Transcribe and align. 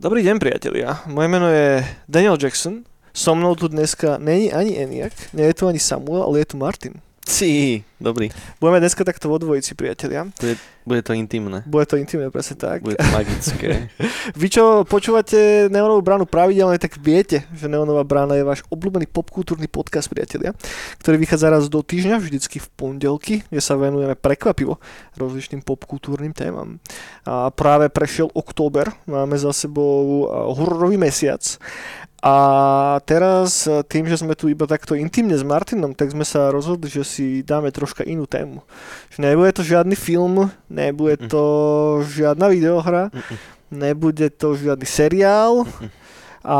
Dobrý 0.00 0.24
deň, 0.24 0.40
priatelia. 0.40 1.04
Moje 1.06 1.28
meno 1.28 1.48
je 1.52 1.84
Daniel 2.08 2.40
Jackson. 2.40 2.88
So 3.12 3.36
mnou 3.36 3.54
tu 3.54 3.68
dneska 3.68 4.18
není 4.18 4.52
ani 4.52 4.80
Eniak, 4.80 5.12
nie 5.32 5.44
je 5.44 5.54
tu 5.54 5.68
ani 5.68 5.78
Samuel, 5.78 6.24
ale 6.24 6.38
je 6.42 6.46
tu 6.52 6.56
Martin. 6.56 7.00
Sí, 7.30 7.86
dobrý. 8.02 8.34
Budeme 8.58 8.82
dneska 8.82 9.06
takto 9.06 9.30
vo 9.30 9.38
dvojici, 9.38 9.78
priatelia. 9.78 10.26
Bude, 10.42 10.58
bude 10.82 10.98
to 11.06 11.14
intimné. 11.14 11.62
Bude 11.62 11.86
to 11.86 11.94
intimné, 11.94 12.26
presne 12.26 12.58
tak. 12.58 12.82
Bude 12.82 12.98
to 12.98 13.06
magické. 13.14 13.86
Vy, 14.40 14.50
čo 14.50 14.82
počúvate 14.82 15.70
Neonovú 15.70 16.02
bránu 16.02 16.26
pravidelne, 16.26 16.74
tak 16.82 16.98
viete, 16.98 17.46
že 17.54 17.70
Neonová 17.70 18.02
brána 18.02 18.34
je 18.34 18.42
váš 18.42 18.66
obľúbený 18.66 19.06
popkultúrny 19.14 19.70
podcast, 19.70 20.10
priatelia, 20.10 20.58
ktorý 20.98 21.22
vychádza 21.22 21.54
raz 21.54 21.70
do 21.70 21.78
týždňa, 21.86 22.18
vždycky 22.18 22.58
v 22.58 22.68
pondelky, 22.74 23.34
kde 23.46 23.62
sa 23.62 23.78
venujeme 23.78 24.18
prekvapivo 24.18 24.82
rozličným 25.14 25.62
popkultúrnym 25.62 26.34
témam. 26.34 26.82
A 27.22 27.54
práve 27.54 27.94
prešiel 27.94 28.26
október, 28.34 28.90
máme 29.06 29.38
za 29.38 29.54
sebou 29.54 30.26
hororový 30.58 30.98
mesiac 30.98 31.46
a 32.20 32.34
teraz 33.08 33.64
tým, 33.88 34.04
že 34.04 34.20
sme 34.20 34.36
tu 34.36 34.52
iba 34.52 34.68
takto 34.68 34.92
intimne 34.92 35.32
s 35.32 35.40
Martinom, 35.40 35.96
tak 35.96 36.12
sme 36.12 36.28
sa 36.28 36.52
rozhodli, 36.52 36.92
že 36.92 37.00
si 37.00 37.40
dáme 37.40 37.72
troška 37.72 38.04
inú 38.04 38.28
tému. 38.28 38.60
Že 39.16 39.18
nebude 39.24 39.50
to 39.56 39.64
žiadny 39.64 39.96
film, 39.96 40.52
nebude 40.68 41.16
to 41.32 41.44
žiadna 42.04 42.52
videohra, 42.52 43.08
nebude 43.72 44.28
to 44.36 44.52
žiadny 44.52 44.84
seriál 44.84 45.64
a 46.44 46.58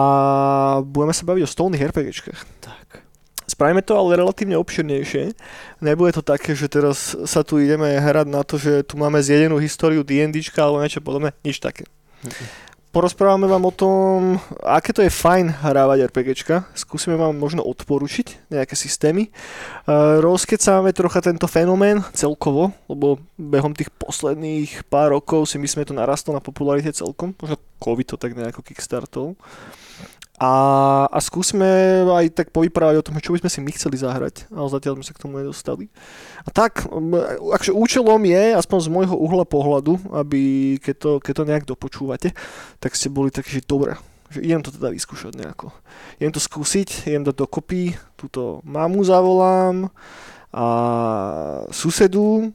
budeme 0.80 1.12
sa 1.12 1.28
baviť 1.28 1.42
o 1.44 1.52
stolných 1.52 1.84
RPGčkách. 1.92 2.40
tak. 2.64 3.04
Spravíme 3.44 3.84
to 3.84 3.98
ale 3.98 4.16
relatívne 4.16 4.56
obširnejšie. 4.56 5.36
Nebude 5.84 6.16
to 6.16 6.22
také, 6.24 6.56
že 6.56 6.72
teraz 6.72 7.12
sa 7.28 7.44
tu 7.44 7.60
ideme 7.60 8.00
hrať 8.00 8.26
na 8.30 8.46
to, 8.46 8.56
že 8.56 8.86
tu 8.86 8.96
máme 8.96 9.20
zjedenú 9.20 9.60
históriu 9.60 10.06
D&Dčka 10.06 10.64
alebo 10.64 10.80
niečo 10.80 11.04
podobné. 11.04 11.36
Nič 11.44 11.60
také 11.60 11.84
porozprávame 12.90 13.46
vám 13.46 13.64
o 13.66 13.72
tom, 13.74 14.38
aké 14.66 14.90
to 14.90 15.02
je 15.02 15.10
fajn 15.10 15.62
hrávať 15.62 16.10
RPGčka. 16.10 16.66
Skúsime 16.74 17.14
vám 17.14 17.38
možno 17.38 17.62
odporučiť 17.62 18.50
nejaké 18.50 18.74
systémy. 18.74 19.30
Rozkecáme 20.20 20.90
trocha 20.90 21.22
tento 21.22 21.46
fenomén 21.46 22.02
celkovo, 22.14 22.74
lebo 22.90 23.22
behom 23.38 23.74
tých 23.74 23.94
posledných 23.94 24.86
pár 24.90 25.14
rokov 25.14 25.46
si 25.46 25.56
myslíme, 25.62 25.86
to 25.86 25.94
narastlo 25.94 26.34
na 26.34 26.42
popularite 26.42 26.90
celkom. 26.90 27.32
Možno 27.38 27.56
COVID 27.78 28.06
to 28.10 28.16
tak 28.18 28.34
nejako 28.34 28.66
kickstartol. 28.66 29.38
A, 30.40 30.52
a 31.12 31.18
skúsme 31.20 31.68
aj 32.08 32.32
tak 32.32 32.48
povyprávať 32.48 32.96
o 32.96 33.04
tom, 33.04 33.20
čo 33.20 33.36
by 33.36 33.44
sme 33.44 33.52
si 33.52 33.60
my 33.60 33.70
chceli 33.76 34.00
zahrať, 34.00 34.48
ale 34.48 34.72
zatiaľ 34.72 34.96
sme 34.96 35.04
sa 35.04 35.12
k 35.12 35.20
tomu 35.20 35.36
nedostali. 35.36 35.92
A 36.42 36.48
tak, 36.48 36.88
akže 37.52 37.76
účelom 37.76 38.24
je, 38.24 38.56
aspoň 38.56 38.78
z 38.80 38.88
môjho 38.88 39.20
uhla 39.20 39.44
pohľadu, 39.44 40.00
aby 40.16 40.40
keď 40.80 40.96
to, 40.96 41.10
keď 41.20 41.32
to 41.36 41.44
nejak 41.44 41.64
dopočúvate, 41.68 42.32
tak 42.80 42.96
ste 42.96 43.12
boli 43.12 43.28
takí, 43.28 43.60
že 43.60 43.68
dobre, 43.68 44.00
že 44.32 44.40
idem 44.40 44.64
to 44.64 44.72
teda 44.72 44.88
vyskúšať 44.88 45.36
nejako. 45.36 45.76
Idem 46.16 46.32
to 46.32 46.40
skúsiť, 46.40 47.04
idem 47.04 47.28
to 47.28 47.36
dokopy, 47.36 47.92
túto 48.16 48.64
mamu 48.64 49.04
zavolám 49.04 49.92
a 50.56 50.66
susedu, 51.68 52.48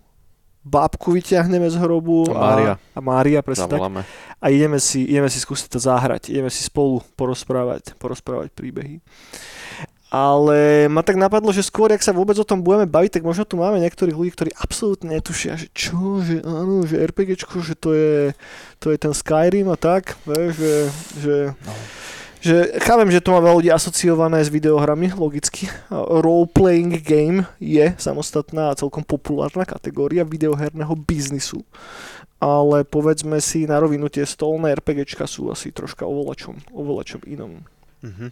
bábku 0.65 1.13
vyťahneme 1.13 1.69
z 1.69 1.77
hrobu 1.77 2.25
a 2.33 2.41
Mária, 2.41 2.73
a 2.97 2.99
Mária 2.99 3.39
presne 3.45 3.69
tak. 3.69 3.77
Zavoláme. 3.77 4.01
A 4.41 4.45
ideme 4.49 4.81
si, 4.81 5.05
ideme 5.05 5.29
si 5.29 5.37
skúsiť 5.37 5.69
to 5.69 5.77
zahrať, 5.77 6.33
ideme 6.33 6.49
si 6.49 6.65
spolu 6.65 7.05
porozprávať, 7.13 7.93
porozprávať 8.01 8.49
príbehy. 8.51 8.99
Ale 10.15 10.87
ma 10.87 11.03
tak 11.03 11.19
napadlo, 11.19 11.51
že 11.51 11.65
skôr, 11.65 11.91
ak 11.91 11.99
sa 11.99 12.15
vôbec 12.15 12.37
o 12.39 12.47
tom 12.47 12.63
budeme 12.63 12.87
baviť, 12.87 13.19
tak 13.19 13.23
možno 13.27 13.43
tu 13.43 13.59
máme 13.59 13.83
niektorých 13.83 14.15
ľudí, 14.15 14.31
ktorí 14.31 14.51
absolútne 14.55 15.11
netušia, 15.11 15.59
že 15.59 15.67
čo, 15.75 16.23
že 16.23 16.39
áno, 16.45 16.87
že 16.87 17.03
RPGčko, 17.03 17.59
že 17.59 17.75
to 17.75 17.91
je, 17.91 18.31
to 18.79 18.95
je 18.95 18.97
ten 19.01 19.11
Skyrim 19.11 19.67
a 19.67 19.77
tak, 19.77 20.15
vieš, 20.23 20.55
že, 20.55 20.75
že 21.19 21.35
No. 21.65 21.73
Že 22.45 22.77
chápem, 22.85 23.09
že 23.09 23.25
to 23.25 23.33
má 23.33 23.41
veľa 23.41 23.57
ľudí 23.57 23.71
asociované 23.73 24.45
s 24.45 24.53
videohrami, 24.53 25.09
logicky. 25.17 25.65
Role-playing 25.89 27.01
game 27.01 27.49
je 27.57 27.97
samostatná 27.97 28.69
a 28.69 28.77
celkom 28.77 29.01
populárna 29.01 29.65
kategória 29.65 30.21
videoherného 30.21 30.93
biznisu. 30.93 31.65
Ale 32.37 32.85
povedzme 32.85 33.41
si 33.41 33.65
na 33.65 33.81
rovinu, 33.81 34.05
tie 34.13 34.21
stolné 34.29 34.77
RPGčka 34.77 35.25
sú 35.25 35.49
asi 35.49 35.73
troška 35.73 36.05
oveľačom, 36.05 36.69
oveľačom 36.69 37.25
inom. 37.25 37.65
Mhm. 38.05 38.29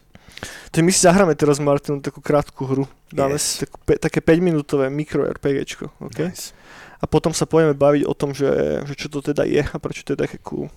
Takže 0.69 0.83
my 0.85 0.91
si 0.93 1.01
zahráme 1.01 1.33
teraz 1.33 1.57
Martinu 1.57 1.97
takú 2.01 2.21
krátku 2.21 2.65
hru. 2.65 2.85
Dáme 3.09 3.37
Yes. 3.37 3.41
si 3.41 3.65
takú, 3.65 3.77
pe, 3.85 3.97
také 3.97 4.21
5 4.21 4.41
minútové 4.41 4.89
mikro 4.93 5.25
RPGčko. 5.25 5.89
Okay? 6.13 6.29
Nice. 6.29 6.53
A 7.01 7.09
potom 7.09 7.33
sa 7.33 7.49
pojeme 7.49 7.73
baviť 7.73 8.03
o 8.05 8.13
tom, 8.13 8.33
že, 8.33 8.81
že 8.85 8.93
čo 8.93 9.09
to 9.09 9.25
teda 9.25 9.45
je 9.45 9.61
a 9.65 9.77
prečo 9.81 10.05
to 10.05 10.13
je 10.13 10.23
také 10.23 10.37
cool. 10.41 10.69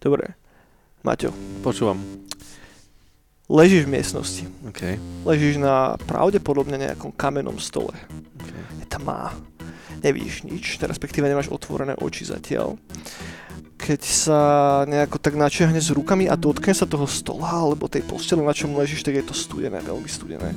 Dobre. 0.00 0.36
Maťo, 1.00 1.32
Počúvam. 1.64 1.96
ležíš 3.48 3.88
v 3.88 3.92
miestnosti. 3.96 4.44
OK. 4.68 5.00
Ležíš 5.24 5.56
na 5.56 5.96
pravdepodobne 6.04 6.76
nejakom 6.76 7.08
kamennom 7.16 7.56
stole. 7.56 7.96
OK. 8.36 8.52
Je 8.84 8.86
tmá. 8.86 9.32
Nevidíš 10.00 10.44
nič, 10.44 10.76
respektíve 10.80 11.24
nemáš 11.28 11.48
otvorené 11.48 11.96
oči 11.96 12.28
zatiaľ. 12.28 12.76
Keď 13.80 14.00
sa 14.04 14.40
nejako 14.84 15.16
tak 15.16 15.40
načehne 15.40 15.80
s 15.80 15.88
rukami 15.88 16.28
a 16.28 16.36
dotkne 16.36 16.76
sa 16.76 16.84
toho 16.84 17.08
stola 17.08 17.64
alebo 17.64 17.88
tej 17.88 18.04
postele, 18.04 18.44
na 18.44 18.52
čom 18.52 18.76
ležíš, 18.76 19.00
tak 19.00 19.16
je 19.16 19.24
to 19.24 19.32
studené, 19.32 19.80
veľmi 19.80 20.08
studené. 20.08 20.52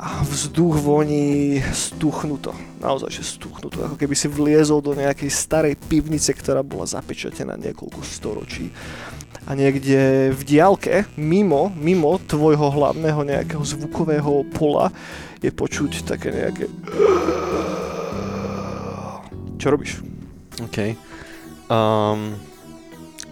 A 0.00 0.24
vzduch 0.24 0.80
voní 0.80 1.60
stuchnuto. 1.70 2.56
Naozaj, 2.80 3.20
že 3.20 3.36
stuchnuto. 3.36 3.84
Ako 3.84 4.00
keby 4.00 4.16
si 4.16 4.26
vliezol 4.26 4.80
do 4.80 4.96
nejakej 4.96 5.28
starej 5.28 5.76
pivnice, 5.76 6.32
ktorá 6.32 6.64
bola 6.64 6.88
zapečatená 6.88 7.54
niekoľko 7.60 8.00
storočí. 8.02 8.72
A 9.42 9.58
niekde 9.58 10.30
v 10.30 10.42
diálke, 10.46 11.10
mimo, 11.18 11.74
mimo 11.74 12.14
tvojho 12.22 12.70
hlavného 12.70 13.26
nejakého 13.26 13.62
zvukového 13.66 14.46
pola, 14.54 14.94
je 15.42 15.50
počuť 15.50 16.06
také 16.06 16.30
nejaké... 16.30 16.70
Čo 19.58 19.66
robíš? 19.74 19.98
OK. 20.62 20.94
Um, 21.66 22.38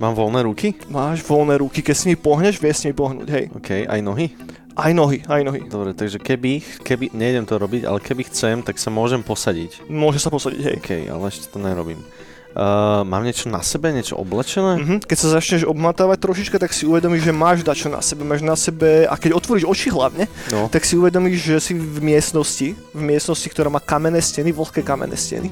mám 0.02 0.14
voľné 0.18 0.42
ruky? 0.46 0.74
Máš 0.90 1.22
voľné 1.22 1.62
ruky, 1.62 1.82
keď 1.82 1.94
si 1.94 2.10
mi 2.10 2.16
pohneš, 2.18 2.58
vieš 2.58 2.82
s 2.82 2.84
nimi 2.90 2.96
pohnúť, 2.98 3.28
hej. 3.30 3.44
OK. 3.54 3.70
Aj 3.86 4.00
nohy? 4.02 4.34
Aj 4.74 4.90
nohy, 4.94 5.22
aj 5.26 5.42
nohy. 5.46 5.60
Dobre, 5.66 5.94
takže 5.94 6.18
keby, 6.22 6.82
keby, 6.86 7.14
nejdem 7.14 7.46
to 7.46 7.58
robiť, 7.58 7.86
ale 7.86 7.98
keby 8.02 8.26
chcem, 8.30 8.62
tak 8.62 8.78
sa 8.78 8.90
môžem 8.90 9.22
posadiť. 9.22 9.86
Môže 9.90 10.22
sa 10.22 10.30
posadiť, 10.30 10.62
hej. 10.62 10.76
OK, 10.82 10.90
ale 11.10 11.24
ešte 11.30 11.50
to 11.50 11.58
nerobím. 11.62 12.02
Uh, 12.50 13.06
mám 13.06 13.22
niečo 13.22 13.46
na 13.46 13.62
sebe, 13.62 13.94
niečo 13.94 14.18
oblečené? 14.18 14.82
Mhm. 14.82 14.96
Keď 15.06 15.16
sa 15.16 15.38
začneš 15.38 15.62
obmatávať 15.70 16.18
trošička, 16.18 16.58
tak 16.58 16.74
si 16.74 16.82
uvedomíš, 16.82 17.22
že 17.22 17.30
máš 17.30 17.62
dačo 17.62 17.86
na 17.86 18.02
sebe. 18.02 18.26
Máš 18.26 18.42
na 18.42 18.58
sebe, 18.58 19.06
a 19.06 19.14
keď 19.14 19.38
otvoríš 19.38 19.70
oči 19.70 19.86
hlavne, 19.86 20.26
No. 20.50 20.66
tak 20.66 20.82
si 20.82 20.98
uvedomíš, 20.98 21.38
že 21.38 21.56
si 21.62 21.72
v 21.78 22.02
miestnosti, 22.02 22.74
v 22.74 23.00
miestnosti, 23.00 23.46
ktorá 23.46 23.70
má 23.70 23.78
kamenné 23.78 24.18
steny, 24.18 24.50
vlhké 24.50 24.82
kamenné 24.82 25.14
steny. 25.14 25.46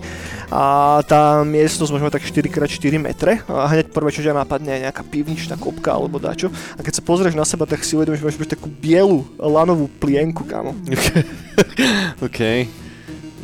A 0.50 0.98
tá 1.06 1.46
miestnosť 1.46 1.94
mať 1.94 2.18
tak 2.18 2.26
4x4 2.26 2.94
metre 2.98 3.32
a 3.46 3.70
hneď 3.70 3.94
prvé, 3.94 4.10
čo 4.10 4.26
ťa 4.26 4.34
napadne, 4.34 4.74
je 4.74 4.84
nejaká 4.90 5.06
pivničná 5.06 5.54
kopka 5.54 5.94
alebo 5.94 6.18
dačo. 6.18 6.50
A 6.74 6.82
keď 6.82 6.98
sa 6.98 7.02
pozrieš 7.06 7.38
na 7.38 7.46
seba, 7.46 7.62
tak 7.62 7.86
si 7.86 7.94
uvedomíš, 7.94 8.20
že 8.20 8.26
máš 8.26 8.50
takú 8.50 8.66
bielu 8.66 9.22
lanovú 9.38 9.86
plienku, 10.02 10.42
kámo. 10.42 10.74
OK, 12.26 12.66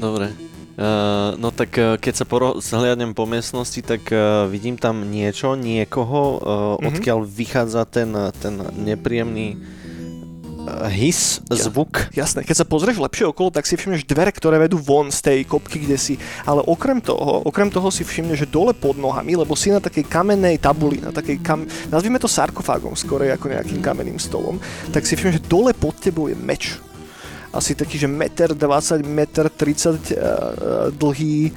dobre. 0.02 0.43
Uh, 0.74 1.38
no 1.38 1.48
tak 1.48 1.70
uh, 1.76 1.94
keď 1.94 2.14
sa 2.14 2.24
poro- 2.24 2.58
zhliadnem 2.58 3.14
po 3.14 3.24
miestnosti, 3.24 3.78
tak 3.78 4.10
uh, 4.10 4.42
vidím 4.44 4.74
tam 4.74 5.06
niečo, 5.06 5.54
niekoho, 5.54 6.20
uh, 6.34 6.38
Mhm. 6.82 6.86
odkiaľ 6.90 7.18
vychádza 7.22 7.86
ten, 7.86 8.10
ten 8.34 8.58
nepríjemný 8.74 9.54
uh, 9.54 10.90
his, 10.90 11.38
Ja. 11.46 11.70
zvuk. 11.70 12.10
Jasné, 12.10 12.42
keď 12.42 12.56
sa 12.58 12.66
pozrieš 12.66 12.98
lepšie 12.98 13.30
okolo, 13.30 13.54
tak 13.54 13.70
si 13.70 13.78
všimneš 13.78 14.02
dvere, 14.02 14.34
ktoré 14.34 14.58
vedú 14.58 14.74
von 14.74 15.14
z 15.14 15.22
tej 15.22 15.38
kopky, 15.46 15.78
kde 15.78 15.94
si. 15.94 16.14
Ale 16.42 16.58
okrem 16.60 16.98
toho, 16.98 17.46
okrem 17.46 17.70
toho 17.70 17.94
si 17.94 18.02
všimneš, 18.02 18.42
že 18.42 18.50
dole 18.50 18.74
pod 18.74 18.98
nohami, 18.98 19.38
lebo 19.38 19.54
si 19.54 19.70
na 19.70 19.78
takej 19.78 20.10
kamennej 20.10 20.58
tabuli, 20.58 20.98
na 20.98 21.14
takej 21.14 21.38
kam... 21.38 21.62
nazvime 21.86 22.18
to 22.18 22.26
sarkofágom 22.26 22.98
skorej 22.98 23.30
ako 23.30 23.46
nejakým 23.46 23.78
kamenným 23.78 24.18
stolom, 24.18 24.58
tak 24.90 25.06
si 25.06 25.14
všimneš, 25.14 25.38
že 25.38 25.46
dole 25.46 25.70
pod 25.70 25.94
tebou 26.02 26.26
je 26.26 26.34
meč. 26.34 26.82
Asi 27.54 27.78
taký, 27.78 28.02
že 28.02 28.10
1,20 28.10 28.58
m, 29.06 29.20
1,30 29.22 29.54
m 29.86 29.96
dlhý 30.98 31.54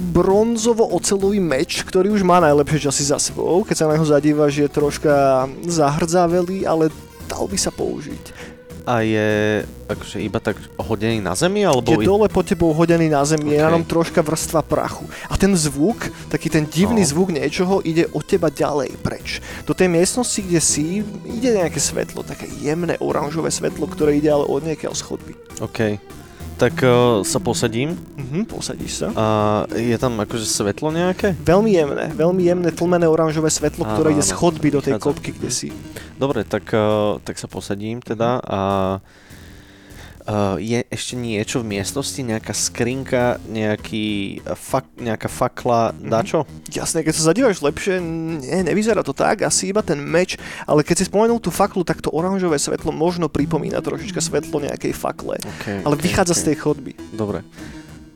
bronzovo-ocelový 0.00 1.38
meč, 1.44 1.84
ktorý 1.84 2.16
už 2.16 2.24
má 2.24 2.40
najlepšie 2.40 2.88
časy 2.88 3.04
za 3.04 3.20
sebou. 3.20 3.60
Keď 3.68 3.76
sa 3.76 3.86
na 3.86 4.00
neho 4.00 4.08
zadívaš, 4.08 4.56
je 4.56 4.68
troška 4.72 5.44
zahrdzavelý, 5.68 6.64
ale 6.64 6.88
dal 7.28 7.44
by 7.44 7.58
sa 7.60 7.68
použiť. 7.68 8.49
A 8.90 9.06
je 9.06 9.62
akože 9.86 10.18
iba 10.18 10.42
tak 10.42 10.58
hodený 10.74 11.22
na 11.22 11.38
zemi, 11.38 11.62
alebo... 11.62 11.94
Je 11.94 12.02
dole 12.02 12.26
pod 12.26 12.42
tebou 12.42 12.74
hodený 12.74 13.06
na 13.06 13.22
zemi, 13.22 13.54
je 13.54 13.62
na 13.62 13.70
ňom 13.70 13.86
troška 13.86 14.18
vrstva 14.18 14.66
prachu. 14.66 15.06
A 15.30 15.38
ten 15.38 15.54
zvuk, 15.54 16.10
taký 16.26 16.50
ten 16.50 16.66
divný 16.66 17.06
No. 17.06 17.10
zvuk 17.14 17.30
niečoho, 17.30 17.78
ide 17.86 18.10
od 18.10 18.26
teba 18.26 18.50
ďalej 18.50 18.98
preč. 18.98 19.38
Do 19.62 19.78
tej 19.78 19.86
miestnosti, 19.86 20.42
kde 20.42 20.58
si, 20.58 21.06
ide 21.22 21.54
nejaké 21.54 21.78
svetlo, 21.78 22.26
také 22.26 22.50
jemné 22.58 22.98
oranžové 22.98 23.54
svetlo, 23.54 23.86
ktoré 23.86 24.18
ide 24.18 24.34
ale 24.34 24.42
od 24.42 24.66
niekiaľ 24.66 24.98
z 24.98 25.02
chodby. 25.06 25.32
OK. 25.62 25.78
Tak 26.60 26.76
uh, 26.84 27.24
sa 27.24 27.40
posadím 27.40 27.96
Mhm, 28.20 28.44
posadíš 28.44 29.00
sa. 29.00 29.08
a 29.16 29.24
je 29.72 29.96
tam 29.96 30.12
akože 30.20 30.44
svetlo 30.44 30.92
nejaké? 30.92 31.32
Veľmi 31.40 31.72
jemné, 31.72 32.12
veľmi 32.12 32.42
jemné 32.44 32.68
tlmené 32.68 33.08
oranžové 33.08 33.48
svetlo, 33.48 33.88
Áno, 33.88 33.96
ktoré 33.96 34.12
ide 34.12 34.20
z 34.20 34.36
chodby 34.36 34.68
do 34.68 34.84
tej 34.84 35.00
kopky, 35.00 35.32
kde 35.32 35.48
si. 35.48 35.72
Dobre, 36.20 36.44
tak, 36.44 36.68
uh, 36.76 37.16
tak 37.24 37.40
sa 37.40 37.48
posadím 37.48 38.04
teda 38.04 38.44
a 38.44 38.60
uh, 40.26 40.56
je 40.60 40.84
ešte 40.88 41.14
niečo 41.16 41.60
v 41.64 41.76
miestnosti, 41.78 42.20
nejaká 42.20 42.52
skrinka, 42.52 43.40
nejaký, 43.48 44.40
uh, 44.44 44.56
fak, 44.56 44.86
nejaká 45.00 45.28
fakla, 45.28 45.92
dačo? 45.96 46.44
Jasné, 46.68 47.04
keď 47.04 47.14
sa 47.16 47.32
zadívaš 47.32 47.60
lepšie, 47.60 48.00
nie, 48.00 48.64
nevyzerá 48.66 49.00
to 49.04 49.16
tak, 49.16 49.46
asi 49.46 49.70
iba 49.70 49.80
ten 49.80 50.00
meč, 50.00 50.36
ale 50.64 50.84
keď 50.84 50.96
si 51.00 51.04
spomenul 51.08 51.40
tú 51.40 51.52
faklu, 51.52 51.84
tak 51.86 52.04
to 52.04 52.12
oranžové 52.12 52.60
svetlo 52.60 52.92
možno 52.92 53.30
pripomína 53.30 53.80
trošička 53.80 54.20
svetlo 54.20 54.60
nejakej 54.60 54.92
fakle. 54.92 55.40
Okay, 55.60 55.80
Ale 55.84 55.96
vychádza 55.96 56.36
z 56.36 56.52
tej 56.52 56.56
chodby. 56.60 56.92
Dobre. 57.12 57.44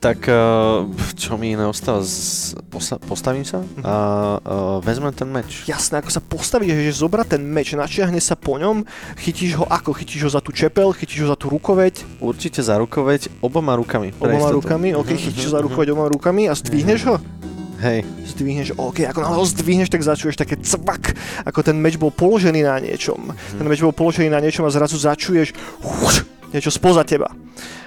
Tak 0.04 0.28
uh, 0.28 0.84
čo 1.16 1.40
mi 1.40 1.56
z, 1.56 2.52
posa, 2.68 3.00
postavím 3.00 3.40
sa 3.40 3.64
a 3.80 3.94
uh, 4.36 4.76
vezmem 4.84 5.08
ten 5.16 5.24
meč. 5.24 5.64
Jasné, 5.64 6.04
ako 6.04 6.12
sa 6.12 6.20
postavíš, 6.20 6.76
že 6.76 7.00
zobrať 7.00 7.40
ten 7.40 7.42
meč, 7.48 7.72
načiahne 7.72 8.20
sa 8.20 8.36
po 8.36 8.60
ňom, 8.60 8.84
chytíš 9.16 9.56
ho 9.56 9.64
ako? 9.64 9.96
Chytíš 9.96 10.28
ho 10.28 10.30
za 10.36 10.44
tú 10.44 10.52
čepel, 10.52 10.92
chytíš 10.92 11.24
ho 11.24 11.32
za 11.32 11.40
tú 11.40 11.48
rukoveď, 11.48 12.20
Určite 12.20 12.60
za 12.60 12.76
rukoveď 12.76 13.40
oboma 13.40 13.80
rukami. 13.80 14.12
oboma 14.20 14.52
istotu. 14.52 14.60
rukami, 14.60 14.92
ok, 14.92 15.08
Mhm, 15.08 15.20
chytíš 15.24 15.40
mhm, 15.40 15.48
ho 15.48 15.54
za 15.56 15.60
mhm. 15.64 15.66
rukoveď 15.72 15.88
oboma 15.96 16.08
rukami 16.12 16.42
a 16.52 16.54
zdvihneš 16.54 17.00
ho? 17.08 17.16
Hej, 17.80 18.04
Zdvihneš, 18.28 18.76
ok, 18.76 19.08
ako 19.08 19.18
náhle 19.24 19.40
ho 19.40 19.46
zdvihneš, 19.48 19.88
tak 19.88 20.04
začuješ 20.04 20.36
také 20.36 20.60
cvak, 20.60 21.16
ako 21.48 21.64
ten 21.64 21.80
meč 21.80 21.96
bol 21.96 22.12
položený 22.12 22.60
na 22.60 22.76
niečom. 22.76 23.32
Ten 23.56 23.66
meč 23.68 23.80
bol 23.80 23.92
položený 23.92 24.28
na 24.28 24.40
niečom 24.40 24.68
a 24.68 24.72
zrazu 24.72 25.00
začuješ 25.00 25.52
huš, 25.80 26.28
niečo 26.52 26.68
spoza 26.68 27.04
teba. 27.08 27.32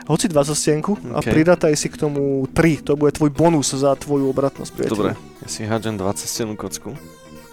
Hoci 0.08 0.32
20 0.32 0.56
stienku 0.56 0.96
a 1.12 1.20
Ok. 1.20 1.28
pridataj 1.28 1.76
si 1.76 1.92
k 1.92 2.00
tomu 2.00 2.48
3, 2.56 2.80
to 2.80 2.96
bude 2.96 3.12
tvoj 3.12 3.28
bonus 3.28 3.76
za 3.76 3.92
tvoju 3.94 4.32
obratnosť, 4.32 4.72
priateľ. 4.72 4.92
dobre. 4.96 5.12
Ja 5.44 5.48
si 5.52 5.68
hádžem 5.68 6.00
20 6.00 6.56
kocku. 6.56 6.96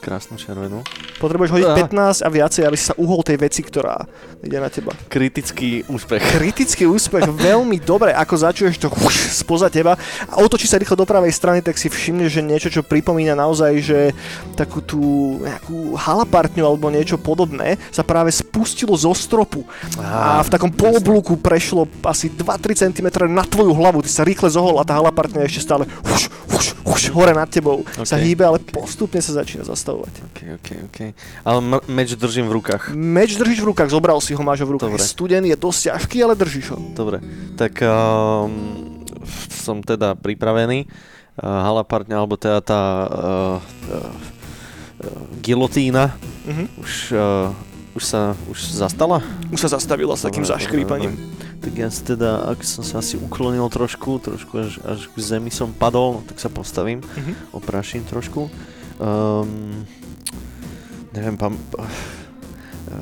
Krásnu 0.04 0.36
červenú. 0.36 0.84
Potrebuješ 1.16 1.50
hodiť 1.50 1.68
Ah. 1.72 1.78
15 1.80 2.20
a 2.20 2.28
viacej, 2.28 2.62
aby 2.68 2.76
si 2.76 2.84
sa 2.84 2.94
uhol 2.94 3.24
tej 3.24 3.40
veci, 3.40 3.64
ktorá 3.64 4.04
ide 4.44 4.60
na 4.60 4.68
teba. 4.68 4.92
Kritický 5.08 5.80
úspech. 5.88 6.20
Kritický 6.36 6.84
úspech, 6.84 7.24
veľmi 7.24 7.80
dobre, 7.80 8.12
ako 8.12 8.34
začuješ 8.36 8.76
to 8.76 8.92
huš, 8.92 9.32
spoza 9.32 9.72
teba 9.72 9.96
a 10.28 10.34
otočí 10.36 10.68
sa 10.68 10.76
rýchlo 10.76 10.92
do 10.94 11.08
pravej 11.08 11.32
strany, 11.32 11.64
tak 11.64 11.80
si 11.80 11.88
všimneš, 11.88 12.28
že 12.28 12.42
niečo, 12.44 12.68
čo 12.68 12.84
pripomína 12.84 13.32
naozaj, 13.32 13.72
že 13.80 13.98
takú 14.52 14.84
tú 14.84 15.00
nejakú 15.40 15.96
halapartňu 15.96 16.60
alebo 16.60 16.92
niečo 16.92 17.16
podobné 17.16 17.80
sa 17.88 18.04
práve 18.04 18.28
spustilo 18.28 18.92
zo 18.92 19.16
stropu 19.16 19.64
a 19.96 20.44
v 20.44 20.52
takom 20.52 20.68
poloblúku 20.68 21.40
prešlo 21.40 21.88
asi 22.04 22.28
2-3 22.28 22.76
cm 22.92 23.08
na 23.32 23.48
tvoju 23.48 23.72
hlavu, 23.72 24.04
ty 24.04 24.12
sa 24.12 24.20
rýchle 24.20 24.52
zohol 24.52 24.76
a 24.76 24.84
tá 24.84 25.00
halapartňa 25.00 25.48
ešte 25.48 25.64
stále 25.64 25.88
huš, 26.04 26.28
huš, 26.52 26.66
huš, 26.84 27.02
hore 27.08 27.32
nad 27.32 27.48
tebou 27.48 27.86
sa 28.04 28.20
Ok. 28.20 28.22
hýbe, 28.22 28.44
ale 28.44 28.58
postupne 28.60 29.22
sa 29.24 29.32
začína 29.32 29.64
zastavovať. 29.64 29.93
OK, 30.02 30.38
OK, 30.54 30.68
OK. 30.84 30.98
Ale 31.40 31.58
m- 31.60 31.84
meč 31.88 32.12
držím 32.12 32.48
v 32.48 32.58
rukách. 32.58 32.90
Meč 32.90 33.34
držíš 33.34 33.60
v 33.60 33.70
rukách, 33.70 33.88
zobral 33.88 34.18
si 34.18 34.32
ho, 34.32 34.40
máš 34.40 34.60
ho 34.60 34.66
v 34.66 34.74
rukách. 34.74 34.90
Dobre. 34.90 34.98
Je 34.98 35.08
studený, 35.08 35.46
je 35.48 35.58
dosť 35.58 35.80
ťažký, 35.88 36.18
ale 36.20 36.34
držíš 36.34 36.66
ho. 36.70 36.78
Dobre, 36.92 37.22
tak 37.54 37.78
um, 37.78 38.50
som 39.54 39.78
teda 39.78 40.14
pripravený. 40.14 40.90
Uh, 41.34 41.42
halapartňa, 41.42 42.14
alebo 42.14 42.34
teda 42.34 42.58
tá 42.60 42.80
uh, 43.02 43.58
uh, 43.90 44.12
gilotína 45.38 46.14
Mhm. 46.44 46.64
už, 46.76 46.92
uh, 47.10 47.50
už 47.94 48.02
sa 48.04 48.20
už 48.46 48.58
zastala? 48.60 49.18
Už 49.48 49.58
sa 49.58 49.72
zastavila 49.72 50.12
s 50.12 50.22
takým 50.22 50.44
zaškrípaním. 50.44 51.16
Tak 51.58 51.72
ja 51.72 51.88
si 51.88 52.04
teda, 52.04 52.44
ak 52.46 52.60
som 52.60 52.84
sa 52.84 53.00
asi 53.00 53.16
uklonil 53.16 53.64
trošku, 53.66 54.20
trošku 54.20 54.52
až, 54.60 54.76
až 54.84 55.08
k 55.08 55.16
zemi 55.16 55.48
som 55.48 55.72
padol, 55.72 56.20
tak 56.24 56.36
sa 56.36 56.46
postavím, 56.46 57.00
Mhm. 57.00 57.50
oprášim 57.50 58.04
trošku. 58.04 58.52
Um, 58.98 59.86
neviem, 61.12 61.36
pam... 61.36 61.58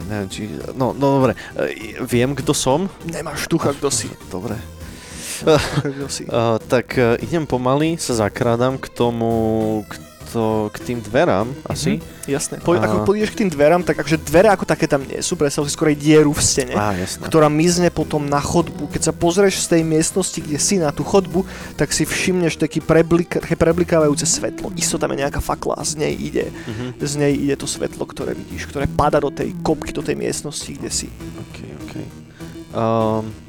Neviem, 0.09 0.29
či... 0.31 0.49
No, 0.73 0.95
no 0.95 1.21
dobre, 1.21 1.37
e, 1.59 2.01
viem, 2.07 2.33
kto 2.33 2.55
som. 2.55 2.89
Nemáš 3.05 3.51
tucha, 3.51 3.75
kto 3.77 3.91
si. 3.93 4.09
Dobre. 4.33 4.57
Kto 5.43 6.07
si. 6.07 6.25
Uh, 6.31 6.57
tak 6.73 6.95
uh, 6.97 7.19
idem 7.19 7.45
pomaly, 7.45 7.99
sa 7.99 8.15
zakrádam 8.15 8.79
k 8.79 8.87
tomu, 8.95 9.83
k, 9.91 9.99
to, 10.33 10.73
k 10.73 10.77
tým 10.81 10.99
dverám 11.05 11.53
asi. 11.69 12.01
Jasné. 12.25 12.65
Po, 12.65 12.73
A- 12.73 12.81
ako 12.81 13.05
pôjdeš 13.05 13.37
k 13.37 13.45
tým 13.45 13.51
dverám, 13.53 13.85
tak 13.85 14.01
akože 14.01 14.25
dvere 14.25 14.49
ako 14.49 14.65
také 14.65 14.89
tam 14.89 15.05
nie 15.05 15.21
sú, 15.21 15.37
predstav 15.37 15.69
si 15.69 15.77
skorej 15.77 16.01
dieru 16.01 16.33
v 16.33 16.41
stene. 16.41 16.73
Jasné. 16.73 17.29
ktorá 17.29 17.53
mizne 17.53 17.93
potom 17.93 18.25
na 18.25 18.41
chodbu. 18.41 18.89
Keď 18.89 19.03
sa 19.09 19.13
pozrieš 19.13 19.69
z 19.69 19.79
tej 19.79 19.83
miestnosti, 19.85 20.39
kde 20.41 20.57
si 20.57 20.81
na 20.81 20.89
tú 20.91 21.05
chodbu, 21.05 21.45
tak 21.77 21.93
si 21.93 22.09
všimneš 22.09 22.57
taký 22.57 22.81
preblik, 22.81 23.37
také 23.37 23.55
preblikávajúce 23.55 24.25
svetlo. 24.25 24.73
Isto 24.75 24.97
tam 24.97 25.13
je 25.13 25.21
nejaká 25.21 25.45
fakla 25.45 25.77
a 25.77 25.85
z 25.85 26.01
nej 26.01 26.17
ide. 26.17 26.49
Mhm. 26.49 26.87
Z 27.03 27.13
nej 27.21 27.33
ide 27.37 27.55
to 27.61 27.69
svetlo, 27.69 28.09
ktoré 28.09 28.33
vidíš, 28.33 28.73
ktoré 28.73 28.89
pada 28.89 29.21
do 29.21 29.29
tej 29.29 29.53
kopky, 29.61 29.93
do 29.93 30.01
tej 30.01 30.17
miestnosti, 30.17 30.73
kde 30.73 30.89
si. 30.89 31.09
OK, 31.37 31.59
OK. 31.85 31.95
Um, 32.73 33.42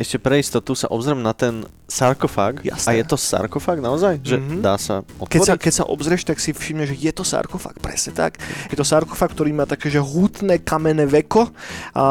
ešte 0.00 0.16
pre 0.16 0.40
istotu 0.40 0.72
sa 0.72 0.88
obzriem 0.88 1.20
na 1.20 1.30
ten 1.30 1.60
sarkofág. 1.84 2.64
Jasné. 2.64 2.88
A 2.88 2.96
je 2.96 3.04
to 3.04 3.14
sarkofág 3.14 3.78
naozaj? 3.78 4.16
Že 4.18 4.36
Mhm. 4.38 4.56
dá 4.58 4.74
sa 4.74 5.04
Keď 5.04 5.12
sa, 5.38 5.52
otvoriť? 5.52 5.60
keď 5.60 5.72
sa 5.74 5.84
obzrieš, 5.84 6.22
tak 6.24 6.40
si 6.40 6.50
všimneš, 6.50 6.88
že 6.90 6.98
je 6.98 7.12
to 7.12 7.20
sarkofág, 7.22 7.76
presne 7.76 8.10
tak. 8.10 8.40
Je 8.66 8.74
to 8.74 8.82
sarkofág, 8.82 9.28
ktorý 9.28 9.52
má 9.52 9.64
také, 9.64 9.86
že 9.86 10.00
hutné 10.00 10.56
kamenné 10.58 11.04
veko 11.04 11.52
a 11.92 12.06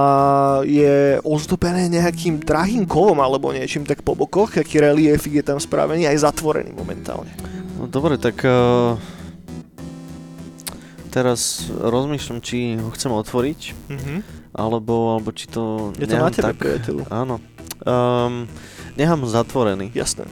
je 0.62 1.18
ozdobené 1.21 1.89
nejakým 1.89 2.38
drahým 2.39 2.86
kovom 2.86 3.18
alebo 3.18 3.50
niečím 3.50 3.81
tak 3.83 4.00
po 4.00 4.13
bokoch, 4.13 4.53
aký 4.53 4.77
reliefik 4.77 5.33
je 5.35 5.45
tam 5.45 5.57
spravený, 5.57 6.06
aj 6.06 6.21
zatvorený 6.21 6.69
momentálne. 6.71 7.33
No 7.74 7.88
dobre, 7.88 8.15
tak 8.15 8.44
uh, 8.44 9.00
teraz 11.09 11.65
rozmýšľam, 11.71 12.38
či 12.39 12.77
ho 12.77 12.92
chcem 12.92 13.09
otvoriť, 13.09 13.59
Mhm. 13.89 14.15
alebo, 14.51 15.15
alebo 15.15 15.31
či 15.31 15.47
to 15.47 15.89
Je 15.95 16.06
to 16.06 16.15
na 16.15 16.30
tebe, 16.30 16.53
tak... 16.53 16.57
priateľu. 16.57 17.09
Áno. 17.09 17.42
Um, 17.83 18.48
nechám 19.00 19.24
zatvorený. 19.25 19.92
Jasné. 19.95 20.27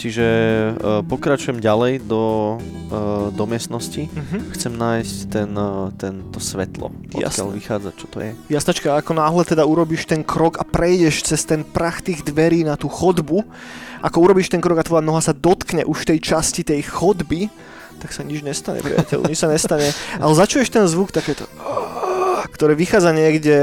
Čiže 0.00 0.26
uh, 0.72 1.04
pokračujem 1.04 1.60
ďalej 1.60 2.08
do, 2.08 2.56
uh, 2.56 3.28
do 3.36 3.44
miestnosti. 3.44 4.08
Mhm. 4.08 4.56
Chcem 4.56 4.72
nájsť 4.72 5.16
ten, 5.28 5.50
uh, 5.52 5.92
ten, 5.92 6.24
to 6.32 6.40
svetlo, 6.40 6.88
odkiaľ 6.88 7.52
Jasné. 7.52 7.52
vychádza, 7.52 7.90
čo 8.00 8.06
to 8.08 8.24
je. 8.24 8.32
Jasnačka, 8.48 8.96
ako 8.96 9.12
náhle 9.12 9.44
teda 9.44 9.68
urobíš 9.68 10.08
ten 10.08 10.24
krok 10.24 10.56
a 10.56 10.64
prejdeš 10.64 11.28
cez 11.28 11.44
ten 11.44 11.60
prach 11.60 12.00
tých 12.00 12.24
dverí 12.24 12.64
na 12.64 12.80
tú 12.80 12.88
chodbu, 12.88 13.44
ako 14.00 14.16
urobíš 14.24 14.48
ten 14.48 14.64
krok 14.64 14.80
a 14.80 14.88
tvoja 14.88 15.04
noha 15.04 15.20
sa 15.20 15.36
dotkne 15.36 15.84
už 15.84 16.08
tej 16.08 16.24
časti 16.24 16.64
tej 16.64 16.80
chodby, 16.80 17.52
tak 18.00 18.16
sa 18.16 18.24
nič 18.24 18.40
nestane, 18.40 18.80
priateľ, 18.80 19.28
nič 19.28 19.36
sa 19.36 19.52
nestane. 19.52 19.92
Ale 20.24 20.32
začuješ 20.32 20.72
ten 20.72 20.88
zvuk 20.88 21.12
takéto 21.12 21.44
ktoré 22.46 22.78
vychádza 22.78 23.12
niekde, 23.12 23.56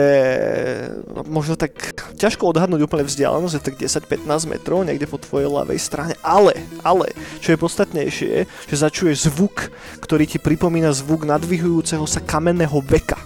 možno 1.25 1.55
tak 1.55 1.73
ťažko 2.19 2.51
odhadnúť 2.51 2.85
úplne 2.85 3.07
vzdialenosť, 3.07 3.55
je 3.55 3.63
tak 3.63 3.75
10-15 3.79 4.51
metrov, 4.51 4.85
niekde 4.85 5.09
po 5.09 5.17
tvojej 5.17 5.49
ľavej 5.49 5.79
strane, 5.81 6.13
ale, 6.21 6.53
ale, 6.85 7.15
čo 7.39 7.55
je 7.55 7.61
podstatnejšie, 7.61 8.33
že 8.45 8.75
začuješ 8.75 9.31
zvuk, 9.31 9.71
ktorý 10.03 10.27
ti 10.27 10.37
pripomína 10.37 10.91
zvuk 10.93 11.25
nadvihujúceho 11.25 12.05
sa 12.05 12.21
kamenného 12.21 12.77
veka 12.83 13.17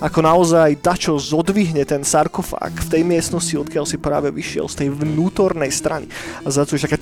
ako 0.00 0.20
naozaj 0.20 0.76
dačo 0.84 1.16
zodvihne 1.16 1.84
ten 1.88 2.04
sarkofág 2.04 2.72
v 2.74 2.90
tej 2.90 3.02
miestnosti, 3.06 3.56
odkiaľ 3.56 3.84
si 3.88 3.96
práve 3.96 4.28
vyšiel, 4.28 4.68
z 4.68 4.84
tej 4.84 4.88
vnútornej 4.92 5.72
strany. 5.72 6.10
A 6.44 6.52
začuješ 6.52 6.84
také, 6.84 7.00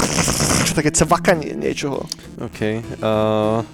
také 0.74 0.90
cvakanie 0.94 1.58
niečoho. 1.58 2.06
OK. 2.38 2.60
Uh, 3.02 3.66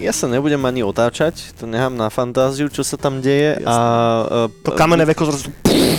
ja 0.00 0.10
sa 0.10 0.26
nebudem 0.26 0.58
ani 0.64 0.80
otáčať, 0.80 1.52
to 1.54 1.68
nechám 1.68 1.92
na 1.92 2.08
fantáziu, 2.08 2.66
čo 2.66 2.80
sa 2.80 2.96
tam 2.96 3.20
deje 3.20 3.60
Jasné. 3.60 3.68
a... 3.68 4.48
Uh, 4.48 4.64
To 4.64 4.72
kamenné 4.72 5.04
veko 5.04 5.28
zrazu 5.28 5.52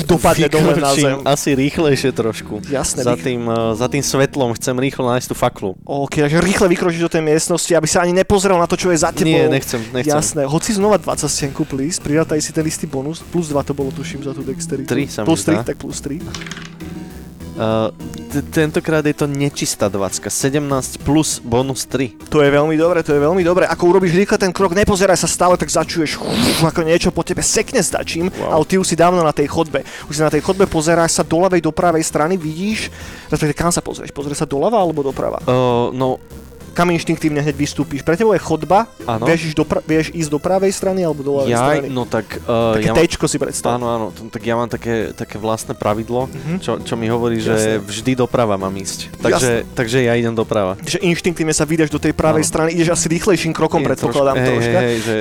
dopadne 0.03 0.49
dole 0.49 0.73
na 0.75 0.91
zem. 0.91 1.21
asi 1.23 1.53
rýchlejšie 1.53 2.11
trošku. 2.11 2.65
Jasné, 2.67 3.05
Za 3.05 3.13
tým, 3.15 3.45
uh, 3.45 3.77
za 3.77 3.85
tým 3.87 4.01
svetlom 4.01 4.57
chcem 4.57 4.73
rýchlo 4.75 5.05
nájsť 5.07 5.27
tú 5.29 5.35
faklu. 5.37 5.69
OK, 5.85 6.25
takže 6.25 6.41
rýchle 6.41 6.67
vykročíš 6.67 7.05
do 7.05 7.11
tej 7.13 7.23
miestnosti, 7.23 7.71
aby 7.71 7.87
sa 7.87 8.01
ani 8.01 8.17
nepozrel 8.17 8.57
na 8.57 8.65
to, 8.65 8.75
čo 8.75 8.89
je 8.89 8.97
za 8.97 9.13
tebou. 9.13 9.29
Nie, 9.31 9.47
nechcem, 9.47 9.79
nechcem. 9.93 10.11
Jasné, 10.11 10.43
hoci 10.49 10.73
znova 10.73 10.97
20 10.97 11.29
stienku, 11.29 11.63
please, 11.63 12.01
pridátaj 12.01 12.41
si 12.41 12.51
ten 12.51 12.65
istý 12.65 12.89
bonus, 12.89 13.21
plus 13.21 13.53
2 13.53 13.61
to 13.63 13.73
bolo, 13.77 13.93
tuším, 13.93 14.25
za 14.25 14.33
tú 14.33 14.41
dexteritu. 14.41 14.89
Tri 14.89 15.05
sa 15.05 15.21
mi 15.21 15.29
Plus 15.29 15.45
3, 15.45 15.61
zdá. 15.61 15.63
tak 15.63 15.77
plus 15.77 16.01
3. 16.01 16.19
Tentokrát 18.51 19.03
je 19.05 19.13
to 19.13 19.27
nečistá 19.27 19.91
20, 19.91 20.31
17 20.31 21.03
plus 21.03 21.37
bonus 21.43 21.83
3. 21.85 22.31
To 22.31 22.39
je 22.39 22.49
veľmi 22.49 22.79
dobre, 22.79 23.03
to 23.03 23.11
je 23.13 23.21
veľmi 23.21 23.43
dobre. 23.43 23.67
Ako 23.67 23.91
urobíš 23.91 24.15
rýchle 24.15 24.39
ten 24.39 24.55
krok, 24.55 24.71
nepozeraj 24.71 25.19
sa 25.19 25.27
stále, 25.27 25.59
tak 25.59 25.67
začuješ 25.67 26.17
ako 26.63 26.81
niečo 26.87 27.11
po 27.11 27.21
tebe 27.21 27.43
sekne 27.43 27.83
stačím, 27.83 28.31
wow. 28.31 28.57
ale 28.57 28.63
ty 28.65 28.79
už 28.79 28.87
si 28.87 28.95
dávno 28.95 29.21
na 29.21 29.35
tej 29.35 29.51
chodbe. 29.51 29.83
Už 30.07 30.17
si 30.17 30.23
na 30.23 30.31
tej 30.31 30.41
chodbe 30.41 30.65
pozeráš 30.65 31.19
sa 31.19 31.23
do 31.27 31.37
ľavej, 31.37 31.61
do 31.61 31.75
pravej 31.75 32.01
strany, 32.07 32.39
vidíš, 32.39 32.87
respektíve 33.27 33.59
kam 33.59 33.69
sa 33.69 33.83
pozrieš? 33.83 34.15
Pozrieš 34.15 34.41
sa 34.41 34.47
doľava 34.47 34.79
alebo 34.79 35.03
doprava? 35.03 35.43
Uh, 35.43 35.91
no, 35.91 36.17
kam 36.71 36.87
inštinktívne 36.89 37.39
hneď 37.39 37.53
vystúpiš. 37.53 38.01
Pre 38.01 38.13
teba 38.13 38.31
je 38.31 38.41
chodba, 38.41 38.87
Áno. 39.03 39.23
vieš, 39.23 39.51
ísť 39.51 39.57
do 39.57 39.63
pra- 39.63 39.81
vieš 39.81 40.07
ísť 40.09 40.27
do 40.27 40.37
pravej 40.37 40.71
strany 40.71 41.01
alebo 41.01 41.19
do 41.19 41.31
ľavej 41.33 41.49
ja, 41.49 41.61
strany. 41.61 41.87
no 41.87 42.03
tak... 42.03 42.25
Uh, 42.41 42.73
Také 42.73 42.85
ja 42.85 42.93
tečko 42.95 43.25
si 43.25 43.37
predstav. 43.37 43.75
Áno, 43.75 43.87
áno, 43.87 44.05
t- 44.09 44.23
tak 44.25 44.41
ja 44.41 44.53
mám 44.53 44.67
také, 44.67 45.11
také 45.11 45.35
vlastné 45.35 45.73
pravidlo, 45.73 46.27
Mhm. 46.27 46.57
čo, 46.57 46.79
čo 46.79 46.93
mi 46.93 47.05
hovorí, 47.05 47.37
že 47.37 47.51
Jasné. 47.51 47.75
vždy 47.81 48.11
doprava 48.17 48.55
mám 48.55 48.71
ísť. 48.71 49.11
Takže, 49.17 49.67
takže 49.69 49.97
ja 50.01 50.13
idem 50.13 50.31
doprava. 50.31 50.79
Že 50.79 51.03
inštinktívne 51.03 51.51
sa 51.51 51.63
vydaš 51.63 51.87
do 51.87 51.97
tej 51.97 52.11
pravej 52.11 52.41
Áno. 52.41 52.49
strany, 52.49 52.69
ideš 52.71 52.91
asi 52.91 53.07
rýchlejším 53.09 53.51
krokom, 53.51 53.83
predpokladám 53.83 54.35
trošku- 54.35 54.47
hej, 54.47 54.55
troška. 54.57 54.79
Hej, 54.79 54.87
hej, 54.87 54.99
že 55.01 55.15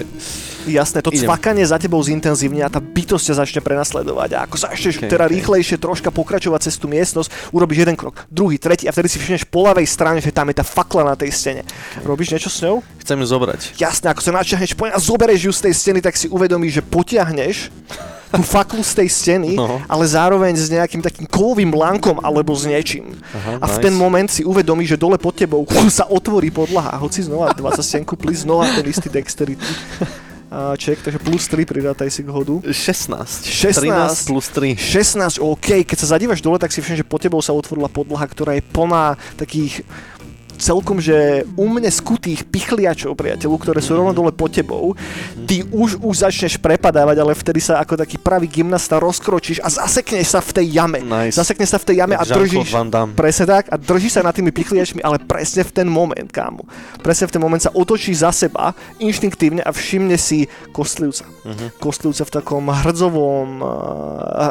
Jasné, 0.73 0.99
to 1.00 1.11
Idem. 1.11 1.27
cvakanie 1.27 1.62
za 1.62 1.77
tebou 1.77 1.99
zintenzívne 1.99 2.62
a 2.62 2.69
tá 2.69 2.79
bytosť 2.79 3.25
ťa 3.25 3.35
začne 3.37 3.61
prenasledovať. 3.61 4.31
A 4.33 4.39
ako 4.45 4.57
začneš 4.57 4.97
Ok, 4.97 5.09
teda 5.09 5.25
ok. 5.25 5.33
rýchlejšie 5.33 5.77
troška 5.77 6.09
pokračovať 6.09 6.61
cez 6.62 6.75
tú 6.75 6.87
miestnosť, 6.87 7.50
urobíš 7.50 7.79
jeden 7.81 7.95
krok, 7.95 8.25
druhý, 8.27 8.57
tretí 8.57 8.85
a 8.85 8.93
vtedy 8.93 9.07
si 9.07 9.19
všimneš 9.19 9.45
po 9.45 9.62
ľavej 9.62 9.85
strane, 9.85 10.19
že 10.19 10.31
tam 10.31 10.47
je 10.47 10.57
tá 10.57 10.65
fakla 10.65 11.03
na 11.05 11.15
tej 11.15 11.31
stene. 11.31 11.62
Robíš 12.00 12.31
niečo 12.31 12.49
s 12.49 12.61
ňou? 12.61 12.81
chcem 13.00 13.17
ju 13.17 13.27
zobrať. 13.27 13.75
Jasné, 13.75 14.07
ako 14.09 14.21
sa 14.21 14.31
načahneš 14.33 14.73
po 14.73 14.87
a 14.87 14.97
zoberieš 14.97 15.43
ju 15.43 15.53
z 15.53 15.61
tej 15.67 15.75
steny, 15.75 15.99
tak 15.99 16.15
si 16.15 16.27
uvedomíš, 16.27 16.79
že 16.79 16.83
potiahneš 16.85 17.57
tú 18.31 18.43
faklu 18.55 18.79
z 18.81 18.95
tej 18.97 19.09
steny, 19.11 19.59
No. 19.59 19.83
ale 19.85 20.07
zároveň 20.07 20.55
s 20.55 20.69
nejakým 20.69 21.00
takým 21.00 21.27
kovovým 21.27 21.69
lánkom 21.69 22.21
alebo 22.21 22.53
s 22.53 22.62
niečím. 22.62 23.19
Aha, 23.33 23.59
A 23.59 23.67
v 23.67 23.75
nice. 23.75 23.83
ten 23.83 23.91
moment 23.93 24.29
si 24.29 24.43
uvedomíš, 24.43 24.95
že 24.95 24.99
dole 24.99 25.17
pod 25.17 25.35
tebou 25.35 25.67
sa 25.91 26.07
otvorí 26.07 26.49
podlaha. 26.49 26.95
Hoci 26.97 27.23
znova 27.23 27.50
20 27.50 27.81
stenku, 27.81 28.15
plus 28.15 28.43
znova 28.43 28.71
ten 28.71 28.87
istý 28.87 29.11
dexterity. 29.11 29.67
Check, 30.50 30.99
takže 30.99 31.23
plus 31.23 31.47
3 31.47 31.62
pridátaj 31.62 32.11
si 32.11 32.26
k 32.26 32.28
hodu. 32.35 32.59
16. 32.66 33.47
16. 33.47 33.87
13 33.87 34.26
plus 34.26 34.47
3. 34.50 34.75
16, 34.75 35.38
OK, 35.38 35.87
keď 35.87 35.97
sa 36.02 36.19
zadívaš 36.19 36.42
dole, 36.42 36.59
tak 36.59 36.75
si 36.75 36.83
všimneš, 36.83 37.07
že 37.07 37.07
pod 37.07 37.23
tebou 37.23 37.38
sa 37.38 37.54
otvorila 37.54 37.87
podlaha, 37.87 38.26
ktorá 38.26 38.59
je 38.59 38.66
plná 38.66 39.14
takých 39.38 39.87
celkom, 40.61 41.00
že 41.00 41.49
umne 41.57 41.88
skutých 41.88 42.45
pichliačov, 42.45 43.17
priateľu, 43.17 43.57
ktoré 43.57 43.81
sú 43.81 43.97
rovno 43.97 44.12
dole 44.12 44.31
pod 44.31 44.52
tebou. 44.52 44.93
Ty 45.49 45.64
už, 45.73 45.99
už 46.05 46.14
začneš 46.21 46.61
prepadávať, 46.61 47.17
ale 47.19 47.33
vtedy 47.33 47.59
sa 47.64 47.81
ako 47.81 47.97
taký 47.97 48.21
pravý 48.21 48.47
gymnasta 48.47 49.00
rozkročíš 49.00 49.64
a 49.64 49.73
zasekneš 49.73 50.37
sa 50.37 50.40
v 50.45 50.50
tej 50.61 50.67
jame. 50.76 51.00
Nice. 51.00 51.40
Zasekneš 51.40 51.73
sa 51.73 51.79
v 51.81 51.87
tej 51.88 51.97
jame 52.05 52.14
a 52.14 52.23
držíš... 52.23 52.76
Presne 53.17 53.45
tak 53.49 53.73
a 53.73 53.81
držíš 53.81 54.21
sa 54.21 54.23
nad 54.23 54.37
tými 54.37 54.52
pichliačmi, 54.52 55.00
ale 55.00 55.17
presne 55.19 55.64
v 55.64 55.73
ten 55.73 55.88
moment, 55.88 56.29
kámo. 56.29 56.69
Presne 57.00 57.26
v 57.26 57.33
ten 57.33 57.43
moment 57.43 57.62
sa 57.64 57.73
otočíš 57.73 58.21
za 58.21 58.31
seba 58.31 58.76
inštinktívne 59.00 59.64
a 59.64 59.73
všimne 59.73 60.21
si 60.21 60.45
kostlivca. 60.76 61.25
Mhm. 61.49 61.81
Kostlivca 61.81 62.23
v 62.29 62.33
takom 62.37 62.64
hrdzovom, 62.69 63.64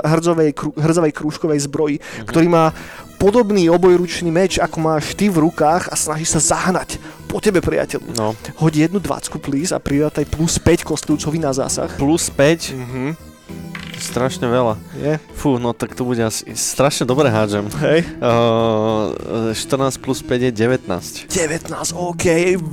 hrdzovej, 0.09 0.49
krú, 0.57 0.69
hrzovej 0.73 1.13
krúžkovej 1.13 1.59
zbroji, 1.69 1.97
Mhm. 1.99 2.25
ktorý 2.25 2.47
má 2.49 2.73
podobný 3.19 3.67
obojručný 3.67 4.31
meč, 4.31 4.55
ako 4.57 4.79
máš 4.79 5.13
ty 5.13 5.27
v 5.27 5.43
rukách 5.43 5.91
a 5.91 5.95
snaží 5.99 6.23
sa 6.23 6.39
zahnať 6.39 6.97
po 7.27 7.37
tebe, 7.37 7.59
priateľu. 7.61 8.15
No. 8.17 8.33
Hoď 8.57 8.89
jednu 8.89 8.97
dvacku, 8.97 9.37
please, 9.37 9.69
a 9.69 9.77
pridátaj 9.77 10.25
plus 10.25 10.57
5 10.57 10.81
kostlivcovi 10.81 11.37
na 11.37 11.53
zásah. 11.53 11.91
Plus 11.99 12.31
5, 12.31 12.73
Mhm. 12.73 13.28
Strašne 14.01 14.47
veľa. 14.47 14.75
Je, 14.97 15.13
Fú, 15.35 15.61
no 15.61 15.75
tak 15.75 15.93
to 15.93 16.07
bude 16.07 16.19
asi... 16.23 16.47
Strašne 16.55 17.05
dobre 17.05 17.29
hádžem. 17.29 17.67
hej. 17.83 18.01
Uh, 18.19 19.53
14 19.53 19.99
plus 20.01 20.19
5 20.23 20.49
je 20.49 20.51
19. 20.51 21.29
19, 21.29 21.69
OK, 21.93 22.25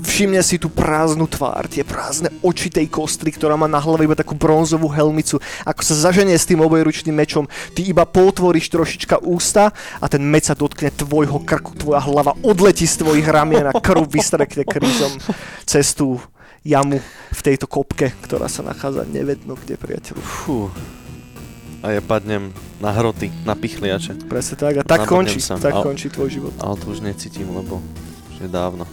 všimne 0.06 0.40
si 0.40 0.56
tú 0.56 0.73
prázdnu 0.73 1.26
tvár, 1.26 1.66
tie 1.68 1.83
prázdne 1.83 2.30
oči 2.40 2.71
tej 2.73 2.87
kostry, 2.90 3.35
ktorá 3.35 3.54
má 3.54 3.66
na 3.66 3.83
hlave 3.83 4.06
iba 4.06 4.16
takú 4.16 4.38
bronzovú 4.38 4.88
helmicu. 4.88 5.42
Ako 5.66 5.83
sa 5.83 6.11
zaženie 6.11 6.38
s 6.38 6.49
tým 6.49 6.62
obojručným 6.62 7.14
mečom, 7.14 7.50
ty 7.75 7.87
iba 7.87 8.06
potvoríš 8.06 8.71
trošička 8.73 9.23
ústa 9.26 9.75
a 10.00 10.06
ten 10.06 10.23
meč 10.23 10.49
sa 10.49 10.54
dotkne 10.54 10.95
tvojho 10.95 11.42
krku, 11.42 11.75
tvoja 11.75 12.02
hlava 12.06 12.38
odletí 12.47 12.87
z 12.87 13.02
tvojich 13.02 13.26
ramien 13.26 13.66
a 13.68 13.75
krv 13.75 14.06
vystrekne 14.06 14.62
krížom 14.62 15.18
cez 15.66 15.92
tú 15.92 16.23
jamu 16.66 16.99
v 17.30 17.40
tejto 17.40 17.71
kopke, 17.71 18.11
ktorá 18.26 18.50
sa 18.50 18.66
nachádza 18.66 19.06
nevedno 19.06 19.54
kde, 19.54 19.78
priateľu. 19.78 20.18
Fú. 20.18 20.66
A 21.87 21.95
ja 21.95 22.02
padnem 22.02 22.50
na 22.83 22.90
hroty, 22.90 23.31
na 23.47 23.55
pichliače. 23.55 24.26
Presne 24.26 24.59
tak, 24.59 24.75
a 24.75 24.83
tak 24.83 25.07
Nabudnem 25.07 25.31
končí, 25.31 25.38
sa. 25.38 25.55
tak 25.55 25.71
A- 25.71 25.87
končí 25.87 26.11
tvoj 26.11 26.26
život. 26.35 26.52
Ale 26.59 26.75
to 26.83 26.90
už 26.90 26.99
necítim, 26.99 27.47
lebo 27.47 27.78
už 28.35 28.43
je 28.43 28.50
dávno. 28.50 28.90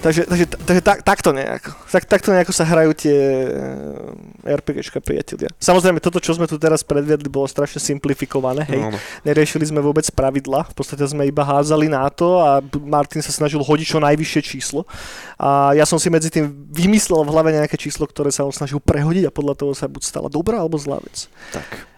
Takže, 0.00 0.24
takže, 0.24 0.46
takže 0.64 0.80
tak, 0.80 0.98
takto 1.04 1.28
nejako. 1.36 1.76
Tak, 1.92 2.08
takto 2.08 2.32
nejako 2.32 2.56
sa 2.56 2.64
hrajú 2.64 2.96
tie 2.96 3.12
eh, 3.52 4.56
RPGčka 4.58 4.96
priatelia. 5.04 5.52
Samozrejme, 5.60 6.00
toto, 6.00 6.16
čo 6.16 6.32
sme 6.32 6.48
tu 6.48 6.56
teraz 6.56 6.80
predviedli, 6.80 7.28
bolo 7.28 7.44
strašne 7.44 7.84
simplifikované, 7.84 8.64
hej. 8.64 8.80
No, 8.80 8.96
no. 8.96 8.98
Neriešili 9.28 9.68
sme 9.68 9.84
vôbec 9.84 10.08
pravidla, 10.08 10.64
v 10.72 10.74
podstate 10.74 11.04
sme 11.04 11.28
iba 11.28 11.44
házali 11.44 11.92
na 11.92 12.08
to 12.08 12.40
a 12.40 12.64
B- 12.64 12.80
Martin 12.80 13.20
sa 13.20 13.28
snažil 13.28 13.60
hodiť 13.60 13.86
čo 13.92 14.00
najvyššie 14.00 14.40
číslo. 14.40 14.88
A 15.36 15.76
ja 15.76 15.84
som 15.84 16.00
si 16.00 16.08
medzi 16.08 16.32
tým 16.32 16.48
vymyslel 16.72 17.20
v 17.20 17.32
hlave 17.36 17.52
nejaké 17.52 17.76
číslo, 17.76 18.08
ktoré 18.08 18.32
sa 18.32 18.48
on 18.48 18.56
snažil 18.56 18.80
prehodiť 18.80 19.28
a 19.28 19.34
podľa 19.36 19.52
toho 19.52 19.76
sa 19.76 19.84
buď 19.84 20.00
stala 20.00 20.32
dobrá 20.32 20.64
alebo 20.64 20.80
zlá 20.80 20.96
vec. 21.04 21.28
Tak. 21.52 21.90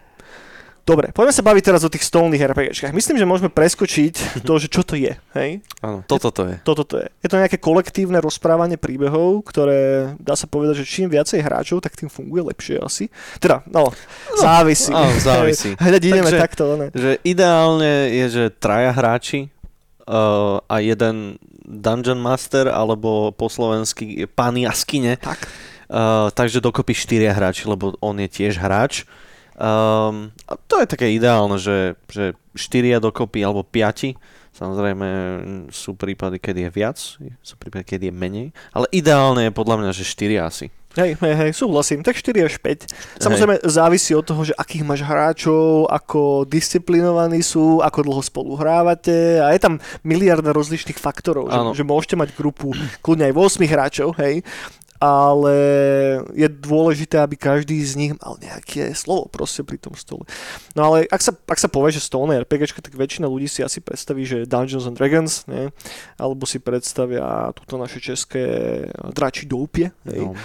Dobre, 0.82 1.14
poďme 1.14 1.30
sa 1.30 1.46
baviť 1.46 1.62
teraz 1.62 1.82
o 1.86 1.90
tých 1.90 2.02
stolných 2.02 2.42
RPGčkách. 2.42 2.90
Myslím, 2.90 3.14
že 3.14 3.26
môžeme 3.26 3.46
preskočiť 3.46 4.14
to, 4.48 4.58
že 4.58 4.66
čo 4.66 4.82
to 4.82 4.98
je, 4.98 5.14
hej? 5.38 5.62
Áno, 5.78 6.02
toto 6.02 6.34
to 6.34 6.50
je. 6.50 6.56
Toto 6.66 6.82
to 6.82 6.98
je. 6.98 7.06
Je 7.22 7.30
to 7.30 7.38
nejaké 7.38 7.62
kolektívne 7.62 8.18
rozprávanie 8.18 8.74
príbehov, 8.74 9.46
ktoré 9.46 10.12
dá 10.18 10.34
sa 10.34 10.50
povedať, 10.50 10.82
že 10.82 10.90
čím 10.90 11.06
viacej 11.06 11.38
hráčov, 11.38 11.86
tak 11.86 11.94
tým 11.94 12.10
funguje 12.10 12.50
lepšie 12.50 12.82
asi. 12.82 13.06
Teda, 13.38 13.62
no, 13.70 13.94
závisí. 14.34 14.90
áno, 14.90 15.14
závisí. 15.22 15.78
Hneď 15.86 16.02
ideme 16.02 16.30
Takže- 16.34 16.42
takto, 16.42 16.64
ne? 16.74 16.86
Že 16.90 17.10
ideálne 17.22 18.10
je, 18.10 18.26
že 18.26 18.44
traja 18.50 18.90
hráči 18.90 19.54
uh, 20.10 20.58
a 20.66 20.82
jeden 20.82 21.38
Dungeon 21.62 22.18
Master 22.18 22.66
alebo 22.66 23.30
po 23.30 23.46
slovensky 23.46 24.26
pán 24.26 24.58
jaskyne. 24.58 25.14
Tak. 25.22 25.46
Uh, 25.86 26.32
takže 26.34 26.58
dokopy 26.58 26.90
štyria 26.96 27.30
hráči, 27.30 27.70
lebo 27.70 27.94
on 28.02 28.18
je 28.18 28.26
tiež 28.26 28.58
hráč. 28.58 29.06
Um, 29.56 30.32
a 30.48 30.56
to 30.56 30.80
je 30.80 30.86
také 30.88 31.12
ideálne, 31.12 31.60
že, 31.60 31.98
že 32.08 32.32
štyria 32.56 32.98
dokopy 32.98 33.44
alebo 33.44 33.66
piati. 33.66 34.16
Samozrejme 34.52 35.08
sú 35.72 35.96
prípady, 35.96 36.36
kedy 36.36 36.68
je 36.68 36.70
viac, 36.70 36.98
sú 37.40 37.54
prípady, 37.56 37.88
kedy 37.88 38.04
je 38.08 38.14
menej. 38.14 38.46
Ale 38.76 38.84
ideálne 38.92 39.48
je 39.48 39.52
podľa 39.52 39.76
mňa, 39.80 39.90
že 39.96 40.04
štyria 40.04 40.44
asi. 40.44 40.68
Hej, 40.92 41.16
hej, 41.24 41.34
hej, 41.40 41.52
súhlasím. 41.56 42.04
Tak 42.04 42.20
4 42.20 42.44
až 42.44 42.60
5. 42.60 43.16
Samozrejme 43.16 43.64
závisí 43.64 44.12
od 44.12 44.28
toho, 44.28 44.44
že 44.44 44.52
akých 44.52 44.84
máš 44.84 45.00
hráčov, 45.00 45.88
ako 45.88 46.44
disciplinovaní 46.44 47.40
sú, 47.40 47.80
ako 47.80 47.98
dlho 48.04 48.20
spolu 48.20 48.60
hrávate 48.60 49.40
a 49.40 49.56
je 49.56 49.60
tam 49.60 49.80
miliarda 50.04 50.52
rozličných 50.52 51.00
faktorov, 51.00 51.48
že, 51.48 51.80
že 51.80 51.88
môžete 51.88 52.20
mať 52.20 52.36
grupu 52.36 52.76
kľudne 53.00 53.32
aj 53.32 53.34
8 53.56 53.72
hráčov, 53.72 54.08
hej, 54.20 54.44
ale 55.02 55.56
je 56.30 56.46
dôležité, 56.46 57.18
aby 57.18 57.34
každý 57.34 57.82
z 57.82 57.98
nich 57.98 58.12
mal 58.22 58.38
nejaké 58.38 58.94
slovo 58.94 59.26
proste 59.26 59.66
pri 59.66 59.74
tom 59.82 59.98
stole. 59.98 60.22
No 60.78 60.86
ale 60.86 61.10
ak 61.10 61.18
sa, 61.18 61.34
ak 61.34 61.58
sa 61.58 61.66
povie, 61.66 61.98
že 61.98 62.06
stolné 62.06 62.38
RPGčka, 62.46 62.78
tak 62.78 62.94
väčšina 62.94 63.26
ľudí 63.26 63.50
si 63.50 63.66
asi 63.66 63.82
predstaví, 63.82 64.22
že 64.22 64.46
Dungeons 64.46 64.86
and 64.86 64.94
Dragons, 64.94 65.42
nie? 65.50 65.74
alebo 66.22 66.46
si 66.46 66.62
predstavia 66.62 67.50
túto 67.50 67.74
naše 67.82 67.98
české 67.98 68.46
dračí 69.10 69.50
doupie. 69.50 69.90
No. 70.06 70.38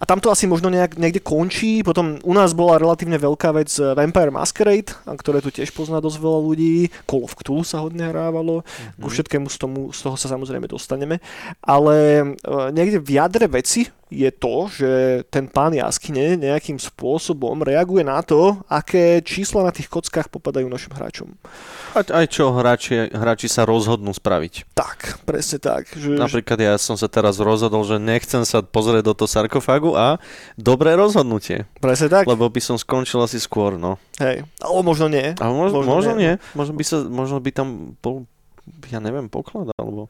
A 0.00 0.08
tam 0.08 0.24
to 0.24 0.32
asi 0.32 0.48
možno 0.48 0.72
nejak, 0.72 0.96
niekde 0.96 1.20
končí. 1.20 1.84
Potom 1.84 2.16
u 2.24 2.32
nás 2.32 2.56
bola 2.56 2.80
relatívne 2.80 3.20
veľká 3.20 3.52
vec 3.52 3.68
eh, 3.76 3.92
Vampire 3.92 4.32
Masquerade, 4.32 4.96
ktoré 5.04 5.44
tu 5.44 5.52
tiež 5.52 5.68
pozná 5.76 6.00
dosť 6.00 6.16
veľa 6.16 6.40
ľudí. 6.48 6.88
Call 7.04 7.28
of 7.28 7.36
Cthulhu 7.36 7.60
sa 7.60 7.84
hodne 7.84 8.08
hrávalo. 8.08 8.64
Mhm. 8.64 9.04
Ku 9.04 9.08
všetkému 9.12 9.52
z, 9.52 9.56
tomu, 9.60 9.80
z 9.92 10.00
toho 10.00 10.16
sa 10.16 10.32
samozrejme 10.32 10.64
dostaneme. 10.64 11.20
Ale 11.60 11.96
eh, 12.40 12.68
niekde 12.72 13.04
v 13.04 13.20
jadre 13.20 13.52
veci 13.52 13.97
je 14.08 14.32
to, 14.32 14.72
že 14.72 14.90
ten 15.28 15.44
pán 15.52 15.76
jaskyne 15.76 16.40
nejakým 16.40 16.80
spôsobom 16.80 17.60
reaguje 17.60 18.00
na 18.00 18.24
to, 18.24 18.56
aké 18.64 19.20
čísla 19.20 19.60
na 19.60 19.68
tých 19.68 19.92
kockách 19.92 20.32
popadajú 20.32 20.64
našim 20.64 20.96
hráčom. 20.96 21.36
A 21.92 22.00
aj 22.00 22.26
čo 22.32 22.48
hráči, 22.56 23.12
hráči 23.12 23.52
sa 23.52 23.68
rozhodnú 23.68 24.16
spraviť. 24.16 24.72
Tak, 24.72 25.28
presne 25.28 25.60
tak. 25.60 25.92
Že, 25.92 26.16
Napríklad 26.24 26.56
ja 26.56 26.80
som 26.80 26.96
sa 26.96 27.04
teraz 27.04 27.36
rozhodol, 27.36 27.84
že 27.84 28.00
nechcem 28.00 28.48
sa 28.48 28.64
pozrieť 28.64 29.04
do 29.04 29.12
toho 29.12 29.28
sarkofágu 29.28 29.92
a 29.92 30.16
dobré 30.56 30.96
rozhodnutie. 30.96 31.68
presne 31.76 32.08
tak. 32.08 32.24
Lebo 32.24 32.48
by 32.48 32.60
som 32.64 32.80
skončil 32.80 33.20
asi 33.20 33.36
skôr, 33.36 33.76
no. 33.76 34.00
Hej. 34.24 34.40
Alebo 34.64 34.88
možno 34.88 35.12
nie. 35.12 35.36
A 35.36 35.44
možno, 35.52 35.84
Možno 35.84 35.92
možno, 35.92 36.12
nie. 36.16 36.32
nie. 36.32 36.56
Možno 36.56 36.72
by, 36.80 36.84
sa, 36.88 36.96
možno 37.04 37.36
by 37.44 37.50
tam 37.52 37.92
bol, 38.00 38.24
ja 38.88 39.04
neviem, 39.04 39.28
poklad, 39.28 39.68
alebo... 39.76 40.08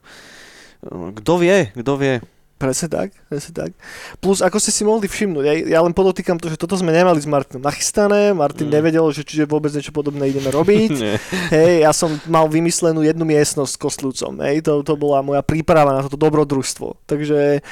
Kto 1.19 1.35
vie, 1.35 1.75
kto 1.75 1.99
vie. 1.99 2.23
Presne 2.59 2.91
tak, 2.91 3.15
presne 3.31 3.55
tak. 3.55 3.71
Plus, 4.19 4.43
ako 4.43 4.59
ste 4.59 4.75
si 4.75 4.83
mohli 4.83 5.07
všimnúť, 5.07 5.43
ja, 5.47 5.53
ja 5.55 5.79
len 5.79 5.95
podotýkam 5.95 6.35
to, 6.35 6.51
že 6.51 6.59
toto 6.59 6.75
sme 6.75 6.91
nemali 6.91 7.15
s 7.15 7.23
Martinom 7.23 7.63
nachystané, 7.63 8.35
Martin 8.35 8.67
mm. 8.67 8.75
nevedel, 8.75 9.07
že 9.15 9.23
čiže 9.23 9.47
vôbec 9.47 9.71
niečo 9.71 9.95
podobné 9.95 10.27
ideme 10.27 10.51
robiť. 10.51 10.91
hej, 11.55 11.87
ja 11.87 11.95
som 11.95 12.11
mal 12.27 12.51
vymyslenú 12.51 12.99
jednu 12.99 13.23
miestnosť 13.23 13.71
s 13.71 13.79
kostlúcom, 13.79 14.43
hej, 14.43 14.59
to, 14.59 14.83
to 14.83 14.99
bola 14.99 15.23
moja 15.23 15.39
príprava 15.39 15.95
na 15.95 16.03
toto 16.03 16.19
dobrodružstvo. 16.19 17.07
Takže 17.07 17.63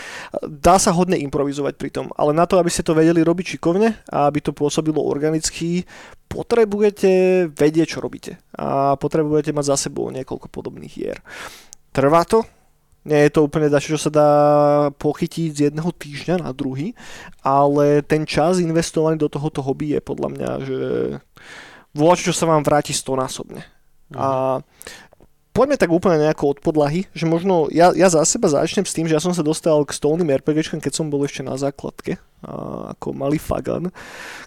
dá 0.48 0.80
sa 0.80 0.96
hodne 0.96 1.20
improvizovať 1.20 1.76
pri 1.76 1.92
tom, 1.92 2.08
ale 2.16 2.32
na 2.32 2.48
to, 2.48 2.56
aby 2.56 2.72
ste 2.72 2.88
to 2.88 2.96
vedeli 2.96 3.20
robiť 3.28 3.60
šikovne 3.60 3.92
a 4.08 4.32
aby 4.32 4.40
to 4.40 4.56
pôsobilo 4.56 5.04
organicky, 5.04 5.84
potrebujete 6.32 7.44
vedieť, 7.52 7.88
čo 7.92 8.00
robíte. 8.00 8.40
A 8.56 8.96
potrebujete 8.96 9.52
mať 9.52 9.76
za 9.76 9.92
sebou 9.92 10.08
niekoľko 10.16 10.48
podobných 10.48 10.96
hier. 10.96 11.20
Trvá 11.92 12.24
to, 12.24 12.48
nie 13.08 13.22
je 13.24 13.32
to 13.32 13.48
úplne 13.48 13.72
dačo, 13.72 13.96
čo 13.96 14.00
sa 14.00 14.12
dá 14.12 14.32
pochytiť 15.00 15.50
z 15.56 15.60
jedného 15.72 15.88
týždňa 15.96 16.44
na 16.44 16.52
druhý, 16.52 16.92
ale 17.40 18.04
ten 18.04 18.28
čas 18.28 18.60
investovaný 18.60 19.16
do 19.16 19.32
tohoto 19.32 19.64
hobby 19.64 19.96
je 19.96 20.02
podľa 20.04 20.30
mňa, 20.36 20.50
že 20.68 20.80
volačo, 21.96 22.30
čo 22.30 22.36
sa 22.36 22.46
vám 22.52 22.68
vráti 22.68 22.92
stonásobne. 22.92 23.64
Mhm. 24.12 24.18
A 24.20 24.28
poďme 25.56 25.80
tak 25.80 25.90
úplne 25.90 26.22
nejako 26.22 26.54
od 26.54 26.60
podlahy, 26.62 27.10
že 27.16 27.26
možno 27.26 27.72
ja, 27.72 27.96
ja 27.96 28.12
za 28.12 28.22
seba 28.28 28.52
začnem 28.52 28.86
s 28.86 28.94
tým, 28.94 29.08
že 29.10 29.16
ja 29.16 29.24
som 29.24 29.32
sa 29.32 29.42
dostal 29.42 29.82
k 29.88 29.96
stolným 29.96 30.30
RPGčkám, 30.38 30.84
keď 30.84 30.94
som 30.94 31.10
bol 31.10 31.24
ešte 31.24 31.42
na 31.42 31.58
základke, 31.58 32.22
a 32.44 32.94
ako 32.94 33.08
malý 33.18 33.42
fagan, 33.42 33.90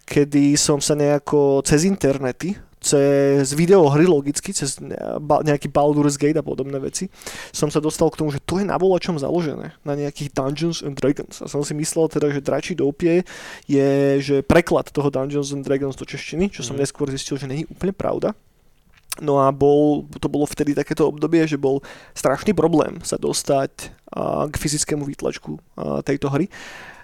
kedy 0.06 0.54
som 0.54 0.78
sa 0.78 0.94
nejako 0.94 1.66
cez 1.66 1.82
internety 1.82 2.54
cez 2.80 3.52
videohry 3.52 4.08
logicky, 4.08 4.56
cez 4.56 4.80
nejaký 5.20 5.68
Baldur's 5.68 6.16
Gate 6.16 6.40
a 6.40 6.44
podobné 6.44 6.80
veci, 6.80 7.12
som 7.52 7.68
sa 7.68 7.78
dostal 7.78 8.08
k 8.08 8.24
tomu, 8.24 8.32
že 8.32 8.40
to 8.40 8.56
je 8.56 8.64
na 8.64 8.80
volačom 8.80 9.20
založené, 9.20 9.76
na 9.84 9.94
nejakých 9.94 10.32
Dungeons 10.32 10.80
and 10.80 10.96
Dragons. 10.96 11.44
A 11.44 11.46
som 11.46 11.60
si 11.60 11.76
myslel 11.76 12.08
teda, 12.08 12.32
že 12.32 12.40
Dračí 12.40 12.72
doupie 12.72 13.22
je 13.68 13.88
že 14.20 14.40
preklad 14.40 14.88
toho 14.88 15.12
Dungeons 15.12 15.52
and 15.52 15.62
Dragons 15.62 15.94
do 15.94 16.08
češtiny, 16.08 16.48
čo 16.48 16.64
som 16.64 16.74
mm. 16.74 16.80
neskôr 16.82 17.06
zistil, 17.12 17.36
že 17.36 17.46
není 17.46 17.68
úplne 17.68 17.92
pravda. 17.92 18.32
No 19.20 19.42
a 19.42 19.52
bol, 19.52 20.08
to 20.16 20.32
bolo 20.32 20.48
vtedy 20.48 20.72
takéto 20.72 21.04
obdobie, 21.04 21.44
že 21.44 21.60
bol 21.60 21.84
strašný 22.16 22.56
problém 22.56 23.02
sa 23.04 23.20
dostať 23.20 23.92
a, 24.16 24.48
k 24.48 24.54
fyzickému 24.56 25.04
výtlačku 25.04 25.60
a, 25.76 26.00
tejto 26.00 26.32
hry. 26.32 26.48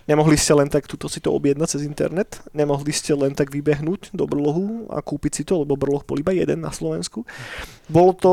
Nemohli 0.07 0.39
ste 0.39 0.55
len 0.55 0.71
tak 0.71 0.87
túto 0.87 1.11
si 1.11 1.19
to 1.19 1.35
objednať 1.35 1.79
cez 1.79 1.83
internet, 1.83 2.39
nemohli 2.55 2.95
ste 2.95 3.11
len 3.11 3.35
tak 3.35 3.51
vybehnúť 3.51 4.15
do 4.15 4.25
brlohu 4.31 4.87
a 4.87 5.03
kúpiť 5.03 5.33
si 5.35 5.43
to, 5.43 5.67
lebo 5.67 5.75
brloh 5.75 6.07
bol 6.07 6.15
iba 6.23 6.31
jeden 6.31 6.63
na 6.63 6.71
Slovensku. 6.71 7.27
Bolo 7.91 8.13
to 8.15 8.33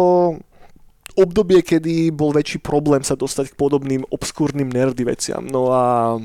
obdobie, 1.18 1.66
kedy 1.66 2.14
bol 2.14 2.34
väčší 2.34 2.62
problém 2.62 3.02
sa 3.02 3.18
dostať 3.18 3.54
k 3.54 3.60
podobným 3.60 4.06
obskúrnym 4.10 4.70
nerdy 4.70 5.06
veciam. 5.06 5.46
No 5.46 5.74
a 5.74 6.18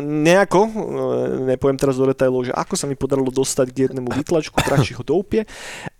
nejako, 0.00 0.60
e, 0.64 0.72
nepoviem 1.52 1.76
teraz 1.76 2.00
do 2.00 2.08
detailov, 2.08 2.48
že 2.48 2.56
ako 2.56 2.74
sa 2.78 2.86
mi 2.88 2.96
podarilo 2.96 3.28
dostať 3.28 3.66
k 3.68 3.80
jednému 3.90 4.08
výtlačku, 4.22 4.56
trahší 4.56 4.96
ho 4.96 5.04
do 5.04 5.18
upie 5.18 5.44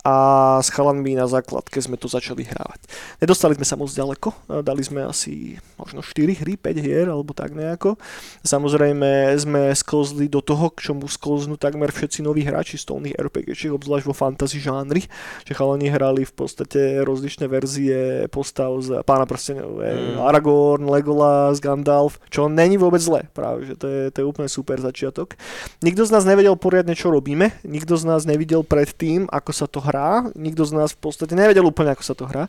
a 0.03 0.59
s 0.59 0.69
chalanmi 0.75 1.15
na 1.15 1.31
základke 1.31 1.79
sme 1.79 1.95
to 1.95 2.11
začali 2.11 2.43
hrávať. 2.43 2.91
Nedostali 3.23 3.55
sme 3.55 3.67
sa 3.67 3.79
moc 3.79 3.87
ďaleko, 3.95 4.35
dali 4.67 4.83
sme 4.83 5.07
asi 5.07 5.63
možno 5.79 6.03
4 6.03 6.43
hry, 6.43 6.59
5 6.59 6.75
hier 6.83 7.07
alebo 7.07 7.31
tak 7.31 7.55
nejako. 7.55 7.95
Samozrejme 8.43 9.31
sme 9.39 9.71
sklzli 9.71 10.27
do 10.27 10.43
toho, 10.43 10.75
k 10.75 10.91
čomu 10.91 11.07
sklznú 11.07 11.55
takmer 11.55 11.95
všetci 11.95 12.27
noví 12.27 12.43
hráči 12.43 12.83
stolných 12.83 13.15
RPGčiek, 13.15 13.71
obzvlášť 13.71 14.07
vo 14.11 14.15
fantasy 14.17 14.59
žánri, 14.59 15.07
že 15.47 15.55
chalani 15.55 15.87
hrali 15.87 16.27
v 16.27 16.35
podstate 16.35 17.07
rozličné 17.07 17.47
verzie 17.47 18.27
postav 18.27 18.75
z 18.83 19.07
Pána 19.07 19.23
prstenov, 19.23 19.79
mm. 19.79 20.19
Aragorn, 20.19 20.83
Legolas, 20.91 21.63
Gandalf, 21.63 22.19
čo 22.27 22.51
není 22.51 22.75
vôbec 22.75 22.99
zlé, 22.99 23.31
práve 23.31 23.71
že 23.71 23.79
to 23.79 23.87
je, 23.87 24.03
to 24.11 24.19
je 24.19 24.27
úplne 24.27 24.51
super 24.51 24.83
začiatok. 24.83 25.39
Nikto 25.79 26.03
z 26.03 26.11
nás 26.11 26.27
nevedel 26.27 26.59
poriadne, 26.59 26.99
čo 26.99 27.15
robíme, 27.15 27.55
nikto 27.63 27.95
z 27.95 28.03
nás 28.03 28.27
nevidel 28.27 28.67
predtým, 28.67 29.31
ako 29.31 29.51
sa 29.55 29.71
to 29.71 29.79
hrá, 29.79 29.92
nikto 30.33 30.65
z 30.65 30.73
nás 30.73 30.97
v 30.97 31.01
podstate 31.05 31.37
nevedel 31.37 31.69
úplne, 31.69 31.93
ako 31.93 32.05
sa 32.05 32.15
to 32.17 32.25
hrá, 32.25 32.49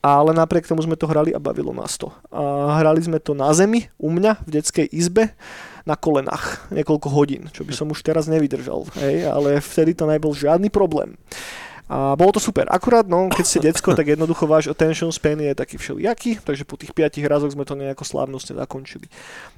ale 0.00 0.32
napriek 0.32 0.64
tomu 0.64 0.80
sme 0.80 0.96
to 0.96 1.04
hrali 1.04 1.36
a 1.36 1.42
bavilo 1.42 1.76
nás 1.76 2.00
to. 2.00 2.08
A 2.32 2.80
hrali 2.80 3.04
sme 3.04 3.20
to 3.20 3.36
na 3.36 3.52
zemi, 3.52 3.92
u 4.00 4.08
mňa, 4.08 4.40
v 4.48 4.50
detskej 4.56 4.88
izbe, 4.88 5.36
na 5.88 5.96
kolenách 5.96 6.70
niekoľko 6.72 7.08
hodín, 7.12 7.48
čo 7.52 7.64
by 7.64 7.72
som 7.72 7.88
už 7.92 8.04
teraz 8.04 8.28
nevydržal, 8.28 8.84
hej, 9.00 9.28
ale 9.28 9.60
vtedy 9.60 9.96
to 9.96 10.04
nebol 10.04 10.36
žiadny 10.36 10.68
problém. 10.68 11.16
A 11.90 12.14
bolo 12.14 12.30
to 12.30 12.38
super. 12.38 12.70
Akurát, 12.70 13.10
no, 13.10 13.26
keď 13.26 13.44
ste 13.44 13.58
decko, 13.66 13.98
tak 13.98 14.06
jednoducho 14.06 14.46
váš 14.46 14.70
attention 14.70 15.10
span 15.10 15.42
je 15.42 15.58
taký 15.58 15.74
všelijaký, 15.74 16.38
takže 16.38 16.62
po 16.62 16.78
tých 16.78 16.94
piatich 16.94 17.26
razoch 17.26 17.50
sme 17.50 17.66
to 17.66 17.74
nejako 17.74 18.06
slávnostne 18.06 18.54
zakončili. 18.54 19.10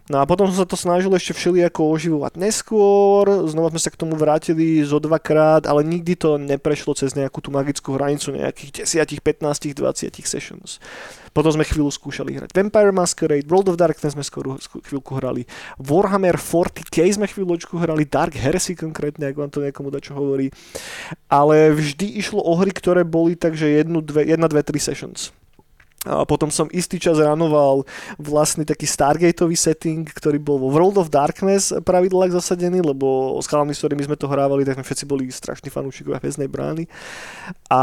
No 0.09 0.17
a 0.17 0.25
potom 0.25 0.49
som 0.49 0.65
sa 0.65 0.65
to 0.65 0.73
snažil 0.73 1.13
ešte 1.13 1.37
všelijako 1.37 1.93
oživovať 1.93 2.41
neskôr, 2.41 3.29
znova 3.53 3.69
sme 3.77 3.85
sa 3.85 3.93
k 3.93 4.01
tomu 4.01 4.17
vrátili 4.17 4.81
zo 4.81 4.97
dvakrát, 4.97 5.69
ale 5.69 5.85
nikdy 5.85 6.17
to 6.17 6.41
neprešlo 6.41 6.97
cez 6.97 7.13
nejakú 7.13 7.45
tú 7.45 7.53
magickú 7.53 8.01
hranicu 8.01 8.33
nejakých 8.33 8.89
10, 8.89 9.21
15, 9.21 9.77
20 9.77 10.25
sessions. 10.25 10.81
Potom 11.33 11.49
sme 11.53 11.65
chvíľu 11.65 11.89
skúšali 11.89 12.37
hrať 12.37 12.53
Vampire 12.53 12.93
Masquerade, 12.93 13.49
World 13.49 13.73
of 13.73 13.81
Darkness 13.81 14.13
sme 14.13 14.25
skoro 14.25 14.61
chvíľku 14.61 15.17
hrali, 15.17 15.49
Warhammer 15.81 16.37
40k 16.37 17.09
sme 17.17 17.27
chvíľočku 17.27 17.81
hrali, 17.81 18.05
Dark 18.05 18.37
Heresy 18.37 18.77
konkrétne, 18.77 19.33
ak 19.33 19.37
vám 19.41 19.49
to 19.49 19.65
niekomu 19.65 19.89
čo 20.01 20.13
hovorí. 20.13 20.53
Ale 21.33 21.73
vždy 21.73 22.21
išlo 22.21 22.45
o 22.45 22.53
hry, 22.61 22.73
ktoré 22.73 23.09
boli 23.09 23.37
takže 23.37 23.65
1, 23.65 23.89
2, 23.89 24.29
1, 24.29 24.37
2, 24.37 24.49
3 24.49 24.77
sessions. 24.77 25.33
A 26.03 26.27
potom 26.27 26.51
som 26.51 26.67
istý 26.75 26.99
čas 26.99 27.15
ranoval 27.15 27.87
vlastný 28.19 28.67
taký 28.67 28.91
Stargateový 28.91 29.55
setting, 29.55 30.03
ktorý 30.03 30.43
bol 30.43 30.59
vo 30.59 30.75
World 30.75 30.99
of 30.99 31.15
Darkness 31.15 31.71
pravidlách 31.71 32.35
zasadený, 32.35 32.83
lebo 32.83 33.39
s 33.39 33.47
chalami, 33.47 33.71
s 33.71 33.79
ktorými 33.79 34.03
sme 34.11 34.19
to 34.19 34.27
hrávali, 34.27 34.67
tak 34.67 34.83
sme 34.83 34.83
všetci 34.83 35.05
boli 35.07 35.31
strašní 35.31 35.71
fanúšikovia 35.71 36.19
Hvezdnej 36.19 36.51
brány. 36.51 36.91
A, 37.71 37.83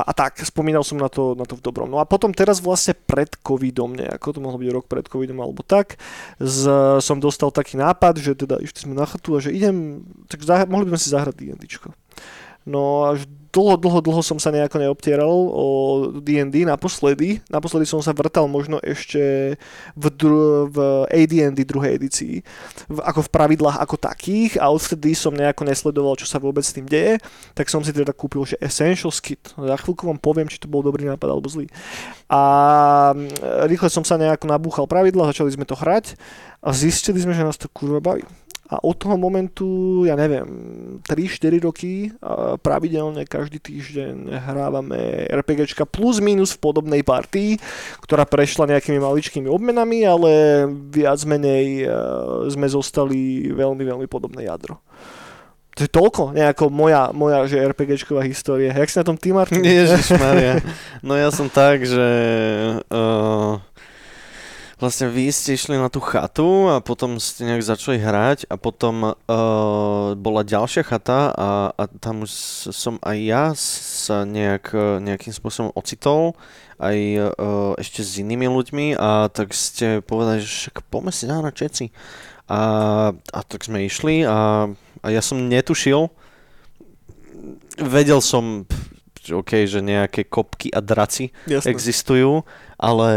a 0.00 0.12
tak, 0.16 0.40
spomínal 0.40 0.80
som 0.80 0.96
na 0.96 1.12
to, 1.12 1.36
na 1.36 1.44
to 1.44 1.60
v 1.60 1.64
dobrom. 1.68 1.92
No 1.92 2.00
a 2.00 2.08
potom 2.08 2.32
teraz 2.32 2.64
vlastne 2.64 2.96
pred 2.96 3.28
covidom, 3.44 3.92
nejako 3.92 4.32
to 4.32 4.40
mohlo 4.40 4.56
byť 4.56 4.70
rok 4.72 4.88
pred 4.88 5.04
covidom 5.04 5.36
alebo 5.44 5.60
tak, 5.60 6.00
z, 6.40 6.72
som 7.04 7.20
dostal 7.20 7.52
taký 7.52 7.76
nápad, 7.76 8.16
že 8.16 8.32
teda 8.32 8.64
išli 8.64 8.88
sme 8.88 8.96
na 8.96 9.04
chatu 9.04 9.36
a 9.36 9.44
že 9.44 9.52
idem, 9.52 10.08
tak 10.32 10.40
zah- 10.40 10.64
mohli 10.64 10.88
by 10.88 10.96
sme 10.96 11.00
si 11.04 11.12
zahrať 11.12 11.34
D&Dčko. 11.36 11.92
No 12.68 13.08
až 13.08 13.24
dlho, 13.48 13.80
dlho, 13.80 14.00
dlho 14.04 14.22
som 14.22 14.36
sa 14.36 14.52
nejako 14.52 14.76
neobtieral 14.78 15.32
o 15.32 15.66
D&D 16.20 16.68
naposledy. 16.68 17.40
Naposledy 17.48 17.88
som 17.88 17.98
sa 18.04 18.12
vrtal 18.12 18.44
možno 18.46 18.76
ešte 18.84 19.56
v, 19.96 20.04
dru- 20.12 20.68
v 20.68 21.08
AD&D 21.08 21.64
druhej 21.64 21.96
edícii, 21.96 22.44
v, 22.86 22.98
ako 23.00 23.24
v 23.24 23.32
pravidlách 23.32 23.80
ako 23.80 23.96
takých 23.96 24.60
a 24.60 24.68
odvtedy 24.68 25.16
som 25.16 25.32
nejako 25.32 25.64
nesledoval, 25.64 26.14
čo 26.20 26.28
sa 26.28 26.36
vôbec 26.36 26.62
s 26.62 26.76
tým 26.76 26.84
deje, 26.84 27.18
tak 27.56 27.72
som 27.72 27.80
si 27.80 27.90
teda 27.90 28.12
kúpil, 28.12 28.44
že 28.44 28.60
Essentials 28.60 29.18
Kit. 29.18 29.40
Za 29.56 29.76
chvíľku 29.80 30.04
vám 30.04 30.20
poviem, 30.20 30.46
či 30.46 30.60
to 30.60 30.68
bol 30.68 30.84
dobrý 30.84 31.08
nápad 31.08 31.28
alebo 31.28 31.48
zlý. 31.48 31.66
A 32.28 32.40
rýchle 33.64 33.88
som 33.88 34.04
sa 34.04 34.20
nejako 34.20 34.44
nabúchal 34.44 34.84
pravidla, 34.84 35.32
začali 35.32 35.50
sme 35.56 35.64
to 35.64 35.74
hrať 35.74 36.20
a 36.60 36.70
zistili 36.76 37.18
sme, 37.18 37.32
že 37.32 37.46
nás 37.46 37.56
to 37.56 37.72
kurva 37.72 38.04
baví. 38.04 38.28
A 38.68 38.76
od 38.84 39.00
toho 39.00 39.16
momentu, 39.16 40.04
ja 40.04 40.12
neviem, 40.12 40.44
3-4 41.08 41.64
roky 41.64 42.12
pravidelne 42.60 43.24
každý 43.24 43.56
týždeň 43.64 44.28
hrávame 44.44 45.24
RPGčka 45.32 45.88
plus 45.88 46.20
minus 46.20 46.52
v 46.52 46.68
podobnej 46.68 47.00
partii, 47.00 47.56
ktorá 48.04 48.28
prešla 48.28 48.76
nejakými 48.76 49.00
maličkými 49.00 49.48
obmenami, 49.48 50.04
ale 50.04 50.30
viac 50.92 51.16
menej 51.24 51.66
e, 51.80 51.84
sme 52.52 52.68
zostali 52.68 53.48
veľmi, 53.48 53.88
veľmi 53.88 54.04
podobné 54.04 54.44
jadro. 54.44 54.84
To 55.78 55.86
je 55.86 55.94
toľko, 55.94 56.22
nejako 56.34 56.74
moja, 56.74 57.14
moja 57.14 57.46
že 57.46 57.62
RPGčková 57.62 58.26
história. 58.26 58.74
Jak 58.74 58.90
si 58.90 58.98
na 58.98 59.06
tom 59.06 59.14
ty, 59.14 59.30
Martin? 59.30 59.62
Ježišmaria. 59.62 60.58
No 61.06 61.14
ja 61.14 61.30
som 61.30 61.46
tak, 61.46 61.86
že 61.86 62.08
uh, 62.90 63.62
vlastne 64.78 65.10
vy 65.10 65.30
ste 65.34 65.58
išli 65.58 65.74
na 65.74 65.90
tú 65.90 65.98
chatu 65.98 66.70
a 66.70 66.78
potom 66.78 67.18
ste 67.18 67.44
nejak 67.44 67.66
začali 67.66 67.98
hrať 67.98 68.46
a 68.46 68.54
potom 68.54 69.12
uh, 69.12 70.14
bola 70.14 70.42
ďalšia 70.46 70.86
chata 70.86 71.34
a, 71.34 71.48
a 71.74 71.82
tam 71.98 72.22
už 72.22 72.30
som 72.70 73.02
aj 73.02 73.18
ja 73.18 73.44
sa 73.58 74.22
nejak, 74.22 74.72
nejakým 75.02 75.34
spôsobom 75.34 75.74
ocitol 75.74 76.38
aj 76.78 76.96
uh, 77.18 77.74
ešte 77.74 78.06
s 78.06 78.22
inými 78.22 78.46
ľuďmi 78.46 78.94
a 78.94 79.26
tak 79.34 79.50
ste 79.50 79.98
povedali, 79.98 80.46
že 80.46 80.70
však 80.70 80.86
poďme 80.86 81.10
si 81.10 81.26
zahrať 81.26 81.54
všetci. 81.58 81.84
A, 82.48 82.60
a 83.12 83.40
tak 83.44 83.66
sme 83.66 83.84
išli 83.84 84.24
a, 84.24 84.70
a 85.02 85.06
ja 85.10 85.20
som 85.20 85.50
netušil, 85.50 86.08
vedel 87.76 88.22
som, 88.24 88.64
OK, 89.34 89.68
že 89.68 89.84
nejaké 89.84 90.24
kopky 90.24 90.72
a 90.72 90.80
draci 90.80 91.34
Jasne. 91.44 91.68
existujú, 91.68 92.46
ale 92.78 93.10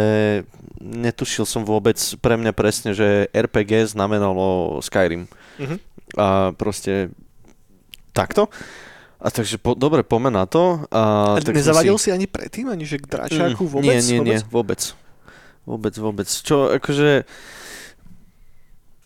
netušil 0.82 1.46
som 1.46 1.62
vôbec 1.64 1.98
pre 2.20 2.36
mňa 2.36 2.52
presne, 2.52 2.92
že 2.92 3.30
RPG 3.32 3.94
znamenalo 3.94 4.80
Skyrim. 4.82 5.30
Uh-huh. 5.62 5.78
A 6.18 6.28
proste 6.58 7.14
takto. 8.12 8.52
A 9.22 9.30
takže 9.30 9.62
po, 9.62 9.78
dobre, 9.78 10.02
poďme 10.02 10.34
na 10.34 10.50
to. 10.50 10.82
A, 10.90 11.38
a 11.38 11.42
tak 11.46 11.54
nezavadil 11.54 11.94
si... 12.02 12.10
si 12.10 12.16
ani 12.16 12.26
predtým, 12.26 12.74
ani 12.74 12.90
že 12.90 12.98
k 12.98 13.06
dračáku 13.06 13.70
mm, 13.70 13.72
vôbec? 13.72 14.02
Nie, 14.02 14.02
nie, 14.02 14.20
nie, 14.26 14.38
vôbec. 14.50 14.98
Vôbec, 15.70 15.94
vôbec. 16.02 16.26
Čo, 16.26 16.74
akože... 16.74 17.30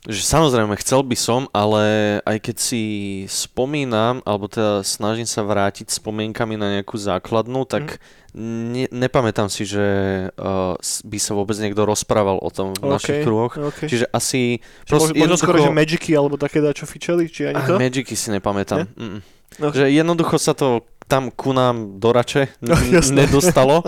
Že 0.06 0.22
samozrejme, 0.22 0.78
chcel 0.78 1.02
by 1.02 1.18
som, 1.18 1.50
ale 1.50 2.18
aj 2.22 2.38
keď 2.38 2.56
si 2.62 2.84
spomínam, 3.26 4.22
alebo 4.22 4.46
teda 4.46 4.86
snažím 4.86 5.26
sa 5.26 5.42
vrátiť 5.42 5.90
spomienkami 5.90 6.62
na 6.62 6.78
nejakú 6.78 6.94
základnú, 6.94 7.66
tak 7.66 7.98
ne, 8.38 8.86
nepamätám 8.94 9.50
si, 9.50 9.66
že 9.66 9.86
uh, 10.30 10.78
by 10.82 11.18
sa 11.18 11.34
vôbec 11.34 11.58
niekto 11.58 11.90
rozprával 11.90 12.38
o 12.38 12.50
tom 12.54 12.78
v 12.78 12.86
OK, 12.86 12.92
našich 13.02 13.26
kruhoch. 13.26 13.58
OK. 13.58 13.90
Čiže 13.90 14.06
asi... 14.14 14.62
Čiže 14.86 15.18
možno, 15.18 15.42
skoro, 15.42 15.58
že 15.58 15.74
Magicy 15.74 16.14
alebo 16.14 16.38
také 16.38 16.62
dačo 16.62 16.86
fičeli, 16.86 17.26
či 17.26 17.50
ani 17.50 17.66
to? 17.66 17.76
Ah, 17.76 17.82
Magicy 17.82 18.14
si 18.14 18.30
nepamätám. 18.30 18.86
Mm-mm. 18.86 19.20
No. 19.58 19.72
Že 19.72 19.88
jednoducho 19.88 20.36
sa 20.36 20.52
to 20.52 20.84
tam 21.06 21.30
ku 21.30 21.54
nám 21.54 22.02
do 22.02 22.10
rače 22.10 22.50
No, 22.66 22.74
n- 22.74 22.98
jasné. 22.98 23.26
nedostalo, 23.26 23.86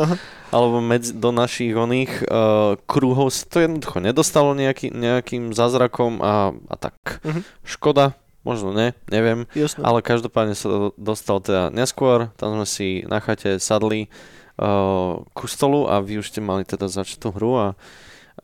alebo 0.47 0.77
medzi, 0.79 1.11
do 1.17 1.33
našich 1.33 1.73
oných 1.73 2.23
uh, 2.23 2.77
kruhov 2.85 3.33
sa 3.33 3.43
to 3.45 3.57
jednoducho 3.61 3.97
nedostalo 3.99 4.53
nejaký, 4.53 4.93
nejakým 4.93 5.51
zázrakom 5.51 6.21
a, 6.21 6.53
a 6.55 6.75
tak. 6.77 7.19
Mhm. 7.25 7.41
Škoda, 7.65 8.13
možno 8.45 8.71
ne, 8.71 8.95
neviem, 9.11 9.43
Jasné. 9.51 9.83
ale 9.83 9.99
každopádne 9.99 10.55
sa 10.55 10.93
dostal 10.95 11.43
teda 11.43 11.67
neskôr, 11.67 12.31
tam 12.39 12.55
sme 12.55 12.67
si 12.69 12.87
na 13.03 13.19
chate 13.19 13.59
sadli 13.59 14.07
uh, 14.55 15.19
ku 15.35 15.45
stolu 15.51 15.89
a 15.91 15.99
vy 15.99 16.23
už 16.23 16.31
ste 16.31 16.39
mali 16.39 16.63
teda 16.63 16.87
začať 16.87 17.17
tú 17.19 17.35
hru 17.35 17.59
a, 17.59 17.67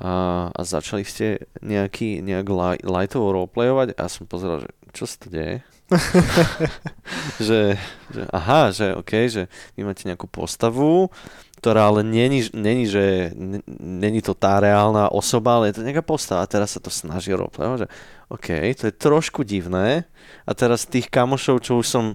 a, 0.02 0.12
a 0.52 0.62
začali 0.66 1.08
ste 1.08 1.48
nejaký, 1.64 2.20
nejak 2.20 2.48
li, 2.50 2.84
lightovo 2.84 3.32
roleplayovať 3.32 3.96
a 3.96 4.04
som 4.12 4.28
pozeral, 4.28 4.66
že 4.66 4.70
čo 4.92 5.06
sa 5.08 5.16
to 5.22 5.28
deje? 5.32 5.64
že, 7.48 7.78
že 8.10 8.22
aha, 8.32 8.72
že 8.72 8.96
OK, 8.96 9.12
že 9.28 9.52
vy 9.76 9.84
máte 9.84 10.08
nejakú 10.08 10.26
postavu, 10.32 11.12
ktorá 11.60 11.88
ale 11.92 12.04
není, 12.04 12.44
není 12.52 12.88
že 12.88 13.32
není 13.80 14.20
to 14.20 14.36
tá 14.36 14.60
reálna 14.60 15.12
osoba, 15.12 15.60
ale 15.60 15.72
je 15.72 15.80
to 15.80 15.86
nejaká 15.88 16.04
postava 16.04 16.44
a 16.44 16.50
teraz 16.50 16.76
sa 16.76 16.82
to 16.84 16.92
snaží 16.92 17.32
roleplayovať, 17.32 17.88
že 17.88 17.90
OK, 18.32 18.48
to 18.80 18.84
je 18.90 18.94
trošku 18.96 19.48
divné 19.48 20.08
a 20.44 20.52
teraz 20.52 20.90
tých 20.90 21.08
kamošov, 21.08 21.64
čo 21.64 21.80
už 21.80 21.88
som, 21.88 22.06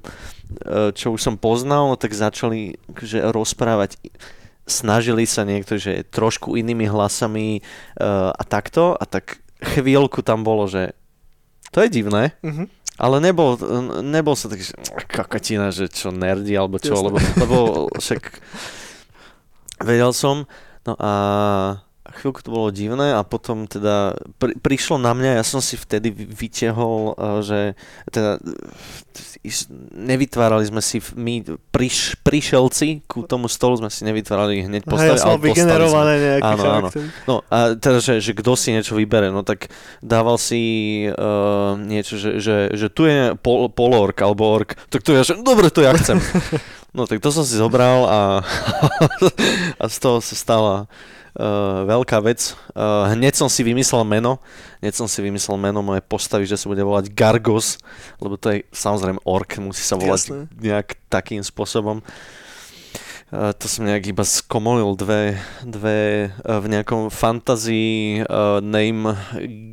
e, 0.64 0.92
čo 0.92 1.16
už 1.16 1.20
som 1.22 1.40
poznal, 1.40 1.88
no 1.88 1.96
tak 1.96 2.12
začali 2.12 2.76
že 3.00 3.24
rozprávať 3.24 3.96
snažili 4.68 5.24
sa 5.24 5.48
niektorí, 5.48 5.81
že 5.81 6.04
trošku 6.12 6.54
inými 6.54 6.87
hlasami 6.87 7.64
uh, 7.64 8.31
a 8.37 8.42
takto 8.44 8.94
a 8.94 9.04
tak 9.09 9.40
chvíľku 9.64 10.20
tam 10.20 10.44
bolo, 10.44 10.68
že 10.68 10.92
to 11.72 11.81
je 11.85 11.88
divné, 11.88 12.37
Mhm. 12.44 12.64
Ale 12.98 13.22
nebol, 13.22 13.54
nebol 14.02 14.34
sa 14.34 14.50
taký, 14.50 14.66
že 14.66 14.74
kakatina, 15.06 15.70
že 15.70 15.87
čo 15.87 16.11
nerdy 16.11 16.58
alebo 16.58 16.82
čo, 16.82 16.98
Jasné. 16.98 17.06
lebo, 17.06 17.16
lebo 17.38 17.58
však 17.94 18.22
vedel 19.87 20.11
som, 20.11 20.50
no 20.82 20.92
a 20.98 21.12
chvíľku 22.09 22.40
to 22.40 22.51
bolo 22.51 22.68
divné 22.68 23.12
a 23.12 23.21
potom 23.21 23.68
teda 23.68 24.16
pri, 24.37 24.57
prišlo 24.57 24.97
na 24.97 25.12
mňa, 25.12 25.37
ja 25.37 25.44
som 25.44 25.61
si 25.61 25.77
vtedy 25.77 26.09
vy- 26.09 26.29
vytiahol, 26.29 27.12
uh, 27.12 27.44
že 27.44 27.77
teda 28.09 28.40
is- 29.42 29.68
nevytvárali 29.92 30.64
sme 30.64 30.81
si 30.81 30.99
my 31.14 31.44
priš, 31.68 32.16
prišelci 32.23 33.05
ku 33.05 33.25
tomu 33.25 33.47
stolu 33.47 33.77
sme 33.77 33.90
si 33.92 34.03
nevytvárali 34.09 34.64
hneď 34.64 34.83
postavy, 34.85 35.18
ja 35.18 35.25
ale 35.27 35.38
vygenerované 35.38 36.12
nejaké 36.16 36.44
Áno, 36.44 36.62
áno. 36.62 36.88
charaktery. 36.88 37.07
No 37.29 37.35
a 37.47 37.59
teda, 37.77 37.99
že, 38.01 38.14
že 38.18 38.33
kto 38.33 38.57
si 38.57 38.73
niečo 38.73 38.97
vybere, 38.97 39.29
no 39.29 39.44
tak 39.44 39.68
dával 40.01 40.40
si 40.40 40.61
uh, 41.07 41.77
niečo, 41.77 42.16
že, 42.16 42.40
že, 42.40 42.73
že 42.73 42.87
tu 42.88 43.05
je 43.05 43.37
pol, 43.38 43.68
polork 43.68 44.16
alebo 44.18 44.49
ork, 44.49 44.81
tak 44.88 45.05
to 45.05 45.12
ja, 45.12 45.23
že 45.23 45.37
dobre, 45.40 45.68
to 45.68 45.85
ja 45.85 45.92
chcem. 45.94 46.18
No 46.88 47.05
tak 47.05 47.21
to 47.21 47.29
som 47.29 47.44
si 47.44 47.53
zobral 47.53 48.09
a, 48.09 48.21
a 49.83 49.85
z 49.92 49.97
toho 50.01 50.25
sa 50.25 50.33
stala 50.35 50.75
veľká 51.87 52.18
vec. 52.27 52.59
Uh, 52.74 53.07
hneď 53.14 53.38
som 53.38 53.46
si 53.46 53.62
vymyslel 53.62 54.03
meno, 54.03 54.42
hneď 54.83 54.94
som 54.98 55.07
si 55.07 55.22
vymyslel 55.22 55.55
meno 55.55 55.81
mojej 55.87 56.03
postavy, 56.03 56.44
že 56.51 56.59
sa 56.59 56.66
bude 56.66 56.83
volať 56.83 57.14
Gargos, 57.14 57.79
lebo 58.18 58.35
to 58.35 58.59
je 58.59 58.66
samozrejme 58.74 59.22
ork, 59.22 59.62
musí 59.62 59.87
sa 59.87 59.94
volať 59.94 60.20
Jasné. 60.35 60.40
nejak 60.59 60.98
takým 61.07 61.42
spôsobom. 61.46 62.03
Uh, 62.03 62.38
to 63.29 63.69
som 63.69 63.85
nejak 63.85 64.09
iba 64.09 64.25
skomolil 64.25 64.97
dve, 64.97 65.37
dve 65.61 66.33
uh, 66.33 66.64
v 66.64 66.67
nejakom 66.73 67.12
fantasy 67.12 68.17
uh, 68.25 68.57
name 68.64 69.12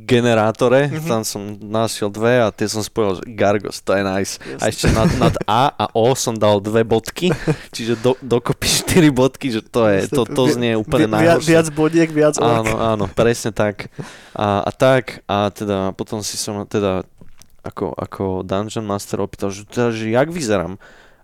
generátore. 0.04 0.86
Mhm. 0.86 0.92
Mm-hmm. 0.92 1.08
Tam 1.08 1.22
som 1.24 1.42
našiel 1.56 2.12
dve 2.12 2.44
a 2.44 2.52
tie 2.52 2.68
som 2.68 2.84
spojil, 2.84 3.16
že 3.16 3.22
Gargos, 3.32 3.80
to 3.80 3.96
je 3.96 4.04
nice. 4.04 4.36
Jasné. 4.36 4.60
A 4.60 4.64
ešte 4.68 4.86
nad, 4.92 5.08
nad 5.16 5.34
A 5.48 5.72
a 5.72 5.88
O 5.96 6.12
som 6.12 6.36
dal 6.36 6.60
dve 6.60 6.84
bodky, 6.84 7.32
čiže 7.76 7.96
do, 7.96 8.12
dokopy 8.20 8.68
štyri 8.68 9.08
bodky, 9.08 9.48
že 9.48 9.64
to 9.64 9.88
je, 9.88 10.04
to, 10.12 10.28
to 10.28 10.42
znie 10.52 10.76
úplne 10.76 11.08
Vi- 11.08 11.14
najhoršie. 11.16 11.48
viac 11.48 11.66
bodiek, 11.72 12.10
viac 12.12 12.36
ork. 12.36 12.60
Áno, 12.60 12.72
áno, 12.76 13.04
presne 13.08 13.56
tak. 13.56 13.88
A, 14.36 14.68
a 14.68 14.70
tak, 14.70 15.24
a 15.24 15.48
teda 15.48 15.96
potom 15.96 16.20
si 16.20 16.36
som 16.36 16.60
teda 16.68 17.08
ako, 17.64 17.96
ako 17.96 18.24
Dungeon 18.44 18.84
Master 18.84 19.24
opýtal, 19.24 19.48
že, 19.48 19.64
teda, 19.64 19.96
že 19.96 20.12
jak 20.12 20.28
vyzerám? 20.28 20.76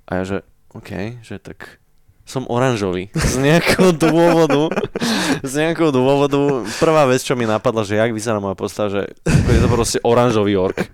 A 0.08 0.10
ja, 0.18 0.22
že 0.24 0.36
OK, 0.72 1.20
že 1.20 1.36
tak 1.36 1.81
som 2.32 2.48
oranžový. 2.48 3.12
Z 3.12 3.36
nejakého 3.44 3.92
dôvodu, 3.92 4.72
z 5.44 5.52
nejakého 5.68 5.92
dôvodu, 5.92 6.64
prvá 6.80 7.04
vec, 7.04 7.20
čo 7.20 7.36
mi 7.36 7.44
napadla, 7.44 7.84
že 7.84 8.00
jak 8.00 8.16
vyzerá 8.16 8.40
moja 8.40 8.56
postava, 8.56 8.88
že 8.88 9.02
je 9.28 9.60
to 9.60 9.68
proste 9.68 10.00
oranžový 10.00 10.56
ork. 10.56 10.88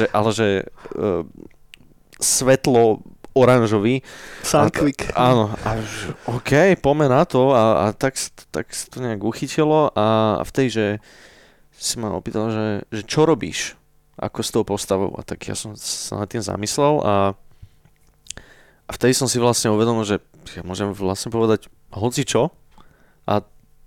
Že, 0.00 0.04
ale 0.16 0.30
že 0.32 0.46
uh, 0.96 1.28
svetlo 2.16 3.04
oranžový. 3.36 4.00
Sunquick. 4.40 5.12
A, 5.12 5.36
áno, 5.36 5.52
a 5.62 5.76
OK, 6.32 6.80
poďme 6.80 7.06
na 7.12 7.22
to 7.28 7.52
a, 7.52 7.64
a 7.84 7.94
tak, 7.94 8.16
tak 8.50 8.72
sa 8.72 8.88
to 8.88 9.04
nejak 9.04 9.20
uchytilo 9.20 9.92
a, 9.94 10.40
a 10.40 10.42
v 10.42 10.50
tej, 10.50 10.66
že 10.72 10.86
si 11.76 11.96
ma 11.96 12.12
opýtal, 12.12 12.50
že, 12.50 12.66
že 12.90 13.02
čo 13.06 13.24
robíš 13.24 13.78
ako 14.20 14.40
s 14.44 14.50
tou 14.52 14.64
postavou 14.68 15.16
a 15.16 15.24
tak 15.24 15.48
ja 15.48 15.56
som 15.56 15.72
sa 15.78 16.20
nad 16.20 16.28
tým 16.28 16.44
zamyslel 16.44 16.94
a, 17.00 17.14
a 18.90 18.92
vtedy 18.92 19.12
som 19.12 19.24
si 19.24 19.38
vlastne 19.38 19.70
uvedomil, 19.70 20.02
že 20.02 20.18
ja 20.50 20.60
môžem 20.60 20.90
vlastne 20.90 21.30
povedať 21.30 21.70
hoci 21.90 22.22
čo 22.22 22.50
a 23.24 23.38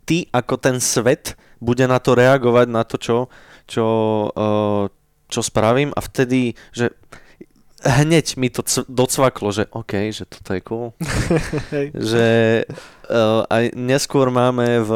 ty 0.01 0.27
ako 0.29 0.55
ten 0.57 0.79
svet 0.79 1.35
bude 1.57 1.83
na 1.83 1.95
to 1.97 2.11
reagovať, 2.13 2.67
na 2.67 2.81
to, 2.81 2.95
čo, 2.95 3.17
čo, 3.65 3.85
uh, 4.29 4.87
čo 5.25 5.39
spravím 5.41 5.91
a 5.91 5.99
vtedy, 5.99 6.55
že 6.69 6.91
hneď 7.81 8.35
mi 8.35 8.47
to 8.47 8.61
c- 8.61 8.83
docvaklo, 8.85 9.47
že 9.49 9.67
OK, 9.69 10.07
že 10.09 10.23
toto 10.23 10.49
je 10.49 10.61
cool. 10.61 10.87
Že 11.91 12.27
uh, 12.63 13.43
aj 13.45 13.63
neskôr 13.73 14.27
máme 14.29 14.79
v, 14.79 14.91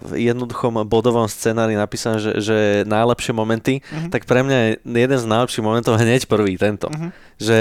v 0.00 0.12
jednoduchom 0.22 0.80
bodovom 0.82 1.24
scenári 1.26 1.72
napísané, 1.74 2.16
že, 2.18 2.32
že 2.38 2.56
najlepšie 2.84 3.32
momenty, 3.32 3.84
Mhm. 3.86 4.08
tak 4.08 4.24
pre 4.24 4.40
mňa 4.40 4.56
je 4.56 4.70
jeden 4.82 5.18
z 5.18 5.26
najlepších 5.26 5.60
momentov 5.62 5.96
hneď 5.96 6.24
prvý 6.24 6.56
tento. 6.56 6.88
Mhm. 6.88 7.08
Že 7.36 7.58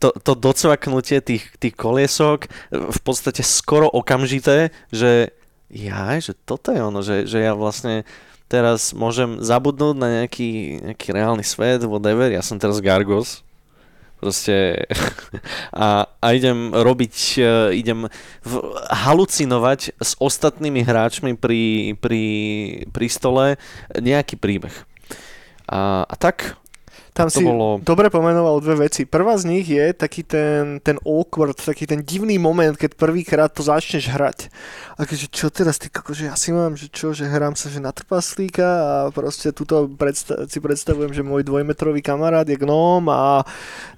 to, 0.00 0.16
to 0.16 0.32
docvaknutie 0.32 1.20
tých, 1.20 1.44
tých 1.60 1.76
koliesok 1.76 2.48
v 2.72 3.00
podstate 3.04 3.44
skoro 3.44 3.86
okamžité, 3.86 4.72
že 4.88 5.36
ja, 5.70 6.18
že 6.18 6.34
toto 6.34 6.72
je 6.74 6.80
ono, 6.80 7.04
že, 7.04 7.28
že 7.28 7.44
ja 7.44 7.54
vlastne 7.54 8.02
teraz 8.50 8.90
môžem 8.90 9.38
zabudnúť 9.38 9.94
na 9.94 10.08
nejaký, 10.20 10.82
nejaký 10.90 11.08
reálny 11.14 11.46
svet, 11.46 11.86
whatever, 11.86 12.26
ja 12.32 12.42
som 12.42 12.58
teraz 12.58 12.82
Gargos, 12.82 13.46
proste 14.18 14.84
a, 15.70 16.10
a 16.10 16.26
idem 16.34 16.74
robiť, 16.74 17.16
eh, 17.38 17.78
idem 17.78 18.10
v, 18.42 18.52
halucinovať 18.90 19.94
s 19.96 20.12
ostatnými 20.18 20.82
hráčmi 20.82 21.38
pri, 21.38 21.94
pri, 22.02 22.24
pri 22.90 23.06
stole 23.06 23.46
nejaký 23.94 24.34
príbeh. 24.34 24.74
A, 25.70 26.02
a 26.02 26.14
tak, 26.18 26.58
Tam 27.10 27.26
to 27.26 27.42
si 27.42 27.44
bolo- 27.44 27.82
dobre 27.82 28.06
pomenoval 28.06 28.62
dve 28.62 28.86
veci. 28.86 29.02
Prvá 29.02 29.34
z 29.34 29.50
nich 29.50 29.66
je 29.66 29.90
taký 29.90 30.22
ten, 30.22 30.78
ten 30.78 30.94
awkward, 31.02 31.58
taký 31.58 31.86
ten 31.86 32.06
divný 32.06 32.38
moment, 32.38 32.78
keď 32.78 32.94
prvýkrát 32.94 33.50
to 33.50 33.66
začneš 33.66 34.06
hrať. 34.14 34.46
A 34.94 35.04
keďže 35.04 35.26
čo 35.34 35.50
teraz, 35.50 35.82
ty 35.82 35.90
koko, 35.90 36.14
že 36.14 36.30
ja 36.30 36.38
si 36.38 36.54
mám, 36.54 36.78
že 36.78 36.86
čo, 36.86 37.10
že 37.10 37.26
hrám 37.26 37.58
sa, 37.58 37.66
že 37.66 37.82
na 37.82 37.90
trpaslíka 37.90 38.62
a 38.62 38.92
proste 39.10 39.50
tuto 39.50 39.90
predsta- 39.90 40.46
si 40.46 40.62
predstavujem, 40.62 41.10
že 41.10 41.26
môj 41.26 41.42
dvojmetrový 41.42 41.98
kamarát 41.98 42.46
je 42.46 42.54
gnóm 42.54 43.10
a 43.10 43.42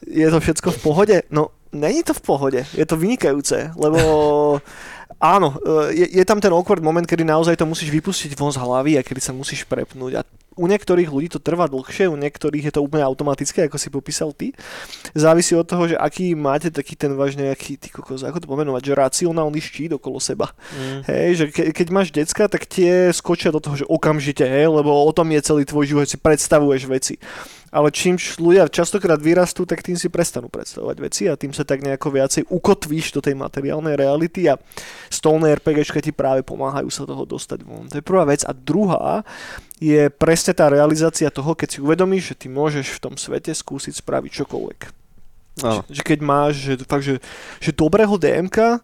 je 0.09 0.25
to 0.33 0.41
všetko 0.41 0.73
v 0.73 0.79
pohode. 0.81 1.17
No, 1.29 1.53
není 1.73 2.01
to 2.01 2.17
v 2.17 2.23
pohode, 2.25 2.61
je 2.73 2.85
to 2.89 2.97
vynikajúce, 2.97 3.77
lebo 3.77 4.01
áno, 5.21 5.55
je, 5.93 6.09
je 6.09 6.25
tam 6.25 6.41
ten 6.41 6.53
awkward 6.53 6.81
moment, 6.81 7.05
kedy 7.05 7.29
naozaj 7.29 7.61
to 7.61 7.69
musíš 7.69 7.93
vypustiť 7.93 8.33
von 8.41 8.53
z 8.53 8.59
hlavy 8.59 8.97
a 8.97 9.05
kedy 9.05 9.21
sa 9.21 9.37
musíš 9.37 9.69
prepnúť. 9.69 10.13
A 10.17 10.23
u 10.57 10.65
niektorých 10.69 11.09
ľudí 11.09 11.29
to 11.33 11.41
trvá 11.41 11.69
dlhšie, 11.69 12.09
u 12.09 12.17
niektorých 12.17 12.69
je 12.69 12.73
to 12.77 12.85
úplne 12.85 13.05
automatické, 13.05 13.67
ako 13.67 13.77
si 13.81 13.89
popísal 13.89 14.31
ty. 14.37 14.53
Závisí 15.17 15.57
od 15.57 15.65
toho, 15.65 15.89
že 15.89 15.97
aký 15.97 16.37
máte 16.37 16.69
taký 16.69 16.97
ten 16.97 17.17
váš 17.17 17.37
nejaký, 17.37 17.81
ty 17.81 17.89
kokos, 17.89 18.25
ako 18.25 18.39
to 18.43 18.47
pomenovať, 18.49 18.83
že 18.85 18.93
racionálny 18.99 19.61
štít 19.61 19.97
okolo 19.97 20.21
seba. 20.21 20.53
mm, 20.53 21.01
Hej, 21.09 21.29
že 21.35 21.45
ke, 21.49 21.63
keď 21.73 21.87
máš 21.89 22.09
decka, 22.13 22.49
tak 22.49 22.69
tie 22.69 23.09
skočia 23.11 23.49
do 23.49 23.61
toho, 23.61 23.81
že 23.81 23.89
okamžite, 23.89 24.45
hej, 24.45 24.69
lebo 24.69 24.93
o 24.93 25.13
tom 25.13 25.29
je 25.33 25.41
celý 25.41 25.65
tvoj 25.65 25.85
život, 25.89 26.07
si 26.09 26.21
predstavuješ 26.21 26.83
veci. 26.89 27.17
Ale 27.73 27.89
čím 27.89 28.21
ľudia 28.21 28.69
častokrát 28.69 29.17
vyrastú, 29.17 29.65
tak 29.65 29.81
tým 29.81 29.97
si 29.97 30.13
prestanú 30.13 30.53
predstavovať 30.53 30.97
veci 31.01 31.23
a 31.25 31.41
tým 31.41 31.57
sa 31.57 31.65
tak 31.65 31.81
nejako 31.81 32.13
viacej 32.13 32.43
ukotvíš 32.53 33.17
do 33.17 33.25
tej 33.25 33.33
materiálnej 33.33 33.97
reality 33.97 34.45
a 34.45 34.61
stolné 35.09 35.57
RPGčka 35.57 36.05
ti 36.05 36.13
práve 36.13 36.45
pomáhajú 36.45 36.93
sa 36.93 37.09
toho 37.09 37.25
dostať 37.25 37.65
von. 37.65 37.89
To 37.89 37.97
je 37.97 38.05
prvá 38.05 38.29
vec. 38.29 38.45
A 38.45 38.53
druhá 38.53 39.25
je 39.83 40.07
presne 40.15 40.55
tá 40.55 40.71
realizácia 40.71 41.27
toho, 41.27 41.59
keď 41.59 41.69
si 41.75 41.79
uvedomíš, 41.83 42.35
že 42.35 42.39
ty 42.39 42.47
môžeš 42.47 42.87
v 42.95 43.03
tom 43.03 43.15
svete 43.19 43.51
skúsiť 43.51 43.99
spraviť 43.99 44.31
čokoľvek. 44.31 44.81
Že, 45.53 45.85
že 45.93 46.03
keď 46.07 46.19
máš 46.25 46.53
že, 46.65 46.73
fakt, 46.89 47.05
že, 47.05 47.21
že 47.61 47.77
dobrého 47.77 48.17
DMK 48.17 48.81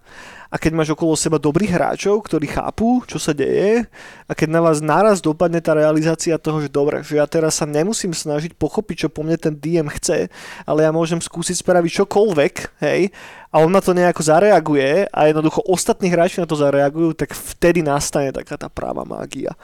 a 0.49 0.57
keď 0.57 0.73
máš 0.77 0.93
okolo 0.93 1.17
seba 1.17 1.41
dobrých 1.41 1.73
hráčov, 1.73 2.21
ktorí 2.25 2.45
chápu, 2.45 3.05
čo 3.09 3.17
sa 3.17 3.33
deje 3.33 3.89
a 4.29 4.33
keď 4.37 4.49
na 4.53 4.61
vás 4.61 4.85
naraz 4.85 5.25
dopadne 5.25 5.65
tá 5.65 5.73
realizácia 5.73 6.37
toho, 6.37 6.61
že 6.61 6.69
dobre, 6.69 7.01
že 7.01 7.17
ja 7.17 7.25
teraz 7.25 7.61
sa 7.61 7.65
nemusím 7.65 8.13
snažiť 8.13 8.53
pochopiť, 8.57 9.07
čo 9.07 9.09
po 9.09 9.25
mne 9.25 9.41
ten 9.41 9.57
DM 9.57 9.89
chce, 9.97 10.29
ale 10.69 10.85
ja 10.85 10.93
môžem 10.93 11.25
skúsiť 11.25 11.65
spraviť 11.65 12.05
čokoľvek, 12.05 12.55
hej, 12.85 13.17
a 13.48 13.48
on 13.53 13.73
na 13.73 13.81
to 13.81 13.97
nejako 13.97 14.21
zareaguje 14.21 15.09
a 15.09 15.21
jednoducho 15.25 15.65
ostatní 15.65 16.13
hráči 16.13 16.45
na 16.45 16.47
to 16.47 16.53
zareagujú, 16.53 17.17
tak 17.17 17.33
vtedy 17.33 17.81
nastane 17.81 18.29
taká 18.29 18.61
tá 18.61 18.69
práva 18.69 19.09
mágia. 19.09 19.57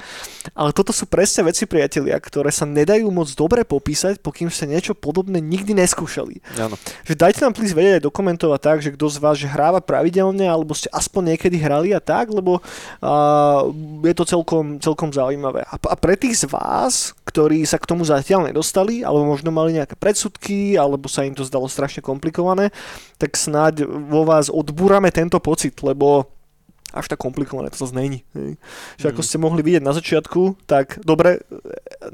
Ale 0.57 0.73
toto 0.73 0.89
sú 0.89 1.05
presne 1.05 1.45
veci, 1.45 1.69
priatelia, 1.69 2.17
ktoré 2.17 2.49
sa 2.49 2.65
nedajú 2.65 3.13
moc 3.13 3.29
dobre 3.37 3.61
popísať, 3.61 4.25
pokým 4.25 4.49
ste 4.49 4.65
niečo 4.65 4.97
podobné 4.97 5.37
nikdy 5.45 5.77
neskúšali. 5.77 6.41
Áno. 6.57 6.81
Že 7.05 7.13
dajte 7.13 7.41
nám 7.45 7.53
please 7.53 7.77
vedieť 7.77 8.01
aj 8.01 8.07
dokumentovať 8.09 8.61
tak, 8.65 8.79
že 8.81 8.97
kto 8.97 9.05
z 9.13 9.19
vás 9.21 9.37
že 9.37 9.53
hráva 9.53 9.85
pravidelne, 9.85 10.49
alebo 10.49 10.73
ste 10.73 10.89
aspoň 10.89 11.37
niekedy 11.37 11.61
hrali 11.61 11.93
a 11.93 12.01
tak, 12.01 12.33
lebo 12.33 12.65
uh, 12.65 13.69
je 14.01 14.15
to 14.17 14.25
celkom, 14.25 14.81
celkom 14.81 15.13
zaujímavé. 15.13 15.61
A, 15.69 15.77
a 15.77 15.97
pre 16.01 16.17
tých 16.17 16.41
z 16.41 16.45
vás, 16.49 17.13
ktorí 17.29 17.69
sa 17.69 17.77
k 17.77 17.89
tomu 17.89 18.07
zatiaľ 18.09 18.49
nedostali, 18.49 19.05
alebo 19.05 19.29
možno 19.29 19.53
mali 19.53 19.77
nejaké 19.77 19.93
predsudky, 19.99 20.81
alebo 20.81 21.05
sa 21.11 21.27
im 21.29 21.37
to 21.37 21.45
zdalo 21.45 21.69
strašne 21.69 22.01
komplikované, 22.01 22.73
tak 23.19 23.37
snáď 23.37 23.87
vo 23.87 24.25
vás 24.27 24.51
odbúrame 24.51 25.11
tento 25.15 25.39
pocit, 25.39 25.75
lebo 25.83 26.27
až 26.95 27.11
tak 27.11 27.19
komplikované 27.19 27.75
to 27.75 27.83
zase 27.83 27.91
není. 27.91 28.23
Hej. 28.39 28.55
Že 29.03 29.07
ako 29.11 29.21
Mhm. 29.21 29.27
ste 29.27 29.43
mohli 29.43 29.61
vidieť 29.67 29.83
na 29.83 29.91
začiatku, 29.91 30.63
tak 30.63 31.03
dobre, 31.03 31.43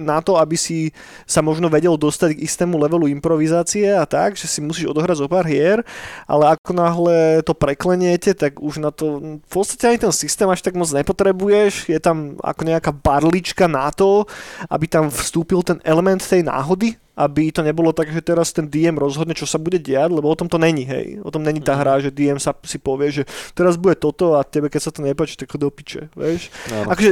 na 0.01 0.25
to, 0.25 0.41
aby 0.41 0.57
si 0.57 0.97
sa 1.29 1.45
možno 1.45 1.69
vedel 1.69 2.01
dostať 2.01 2.33
k 2.33 2.49
istému 2.49 2.81
levelu 2.81 3.13
improvizácie 3.13 3.93
a 3.93 4.09
tak, 4.09 4.41
že 4.41 4.49
si 4.49 4.65
musíš 4.65 4.89
odohrať 4.89 5.21
zo 5.21 5.29
pár 5.29 5.45
hier, 5.45 5.85
ale 6.25 6.57
ako 6.57 6.73
náhle 6.73 7.45
to 7.45 7.53
prekleniete, 7.53 8.33
tak 8.33 8.57
už 8.57 8.81
na 8.81 8.89
to 8.89 9.21
v 9.45 9.51
podstate 9.53 9.85
ani 9.85 9.99
ten 10.01 10.13
systém 10.17 10.49
až 10.49 10.65
tak 10.65 10.73
moc 10.73 10.89
nepotrebuješ, 10.89 11.93
je 11.93 12.01
tam 12.01 12.41
ako 12.41 12.65
nejaká 12.65 12.89
barlička 12.97 13.69
na 13.69 13.93
to, 13.93 14.25
aby 14.73 14.89
tam 14.89 15.13
vstúpil 15.13 15.61
ten 15.61 15.77
element 15.85 16.25
tej 16.25 16.41
náhody, 16.41 16.97
aby 17.21 17.53
to 17.53 17.61
nebolo 17.61 17.93
tak, 17.93 18.09
že 18.09 18.25
teraz 18.25 18.49
ten 18.49 18.65
DM 18.65 18.97
rozhodne, 18.97 19.37
čo 19.37 19.45
sa 19.45 19.61
bude 19.61 19.77
diať, 19.77 20.09
lebo 20.09 20.33
o 20.33 20.39
tom 20.39 20.49
to 20.49 20.57
není, 20.57 20.89
hej. 20.89 21.21
O 21.21 21.29
tom 21.29 21.45
není 21.45 21.61
tá 21.61 21.77
Mhm. 21.77 21.81
hra, 21.85 21.95
že 22.01 22.09
DM 22.09 22.41
sa 22.41 22.57
si 22.65 22.81
povie, 22.81 23.13
že 23.13 23.23
teraz 23.53 23.77
bude 23.77 23.93
toto 24.01 24.41
a 24.41 24.43
tebe, 24.43 24.73
keď 24.73 24.81
sa 24.81 24.93
to 24.95 25.05
nepáči, 25.05 25.37
tak 25.37 25.53
do 25.53 25.69
piče, 25.69 26.09
vieš. 26.17 26.49
Áno. 26.73 26.89
Akože 26.97 27.11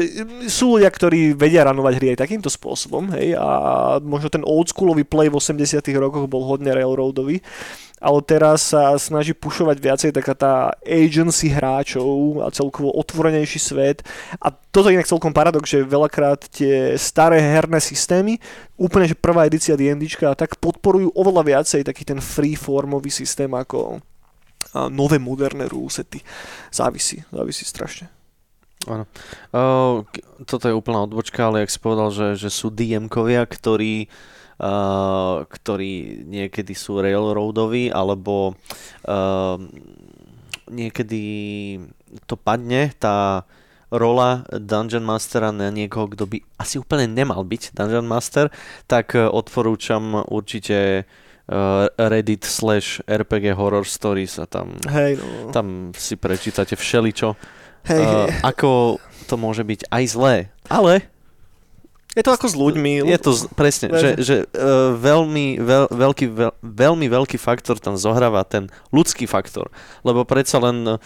sú 0.49 0.81
ľudia, 0.81 0.89
ktorí 0.89 1.37
vedia 1.37 1.69
ranovať 1.69 1.93
hry 2.01 2.07
aj 2.17 2.25
takýmto 2.25 2.49
spôsobom, 2.49 3.13
hej, 3.13 3.37
a 3.37 3.49
možno 4.01 4.33
ten 4.33 4.41
oldschoolový 4.41 5.05
play 5.05 5.29
v 5.29 5.37
80 5.37 5.85
rokoch 6.01 6.25
bol 6.25 6.49
hodne 6.49 6.73
railroadový, 6.73 7.45
ale 7.99 8.19
teraz 8.23 8.73
sa 8.75 8.95
snaží 8.97 9.35
pušovať 9.35 9.77
viacej 9.79 10.11
taká 10.15 10.35
tá 10.35 10.55
agency 10.83 11.51
hráčov 11.51 12.43
a 12.43 12.51
celkovo 12.51 12.95
otvorenejší 12.95 13.61
svet. 13.61 14.07
A 14.39 14.51
toto 14.51 14.91
je 14.91 14.97
inak 14.99 15.11
celkom 15.11 15.35
paradox, 15.35 15.69
že 15.69 15.87
veľakrát 15.87 16.47
tie 16.51 16.95
staré 16.95 17.43
herné 17.43 17.83
systémy, 17.83 18.39
úplne 18.79 19.11
že 19.11 19.19
prvá 19.19 19.47
edícia 19.47 19.75
D&Dčka, 19.75 20.35
tak 20.39 20.57
podporujú 20.63 21.11
oveľa 21.15 21.43
viacej 21.43 21.83
taký 21.87 22.03
ten 22.07 22.23
freeformový 22.23 23.11
systém 23.11 23.51
ako 23.51 24.03
nové 24.89 25.19
moderné 25.19 25.67
rulesety. 25.67 26.21
Závisí, 26.71 27.25
závisí 27.33 27.65
strašne. 27.65 28.13
Áno. 28.87 29.05
Uh, 29.51 30.07
toto 30.47 30.71
je 30.71 30.77
úplná 30.77 31.03
odbočka, 31.03 31.51
ale 31.51 31.67
jak 31.67 31.73
si 31.75 31.83
povedal, 31.83 32.09
že, 32.15 32.29
že 32.39 32.51
sú 32.53 32.71
DM-kovia, 32.71 33.43
ktorí, 33.43 34.07
ktorí 34.59 36.27
niekedy 36.27 36.75
sú 36.75 36.99
railroadoví, 36.99 37.95
alebo 37.95 38.59
uh, 39.07 39.57
niekedy 40.67 41.23
to 42.27 42.35
padne, 42.35 42.91
tá 42.99 43.47
rola 43.89 44.45
Dungeon 44.53 45.05
Mastera 45.05 45.49
na 45.49 45.73
niekoho, 45.73 46.13
kto 46.13 46.29
by 46.29 46.39
asi 46.61 46.77
úplne 46.77 47.09
nemal 47.09 47.41
byť 47.45 47.73
Dungeon 47.73 48.05
Master, 48.05 48.53
tak 48.85 49.17
eh, 49.17 49.25
odporúčam 49.25 50.25
určite 50.29 51.09
uh, 51.49 51.89
Reddit 51.97 52.45
slash 52.45 53.01
RPG 53.09 53.57
Horror 53.57 53.89
Stories 53.89 54.37
a 54.37 54.45
tam, 54.45 54.77
Hej, 54.85 55.21
no. 55.21 55.49
tam 55.53 55.97
si 55.97 56.21
prečítate 56.21 56.77
všeličo. 56.77 57.33
Hej, 57.89 58.03
hej. 58.05 58.05
Uh, 58.05 58.29
ako 58.45 59.01
to 59.25 59.35
môže 59.41 59.65
byť 59.65 59.89
aj 59.89 60.05
zlé. 60.05 60.37
Ale 60.69 61.09
Je 62.19 62.27
to 62.27 62.35
ako 62.35 62.47
s 62.51 62.57
ľuďmi. 62.59 63.07
je 63.07 63.19
to 63.23 63.31
presne, 63.55 63.95
že, 63.95 64.11
že 64.19 64.37
uh, 64.51 64.91
veľmi, 64.99 65.63
veľ, 65.63 65.85
veľký, 65.95 66.27
veľ, 66.35 66.53
veľmi 66.67 67.07
veľký 67.07 67.39
faktor 67.39 67.79
tam 67.79 67.95
zohráva 67.95 68.43
ten 68.43 68.67
ľudský 68.91 69.31
faktor. 69.31 69.71
Lebo 70.03 70.27
predsa 70.27 70.59
len 70.59 70.99
uh, 70.99 71.03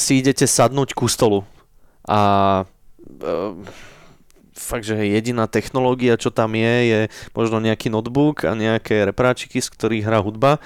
si 0.00 0.24
idete 0.24 0.48
sadnúť 0.48 0.96
ku 0.96 1.04
stolu 1.12 1.44
a 2.08 2.20
uh, 2.64 3.52
fakt, 4.56 4.88
že 4.88 4.96
jediná 4.96 5.44
technológia, 5.44 6.16
čo 6.16 6.32
tam 6.32 6.56
je, 6.56 6.74
je 6.88 7.00
možno 7.36 7.60
nejaký 7.60 7.92
notebook 7.92 8.48
a 8.48 8.56
nejaké 8.56 9.04
repráčiky, 9.08 9.60
z 9.60 9.68
ktorých 9.68 10.06
hrá 10.08 10.24
hudba, 10.24 10.56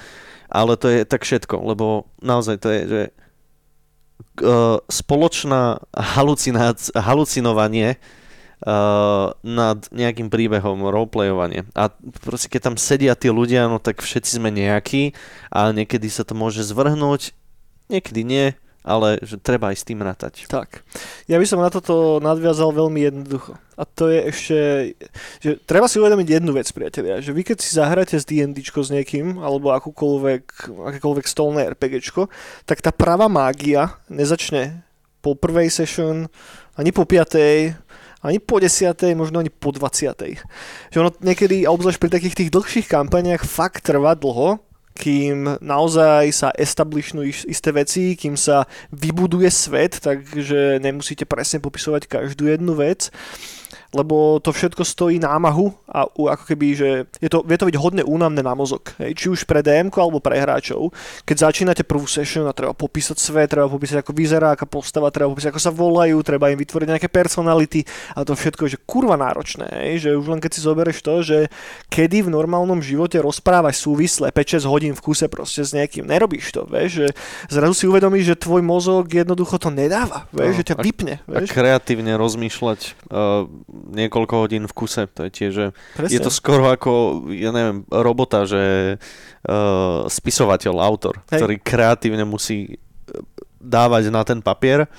ale 0.47 0.79
to 0.79 0.87
je 0.87 1.03
tak 1.03 1.27
všetko, 1.27 1.59
lebo 1.67 2.07
naozaj 2.23 2.63
to 2.63 2.69
je, 2.71 2.81
že 2.87 3.01
uh, 4.45 4.79
spoločná 4.87 5.83
halucinácia, 5.91 6.95
halucinovanie 6.95 7.99
uh, 8.65 9.31
nad 9.45 9.79
nejakým 9.93 10.27
príbehom, 10.27 10.83
roleplayovanie. 10.89 11.69
A 11.77 11.93
proste 12.25 12.49
keď 12.49 12.73
tam 12.73 12.75
sedia 12.75 13.13
tí 13.13 13.29
ľudia, 13.29 13.69
no 13.69 13.77
tak 13.77 14.01
všetci 14.01 14.41
sme 14.41 14.49
nejakí 14.49 15.13
a 15.53 15.71
niekedy 15.71 16.09
sa 16.09 16.25
to 16.25 16.33
môže 16.33 16.65
zvrhnúť, 16.65 17.31
niekedy 17.87 18.25
nie, 18.25 18.47
ale 18.85 19.17
že 19.25 19.41
treba 19.41 19.73
aj 19.73 19.77
s 19.81 19.87
tým 19.87 20.05
rátať. 20.05 20.45
Tak. 20.45 20.85
Ja 21.25 21.41
by 21.41 21.45
som 21.49 21.57
na 21.57 21.73
toto 21.73 22.21
nadviazal 22.21 22.69
veľmi 22.69 23.01
jednoducho. 23.01 23.57
A 23.75 23.83
to 23.83 24.13
je 24.13 24.19
ešte, 24.29 24.59
že 25.41 25.49
treba 25.65 25.89
si 25.89 25.97
uvedomiť 25.97 26.37
jednu 26.39 26.53
vec, 26.53 26.69
priatelia, 26.69 27.19
že 27.19 27.33
vy 27.33 27.41
keď 27.41 27.57
si 27.59 27.73
zahráte 27.75 28.15
s 28.15 28.29
D&Dčko 28.29 28.85
s 28.85 28.93
niekým, 28.93 29.41
alebo 29.41 29.73
akúkoľvek, 29.73 30.69
akékoľvek 30.69 31.25
stolné 31.25 31.65
RPGčko, 31.73 32.29
tak 32.69 32.85
tá 32.85 32.93
pravá 32.93 33.25
mágia 33.25 33.97
nezačne 34.07 34.85
po 35.25 35.33
prvej 35.33 35.73
session, 35.73 36.29
ani 36.77 36.93
po 36.93 37.09
piatej, 37.09 37.73
ani 38.25 38.41
po 38.41 38.57
desiatej, 38.59 39.13
možno 39.13 39.39
ani 39.39 39.53
po 39.53 39.71
20. 39.71 40.41
Že 40.91 40.97
ono 40.97 41.11
niekedy, 41.21 41.69
obzvlášť 41.69 41.99
pri 42.01 42.11
takých 42.11 42.37
tých 42.37 42.53
dlhších 42.53 42.87
kampaniách, 42.89 43.45
fakt 43.45 43.85
trvá 43.85 44.17
dlho, 44.17 44.59
kým 44.95 45.59
naozaj 45.59 46.31
sa 46.31 46.49
establishnu 46.55 47.27
is- 47.27 47.43
isté 47.43 47.75
veci, 47.75 48.15
kým 48.15 48.39
sa 48.39 48.63
vybuduje 48.95 49.51
svet, 49.51 49.99
takže 49.99 50.79
nemusíte 50.79 51.27
presne 51.27 51.59
popisovať 51.59 52.07
každú 52.07 52.47
jednu 52.47 52.79
vec, 52.79 53.11
lebo 53.95 54.15
to 54.37 54.51
všetko 54.51 54.83
stojí 54.83 55.17
námahu 55.17 55.71
a 55.87 56.03
ako 56.05 56.43
keby, 56.45 56.67
že 56.71 56.89
je 57.17 57.29
to, 57.29 57.41
vie 57.41 57.55
to 57.55 57.65
byť 57.65 57.77
hodne 57.77 58.03
únavné 58.03 58.39
na 58.39 58.51
mozog, 58.51 58.91
hej, 58.99 59.15
či 59.15 59.25
už 59.27 59.43
pre 59.43 59.59
dm 59.59 59.87
alebo 59.89 60.19
pre 60.19 60.35
hráčov. 60.35 60.91
Keď 61.23 61.37
začínate 61.41 61.81
prvú 61.81 62.05
session 62.05 62.43
a 62.43 62.51
treba 62.51 62.71
popísať 62.71 63.15
svet, 63.15 63.47
treba 63.47 63.65
popísať 63.65 64.03
ako 64.03 64.11
vyzerá, 64.11 64.51
aká 64.51 64.65
postava, 64.65 65.07
treba 65.07 65.31
popísať 65.31 65.49
ako 65.49 65.61
sa 65.61 65.71
volajú, 65.71 66.19
treba 66.19 66.51
im 66.51 66.59
vytvoriť 66.59 66.87
nejaké 66.89 67.07
personality 67.07 67.87
a 68.11 68.21
to 68.21 68.35
všetko 68.35 68.61
je 68.61 68.71
že 68.71 68.79
kurva 68.81 69.15
náročné, 69.15 69.71
hej, 69.87 69.93
že 70.01 70.09
už 70.11 70.27
len 70.27 70.39
keď 70.39 70.51
si 70.51 70.59
zoberieš 70.59 70.99
to, 70.99 71.15
že 71.21 71.37
kedy 71.87 72.27
v 72.27 72.33
normálnom 72.33 72.83
živote 72.83 73.15
rozprávaš 73.15 73.79
súvisle 73.79 74.27
5-6 74.27 74.65
hodín 74.65 74.91
v 74.91 75.01
kuse 75.01 75.25
proste 75.25 75.61
s 75.61 75.71
niekým, 75.71 76.03
nerobíš 76.03 76.51
to, 76.51 76.67
vieš, 76.67 76.91
že 76.97 77.07
zrazu 77.47 77.71
si 77.71 77.85
uvedomíš, 77.85 78.25
že 78.27 78.41
tvoj 78.41 78.59
mozog 78.59 79.07
jednoducho 79.07 79.55
to 79.55 79.71
nedáva, 79.71 80.27
vieš, 80.29 80.51
No, 80.51 80.59
že 80.59 80.65
ťa 80.65 80.75
a- 80.75 80.83
vypne, 80.83 81.13
A 81.21 81.29
vieš. 81.31 81.49
kreatívne 81.49 82.13
rozmýšľať 82.15 82.79
uh, 83.07 83.47
niekoľko 83.85 84.33
hodín 84.41 84.65
v 84.65 84.73
kuse, 84.73 85.05
to 85.13 85.29
je 85.29 85.31
tiež, 85.31 85.51
že 85.53 85.65
Presne. 85.93 86.13
je 86.13 86.19
to 86.19 86.31
skoro 86.33 86.73
ako, 86.73 87.25
ja 87.29 87.53
neviem, 87.53 87.85
robota, 87.93 88.49
že 88.49 88.95
uh, 88.97 90.09
spisovateľ, 90.09 90.81
autor, 90.81 91.21
Hej. 91.29 91.39
ktorý 91.39 91.55
kreatívne 91.61 92.25
musí 92.25 92.75
eh, 92.75 92.77
dávať 93.61 94.09
na 94.09 94.25
ten 94.25 94.41
papier 94.41 94.89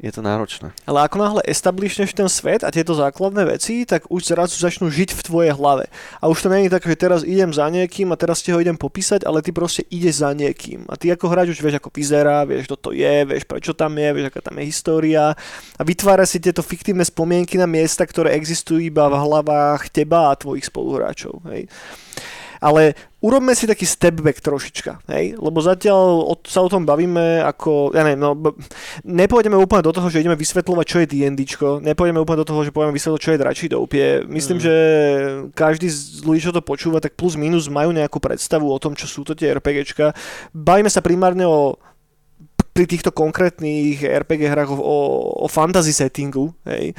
je 0.00 0.08
to 0.08 0.24
náročné. 0.24 0.72
Ale 0.88 1.04
ako 1.04 1.16
náhle 1.20 1.42
establishneš 1.44 2.16
ten 2.16 2.24
svet 2.32 2.64
a 2.64 2.72
tieto 2.72 2.96
základné 2.96 3.44
veci, 3.44 3.84
tak 3.84 4.08
už 4.08 4.32
zrazu 4.32 4.56
začnú 4.56 4.88
žiť 4.88 5.12
v 5.12 5.20
tvojej 5.20 5.52
hlave. 5.52 5.92
A 6.24 6.32
už 6.32 6.40
to 6.40 6.48
není 6.48 6.72
tak, 6.72 6.88
že 6.88 6.96
teraz 6.96 7.20
idem 7.20 7.52
za 7.52 7.68
niekým 7.68 8.08
a 8.08 8.16
teraz 8.16 8.40
ti 8.40 8.48
ho 8.50 8.58
idem 8.58 8.80
popísať, 8.80 9.28
ale 9.28 9.44
ty 9.44 9.52
proste 9.52 9.84
ideš 9.92 10.24
za 10.24 10.32
niekým. 10.32 10.88
A 10.88 10.96
ty 10.96 11.12
ako 11.12 11.28
hráč 11.28 11.52
už 11.52 11.60
vieš, 11.60 11.76
ako 11.76 11.92
vyzerá, 11.92 12.48
vieš, 12.48 12.64
kto 12.64 12.76
to 12.80 12.90
je, 12.96 13.28
vieš, 13.28 13.44
prečo 13.44 13.76
tam 13.76 13.92
je, 14.00 14.08
vieš, 14.16 14.26
aká 14.32 14.40
tam 14.40 14.56
je 14.56 14.64
história. 14.64 15.36
A 15.76 15.82
vytvára 15.84 16.24
si 16.24 16.40
tieto 16.40 16.64
fiktívne 16.64 17.04
spomienky 17.04 17.60
na 17.60 17.68
miesta, 17.68 18.08
ktoré 18.08 18.32
existujú 18.40 18.80
iba 18.80 19.04
v 19.12 19.20
hlavách 19.20 19.92
teba 19.92 20.32
a 20.32 20.38
tvojich 20.40 20.64
spoluhráčov. 20.72 21.44
Hej 21.52 21.68
ale 22.60 22.92
urobme 23.24 23.56
si 23.56 23.64
taký 23.64 23.88
step 23.88 24.20
back 24.20 24.40
trošička, 24.44 25.08
hej? 25.08 25.36
lebo 25.40 25.58
zatiaľ 25.64 26.28
o, 26.28 26.34
sa 26.44 26.60
o 26.60 26.68
tom 26.68 26.84
bavíme 26.84 27.40
ako, 27.40 27.96
ja 27.96 28.04
neviem, 28.04 28.20
no, 28.20 28.36
b- 28.36 28.52
nepôjdeme 29.04 29.56
úplne 29.56 29.84
do 29.84 29.92
toho, 29.96 30.12
že 30.12 30.20
ideme 30.20 30.36
vysvetľovať, 30.36 30.84
čo 30.84 30.98
je 31.00 31.08
D&Dčko, 31.08 31.68
nepôjdeme 31.80 32.20
úplne 32.20 32.44
do 32.44 32.48
toho, 32.48 32.60
že 32.60 32.72
povieme 32.72 32.92
vysvetľovať, 32.92 33.22
čo 33.24 33.32
je 33.32 33.40
dračí 33.40 33.66
doupie. 33.72 34.04
Myslím, 34.28 34.60
mm. 34.60 34.64
že 34.64 34.74
každý 35.56 35.88
z 35.88 36.20
ľudí, 36.20 36.40
čo 36.44 36.52
to 36.52 36.60
počúva, 36.60 37.00
tak 37.00 37.16
plus 37.16 37.34
minus 37.40 37.72
majú 37.72 37.96
nejakú 37.96 38.20
predstavu 38.20 38.68
o 38.68 38.78
tom, 38.78 38.92
čo 38.92 39.08
sú 39.08 39.24
to 39.24 39.32
tie 39.32 39.56
RPGčka. 39.56 40.12
Bavíme 40.52 40.92
sa 40.92 41.00
primárne 41.00 41.48
o 41.48 41.80
pri 42.70 42.86
týchto 42.86 43.10
konkrétnych 43.10 44.00
RPG 44.00 44.46
hrách 44.46 44.72
o, 44.72 44.98
o 45.42 45.46
fantasy 45.50 45.90
settingu, 45.90 46.54
hej. 46.64 46.94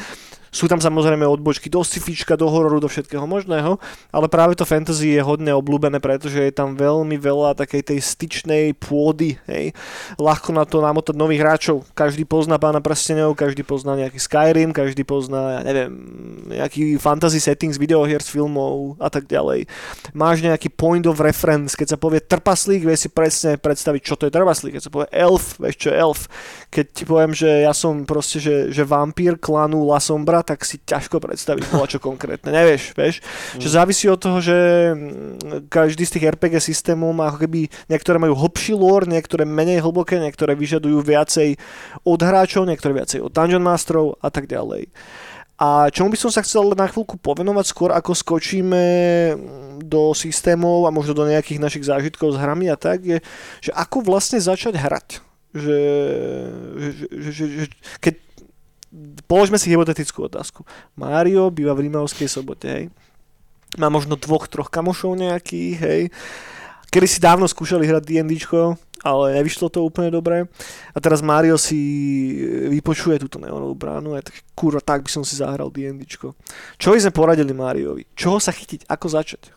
Sú 0.52 0.68
tam 0.68 0.84
samozrejme 0.84 1.24
odbočky 1.24 1.72
do 1.72 1.80
scifička, 1.80 2.36
do 2.36 2.52
hororu, 2.52 2.84
do 2.84 2.92
všetkého 2.92 3.24
možného, 3.24 3.80
ale 4.12 4.28
práve 4.28 4.60
to 4.60 4.68
fantasy 4.68 5.16
je 5.16 5.24
hodne 5.24 5.56
obľúbené, 5.56 6.04
pretože 6.04 6.44
je 6.44 6.52
tam 6.52 6.76
veľmi 6.76 7.16
veľa 7.16 7.56
takej 7.56 7.88
tej 7.88 8.00
styčnej 8.04 8.76
pôdy, 8.76 9.40
hej. 9.48 9.72
Ľahko 10.20 10.52
na 10.52 10.68
to 10.68 10.84
namotať 10.84 11.16
nových 11.16 11.40
hráčov. 11.40 11.88
Každý 11.96 12.28
pozná 12.28 12.60
pána 12.60 12.84
prstenov, 12.84 13.32
každý 13.40 13.64
pozná 13.64 13.96
nejaký 13.96 14.20
Skyrim, 14.20 14.76
každý 14.76 15.08
pozná, 15.08 15.60
ja 15.60 15.62
neviem, 15.64 15.92
nejaký 16.52 17.00
fantasy 17.00 17.40
setting 17.40 17.72
z 17.72 17.80
videohier, 17.80 18.20
z 18.20 18.36
filmov 18.36 19.00
a 19.00 19.08
tak 19.08 19.32
ďalej. 19.32 19.72
Máš 20.12 20.44
nejaký 20.44 20.68
point 20.68 21.08
of 21.08 21.24
reference, 21.24 21.80
keď 21.80 21.96
sa 21.96 21.98
povie 21.98 22.20
trpaslík, 22.20 22.84
vieš 22.84 23.08
si 23.08 23.10
presne 23.10 23.56
predstaviť, 23.56 24.02
čo 24.04 24.20
to 24.20 24.28
je 24.28 24.36
trpaslík. 24.36 24.76
Keď 24.76 24.84
sa 24.84 24.92
povie 24.92 25.08
elf, 25.16 25.56
vieš 25.64 25.80
čo 25.80 25.88
je 25.90 25.96
elf. 25.96 26.22
Keď 26.72 26.86
ti 26.96 27.04
poviem, 27.04 27.36
že 27.36 27.68
ja 27.68 27.76
som 27.76 28.08
proste, 28.08 28.40
že, 28.40 28.72
že 28.72 28.88
vampír 28.88 29.36
klanu 29.36 29.84
La 29.84 30.00
Sombra, 30.00 30.40
tak 30.40 30.64
si 30.64 30.80
ťažko 30.80 31.20
predstaviť 31.20 31.68
čo 31.68 32.00
konkrétne, 32.00 32.56
nevieš, 32.56 32.96
vieš. 32.96 33.20
Mm. 33.20 33.60
Že 33.60 33.68
závisí 33.76 34.06
od 34.08 34.20
toho, 34.24 34.40
že 34.40 34.56
mm, 34.96 35.68
každý 35.68 36.08
z 36.08 36.16
tých 36.16 36.32
RPG 36.32 36.64
systémov 36.64 37.12
má 37.12 37.28
ako 37.28 37.44
keby, 37.44 37.68
niektoré 37.92 38.16
majú 38.24 38.40
hlbší 38.40 38.72
lore, 38.72 39.04
niektoré 39.04 39.44
menej 39.44 39.84
hlboké, 39.84 40.16
niektoré 40.24 40.56
vyžadujú 40.56 41.04
viacej 41.04 41.60
od 42.08 42.20
hráčov, 42.24 42.64
niektoré 42.64 42.96
viacej 42.96 43.20
od 43.20 43.36
Dungeon 43.36 43.60
Masterov 43.60 44.16
a 44.24 44.32
tak 44.32 44.48
ďalej. 44.48 44.88
A 45.62 45.94
čomu 45.94 46.10
by 46.10 46.18
som 46.18 46.34
sa 46.34 46.42
chcel 46.42 46.74
na 46.74 46.90
chvíľku 46.90 47.22
povenovať 47.22 47.66
skôr, 47.70 47.94
ako 47.94 48.18
skočíme 48.18 48.84
do 49.86 50.10
systémov 50.18 50.90
a 50.90 50.96
možno 50.96 51.14
do 51.14 51.30
nejakých 51.30 51.62
našich 51.62 51.86
zážitkov 51.86 52.34
s 52.34 52.42
hrami 52.42 52.66
a 52.66 52.74
tak, 52.74 53.06
je, 53.06 53.22
že 53.62 53.70
ako 53.78 54.02
vlastne 54.02 54.42
začať 54.42 54.74
hrať. 54.74 55.31
Že, 55.52 55.80
že, 56.80 56.92
že, 57.32 57.46
že, 57.46 57.66
keď 58.00 58.16
položme 59.28 59.56
si 59.56 59.72
hypotetickú 59.72 60.28
otázku. 60.28 60.68
Mário 60.96 61.48
býva 61.52 61.76
v 61.76 61.88
Rímavskej 61.88 62.28
sobote, 62.28 62.68
hej. 62.68 62.86
Má 63.80 63.88
možno 63.88 64.20
dvoch, 64.20 64.52
troch 64.52 64.68
kamošov 64.68 65.16
nejakých, 65.16 65.76
hej. 65.80 66.02
Kedy 66.92 67.08
si 67.08 67.24
dávno 67.24 67.48
skúšali 67.48 67.88
hrať 67.88 68.04
D&D, 68.04 68.36
ale 69.00 69.40
nevyšlo 69.40 69.72
to 69.72 69.80
úplne 69.80 70.12
dobre. 70.12 70.44
A 70.92 70.98
teraz 71.00 71.24
Mario 71.24 71.56
si 71.56 71.80
vypočuje 72.68 73.16
túto 73.24 73.40
neonovú 73.40 73.72
bránu 73.80 74.12
a 74.12 74.20
tak, 74.20 74.44
kurva, 74.52 74.84
tak 74.84 75.08
by 75.08 75.10
som 75.10 75.24
si 75.24 75.40
zahral 75.40 75.72
D&D. 75.72 76.04
Čo 76.76 76.88
by 76.92 77.00
sme 77.00 77.16
poradili 77.16 77.56
Mariovi? 77.56 78.04
Čoho 78.12 78.44
sa 78.44 78.52
chytiť? 78.52 78.92
Ako 78.92 79.08
začať? 79.08 79.56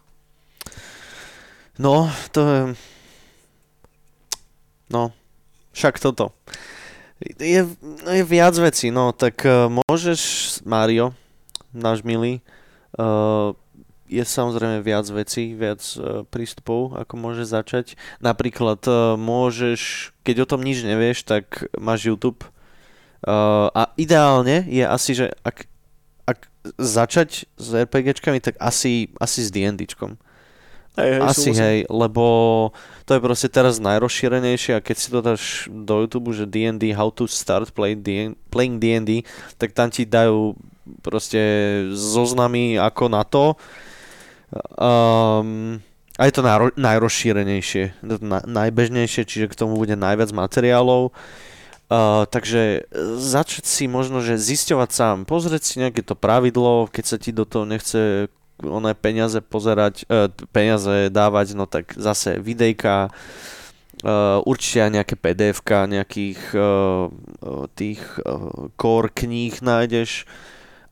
No, 1.74 2.07
to 2.30 2.40
je... 2.46 2.61
No, 4.94 5.11
však 5.75 5.99
toto. 5.99 6.31
Je, 7.39 7.67
je 8.07 8.23
viac 8.27 8.55
vecí, 8.59 8.95
no 8.95 9.11
tak 9.15 9.43
uh, 9.47 9.67
môžeš, 9.71 10.21
Mario, 10.67 11.15
náš 11.75 12.07
milý, 12.07 12.43
uh, 12.99 13.55
je 14.11 14.23
samozrejme 14.23 14.85
viac 14.85 15.07
vecí, 15.11 15.57
viac 15.57 15.81
uh, 15.97 16.23
prístupov, 16.29 16.95
ako 16.95 17.15
môžeš 17.19 17.47
začať. 17.51 17.87
Napríklad 18.23 18.83
uh, 18.87 19.19
môžeš, 19.19 20.13
keď 20.23 20.45
o 20.45 20.49
tom 20.55 20.61
nič 20.63 20.85
nevieš, 20.85 21.27
tak 21.27 21.67
máš 21.75 22.07
YouTube. 22.07 22.47
Uh, 23.25 23.73
a 23.73 23.91
ideálne 23.97 24.69
je 24.69 24.85
asi, 24.85 25.17
že 25.17 25.33
ak, 25.43 25.65
ak 26.29 26.39
začať 26.77 27.49
s 27.57 27.69
RPGčkami, 27.73 28.39
tak 28.39 28.61
asi, 28.61 29.11
asi 29.17 29.41
s 29.41 29.49
D&Dčkom. 29.49 30.21
Hej, 30.94 31.11
hej, 31.11 31.22
Asi 31.26 31.50
súhlasím. 31.50 31.59
hej, 31.59 31.78
lebo 31.90 32.24
to 33.02 33.18
je 33.18 33.20
proste 33.20 33.48
teraz 33.50 33.83
najrozšírenejšie 33.83 34.78
a 34.78 34.85
keď 34.85 34.96
si 34.96 35.09
to 35.11 35.18
dáš 35.18 35.42
do 35.66 36.07
YouTube, 36.07 36.30
že 36.30 36.46
D&D, 36.46 36.94
how 36.94 37.11
to 37.11 37.26
start 37.26 37.74
play 37.74 37.98
D- 37.98 38.38
playing 38.48 38.78
D&D, 38.78 39.26
tak 39.59 39.74
tam 39.74 39.90
ti 39.90 40.07
dajú 40.07 40.54
proste 41.02 41.40
zoznamy 41.90 42.78
ako 42.78 43.04
na 43.11 43.26
to. 43.26 43.59
Um, 44.78 45.83
a 46.14 46.30
je 46.30 46.33
to 46.33 46.42
najro- 46.46 46.76
najrozšírenejšie, 46.78 47.98
na- 48.22 48.46
najbežnejšie, 48.46 49.26
čiže 49.26 49.50
k 49.50 49.59
tomu 49.59 49.74
bude 49.74 49.98
najviac 49.98 50.30
materiálov. 50.30 51.11
Uh, 51.85 52.24
takže 52.30 52.87
začať 53.18 53.66
si 53.66 53.85
možno, 53.90 54.22
že 54.24 54.40
zisťovať 54.40 54.90
sám, 54.94 55.16
pozrieť 55.28 55.62
si 55.62 55.74
nejaké 55.83 56.00
to 56.00 56.16
pravidlo, 56.16 56.88
keď 56.88 57.04
sa 57.04 57.16
ti 57.20 57.35
do 57.35 57.44
toho 57.44 57.66
nechce 57.68 58.30
oné 58.62 58.95
peniaze 58.95 59.38
pozerať, 59.43 60.07
uh, 60.07 60.31
peniaze 60.55 61.11
dávať, 61.11 61.59
no 61.59 61.67
tak 61.67 61.97
zase 61.99 62.38
videjka, 62.38 63.11
uh, 64.03 64.38
určite 64.47 64.85
aj 64.85 64.90
nejaké 65.01 65.14
pdf 65.19 65.59
nejakých 65.64 66.40
uh, 66.55 67.09
tých 67.75 68.03
uh, 68.23 68.71
core 68.79 69.11
kníh 69.11 69.55
nájdeš, 69.59 70.29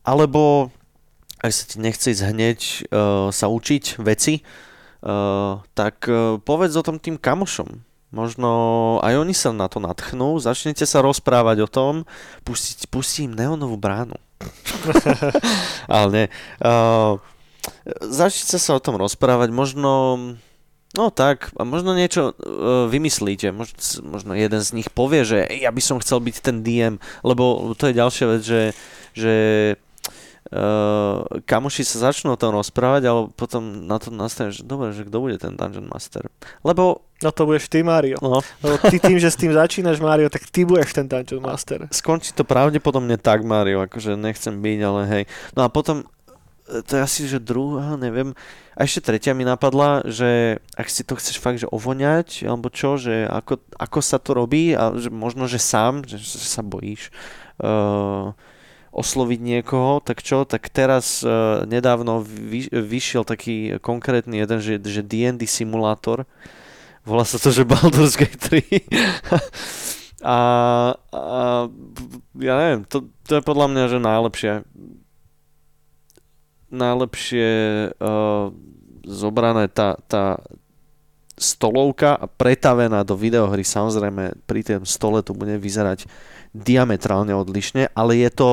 alebo 0.03 0.73
ak 1.43 1.51
sa 1.51 1.63
ti 1.67 1.77
nechce 1.83 2.07
ísť 2.07 2.23
hneď 2.23 2.59
uh, 2.59 3.27
sa 3.29 3.51
učiť 3.51 3.99
veci, 3.99 4.39
uh, 4.39 5.59
tak 5.75 6.07
uh, 6.07 6.39
povedz 6.39 6.79
o 6.79 6.85
tom 6.85 7.03
tým 7.03 7.19
kamošom. 7.19 7.83
Možno 8.13 8.49
aj 9.01 9.25
oni 9.25 9.33
sa 9.33 9.49
na 9.49 9.65
to 9.65 9.81
natchnú, 9.81 10.37
začnete 10.37 10.85
sa 10.85 11.01
rozprávať 11.01 11.65
o 11.65 11.67
tom, 11.67 11.93
pustiť, 12.45 12.87
pustí 12.87 13.25
im 13.25 13.33
neonovú 13.33 13.73
bránu. 13.75 14.15
Ale 15.91 16.07
nie. 16.13 16.27
Uh, 16.61 17.17
začnite 18.01 18.57
sa 18.59 18.77
o 18.77 18.83
tom 18.83 18.99
rozprávať, 18.99 19.49
možno 19.51 19.91
No 20.93 21.09
tak, 21.09 21.49
a 21.57 21.65
možno 21.65 21.97
niečo 21.97 22.37
uh, 22.37 22.85
vymyslíte, 22.85 23.49
možno, 23.49 23.81
možno 24.05 24.37
jeden 24.37 24.61
z 24.61 24.77
nich 24.77 24.93
povie, 24.93 25.25
že 25.25 25.49
ja 25.49 25.73
by 25.73 25.81
som 25.81 25.97
chcel 25.97 26.21
byť 26.21 26.35
ten 26.37 26.61
DM, 26.61 27.01
lebo 27.25 27.73
to 27.73 27.89
je 27.89 27.97
ďalšia 27.97 28.25
vec, 28.29 28.41
že, 28.45 28.61
že 29.17 29.33
uh, 30.53 31.25
kamoši 31.49 31.81
sa 31.81 32.13
začnú 32.13 32.37
o 32.37 32.39
tom 32.39 32.53
rozprávať, 32.53 33.09
ale 33.09 33.21
potom 33.33 33.89
na 33.89 33.97
to 33.97 34.13
nastane, 34.13 34.53
že 34.53 34.61
dobre, 34.61 34.93
že 34.93 35.09
kto 35.09 35.17
bude 35.17 35.41
ten 35.41 35.57
Dungeon 35.57 35.89
Master. 35.89 36.29
Lebo... 36.61 37.01
No 37.25 37.33
to 37.33 37.49
budeš 37.49 37.73
ty, 37.73 37.81
Mario. 37.81 38.21
No, 38.21 38.45
Lebo 38.61 38.77
ty 38.85 39.01
tým, 39.01 39.17
že 39.17 39.33
s 39.33 39.39
tým 39.39 39.49
začínaš, 39.49 39.97
Mario, 39.97 40.29
tak 40.29 40.45
ty 40.45 40.61
budeš 40.61 40.93
ten 40.93 41.09
Dungeon 41.09 41.41
Master. 41.41 41.89
skončí 41.89 42.37
to 42.37 42.45
pravdepodobne 42.45 43.17
tak, 43.17 43.41
Mario, 43.41 43.81
akože 43.81 44.13
nechcem 44.13 44.53
byť, 44.61 44.79
ale 44.85 45.01
hej. 45.09 45.23
No 45.57 45.65
a 45.65 45.73
potom 45.73 46.05
to 46.63 46.91
je 46.95 47.01
asi, 47.01 47.21
že 47.27 47.43
druhá, 47.43 47.99
neviem. 47.99 48.31
A 48.73 48.87
ešte 48.87 49.11
tretia 49.11 49.35
mi 49.35 49.43
napadla, 49.43 50.01
že 50.07 50.63
ak 50.79 50.87
si 50.87 51.03
to 51.03 51.19
chceš 51.19 51.37
fakt, 51.37 51.59
že 51.59 51.69
ovoňať, 51.69 52.47
alebo 52.47 52.71
čo, 52.71 52.95
že 52.95 53.27
ako, 53.27 53.59
ako 53.75 53.99
sa 53.99 54.17
to 54.17 54.31
robí 54.31 54.71
a 54.73 54.95
že 54.95 55.11
možno, 55.11 55.45
že 55.45 55.59
sám, 55.59 56.07
že, 56.07 56.17
že 56.17 56.39
sa 56.39 56.63
bojíš 56.63 57.11
uh, 57.59 58.31
osloviť 58.95 59.39
niekoho, 59.43 59.99
tak 59.99 60.23
čo, 60.23 60.47
tak 60.47 60.71
teraz 60.71 61.21
uh, 61.21 61.67
nedávno 61.67 62.23
vy, 62.23 62.71
vyšiel 62.71 63.27
taký 63.27 63.77
konkrétny 63.83 64.41
jeden, 64.41 64.59
že, 64.63 64.79
že 64.79 65.03
D&D 65.03 65.43
simulátor, 65.45 66.23
volá 67.03 67.27
sa 67.27 67.37
to, 67.37 67.51
že 67.51 67.67
Baldur's 67.67 68.15
Gate 68.15 68.39
3. 68.39 68.87
a, 70.23 70.39
a 70.95 71.23
ja 72.39 72.53
neviem, 72.55 72.87
to, 72.87 73.11
to 73.27 73.37
je 73.37 73.43
podľa 73.43 73.67
mňa, 73.69 73.83
že 73.91 73.99
najlepšie 73.99 74.53
najlepšie 76.73 77.49
uh, 78.01 78.49
zobrané 79.05 79.69
tá, 79.69 80.01
tá 80.09 80.41
stolovka 81.37 82.17
a 82.17 82.25
pretavená 82.25 83.05
do 83.05 83.13
videohry. 83.13 83.61
Samozrejme, 83.61 84.45
pri 84.49 84.61
tom 84.65 84.83
stole 84.89 85.21
to 85.21 85.37
bude 85.37 85.53
vyzerať 85.61 86.09
diametrálne 86.53 87.33
odlišne, 87.33 87.93
ale 87.93 88.21
je 88.21 88.29
to 88.33 88.49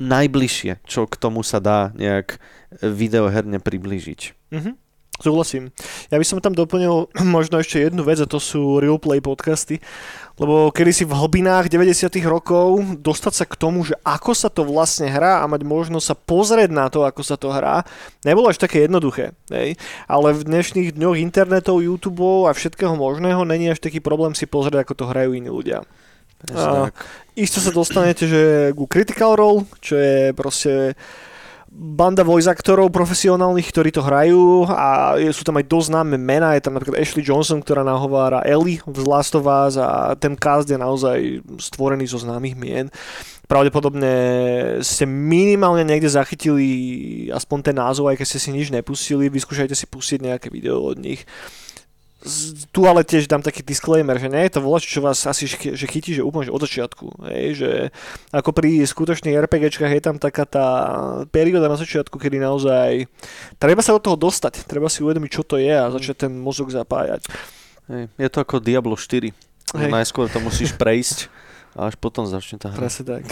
najbližšie, 0.00 0.82
čo 0.84 1.06
k 1.06 1.14
tomu 1.16 1.46
sa 1.46 1.62
dá 1.62 1.94
nejak 1.94 2.42
videoherne 2.82 3.62
priblížiť. 3.62 4.20
Mhm. 4.50 4.83
Súhlasím. 5.14 5.70
Ja 6.10 6.18
by 6.18 6.26
som 6.26 6.42
tam 6.42 6.58
doplnil 6.58 7.06
možno 7.36 7.62
ešte 7.62 7.78
jednu 7.78 8.02
vec 8.02 8.18
a 8.18 8.26
to 8.26 8.42
sú 8.42 8.82
real 8.82 8.98
play 8.98 9.22
podcasty, 9.22 9.78
lebo 10.42 10.74
kedy 10.74 10.90
si 10.90 11.04
v 11.06 11.14
hlbinách 11.14 11.70
90 11.70 12.10
rokov 12.26 12.82
dostať 12.98 13.32
sa 13.32 13.44
k 13.46 13.54
tomu, 13.54 13.86
že 13.86 13.94
ako 14.02 14.34
sa 14.34 14.50
to 14.50 14.66
vlastne 14.66 15.06
hrá 15.06 15.38
a 15.38 15.46
mať 15.46 15.62
možnosť 15.62 16.06
sa 16.06 16.16
pozrieť 16.18 16.70
na 16.74 16.90
to, 16.90 17.06
ako 17.06 17.22
sa 17.22 17.38
to 17.38 17.54
hrá, 17.54 17.86
nebolo 18.26 18.50
až 18.50 18.58
také 18.58 18.90
jednoduché. 18.90 19.38
Hej? 19.54 19.78
Ale 20.10 20.34
v 20.34 20.42
dnešných 20.42 20.98
dňoch 20.98 21.16
internetov, 21.22 21.78
YouTube 21.78 22.50
a 22.50 22.52
všetkého 22.52 22.98
možného 22.98 23.46
není 23.46 23.70
až 23.70 23.78
taký 23.78 24.02
problém 24.02 24.34
si 24.34 24.50
pozrieť, 24.50 24.82
ako 24.82 24.94
to 24.98 25.04
hrajú 25.06 25.30
iní 25.38 25.46
ľudia. 25.46 25.86
Isto 27.38 27.58
sa 27.62 27.72
dostanete, 27.72 28.28
že 28.28 28.42
ku 28.76 28.84
Critical 28.84 29.38
Role, 29.38 29.64
čo 29.80 29.96
je 29.96 30.34
proste 30.36 30.98
banda 31.74 32.22
voice 32.22 32.46
aktorov 32.46 32.94
profesionálnych, 32.94 33.66
ktorí 33.66 33.90
to 33.90 33.98
hrajú 33.98 34.62
a 34.70 35.18
sú 35.34 35.42
tam 35.42 35.58
aj 35.58 35.66
dosť 35.66 35.86
známe 35.90 36.14
mená, 36.14 36.54
je 36.54 36.62
tam 36.62 36.78
napríklad 36.78 37.02
Ashley 37.02 37.26
Johnson, 37.26 37.58
ktorá 37.58 37.82
nahovára 37.82 38.46
Ellie 38.46 38.78
v 38.86 38.98
Last 39.02 39.34
of 39.34 39.50
Us 39.50 39.74
a 39.74 40.14
ten 40.14 40.38
cast 40.38 40.70
je 40.70 40.78
naozaj 40.78 41.42
stvorený 41.58 42.06
zo 42.06 42.22
známych 42.22 42.54
mien. 42.54 42.86
Pravdepodobne 43.50 44.14
ste 44.80 45.04
minimálne 45.04 45.82
niekde 45.82 46.08
zachytili 46.08 46.68
aspoň 47.34 47.58
ten 47.60 47.76
názov, 47.76 48.08
aj 48.08 48.22
keď 48.22 48.26
ste 48.30 48.40
si 48.40 48.50
nič 48.54 48.70
nepustili, 48.70 49.26
vyskúšajte 49.26 49.74
si 49.74 49.90
pustiť 49.90 50.22
nejaké 50.22 50.48
video 50.54 50.78
od 50.78 50.96
nich 51.02 51.26
tu 52.72 52.88
ale 52.88 53.04
tiež 53.04 53.28
dám 53.28 53.44
taký 53.44 53.60
disclaimer, 53.60 54.16
že 54.16 54.32
nie 54.32 54.48
je 54.48 54.56
to 54.56 54.64
volač, 54.64 54.88
čo 54.88 55.04
vás 55.04 55.28
asi 55.28 55.44
že 55.48 55.84
chytí, 55.84 56.16
že 56.16 56.24
úplne 56.24 56.48
že 56.48 56.56
od 56.56 56.64
začiatku. 56.64 57.06
Hej, 57.28 57.46
že 57.60 57.70
ako 58.32 58.56
pri 58.56 58.80
skutočných 58.80 59.36
RPGčkách 59.44 59.92
je 59.92 60.02
tam 60.02 60.16
taká 60.16 60.48
tá 60.48 60.66
perióda 61.28 61.68
na 61.68 61.76
začiatku, 61.76 62.16
kedy 62.16 62.40
naozaj 62.40 63.04
treba 63.60 63.84
sa 63.84 63.92
do 63.92 64.00
toho 64.00 64.16
dostať, 64.16 64.64
treba 64.64 64.88
si 64.88 65.04
uvedomiť, 65.04 65.30
čo 65.30 65.44
to 65.44 65.60
je 65.60 65.72
a 65.72 65.92
začať 65.92 66.28
ten 66.28 66.32
mozog 66.32 66.72
zapájať. 66.72 67.28
Hej, 67.92 68.08
je 68.16 68.28
to 68.32 68.38
ako 68.40 68.64
Diablo 68.64 68.96
4. 68.96 69.28
Hej. 69.76 69.90
Najskôr 69.92 70.32
to 70.32 70.40
musíš 70.40 70.72
prejsť 70.80 71.28
a 71.74 71.90
až 71.90 71.98
potom 71.98 72.22
začne 72.22 72.54
tá 72.54 72.70
hra. 72.70 72.86
Presne 72.86 73.02
tak. 73.02 73.22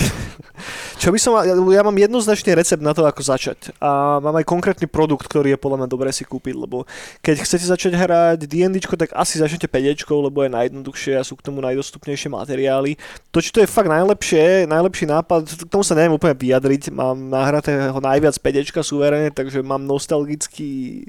Čo 1.03 1.15
by 1.15 1.19
som, 1.23 1.39
ja, 1.47 1.55
ja 1.55 1.83
mám 1.87 1.95
jednoznačný 1.95 2.59
recept 2.59 2.83
na 2.83 2.91
to, 2.91 3.07
ako 3.07 3.23
začať. 3.23 3.71
A 3.79 4.19
mám 4.19 4.35
aj 4.35 4.47
konkrétny 4.47 4.91
produkt, 4.91 5.31
ktorý 5.31 5.55
je 5.55 5.63
podľa 5.63 5.83
mňa 5.83 5.89
dobré 5.89 6.11
si 6.11 6.27
kúpiť, 6.27 6.55
lebo 6.59 6.83
keď 7.23 7.47
chcete 7.47 7.67
začať 7.71 7.93
hrať 7.95 8.51
D&D, 8.51 8.83
tak 8.83 9.15
asi 9.15 9.39
začnete 9.39 9.71
5, 9.71 10.11
lebo 10.11 10.43
je 10.43 10.51
najjednoduchšie 10.51 11.15
a 11.19 11.23
sú 11.23 11.39
k 11.39 11.47
tomu 11.47 11.63
najdostupnejšie 11.63 12.35
materiály. 12.35 12.99
To, 13.31 13.39
či 13.39 13.55
to 13.55 13.63
je 13.63 13.71
fakt 13.71 13.87
najlepšie, 13.87 14.67
najlepší 14.67 15.07
nápad, 15.07 15.47
k 15.47 15.71
tomu 15.71 15.87
sa 15.87 15.95
neviem 15.95 16.19
úplne 16.19 16.35
vyjadriť. 16.35 16.91
Mám 16.91 17.31
nahratého 17.31 18.03
najviac 18.03 18.35
5 18.43 18.83
suverene, 18.83 19.31
takže 19.31 19.63
mám 19.63 19.87
nostalgický 19.87 21.07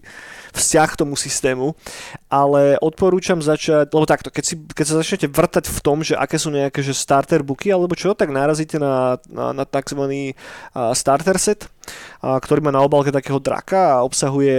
vzťah 0.53 0.87
k 0.93 0.99
tomu 1.01 1.17
systému, 1.17 1.73
ale 2.29 2.77
odporúčam 2.77 3.41
začať, 3.41 3.89
lebo 3.89 4.05
takto, 4.05 4.29
keď, 4.29 4.43
si, 4.45 4.55
keď 4.61 4.85
sa 4.85 4.95
začnete 5.01 5.25
vrtať 5.25 5.65
v 5.65 5.79
tom, 5.81 6.05
že 6.05 6.13
aké 6.13 6.37
sú 6.37 6.53
nejaké 6.53 6.85
že 6.85 6.93
starter 7.23 7.39
booky 7.39 7.71
alebo 7.71 7.95
čo, 7.95 8.11
tak 8.11 8.35
narazíte 8.35 8.75
na, 8.75 9.15
na, 9.31 9.55
na 9.55 9.63
tzv. 9.63 10.35
starter 10.91 11.39
set, 11.39 11.71
ktorý 12.19 12.59
má 12.59 12.71
na 12.75 12.83
obálke 12.83 13.15
takého 13.15 13.39
draka 13.39 13.95
a 13.95 14.03
obsahuje 14.03 14.51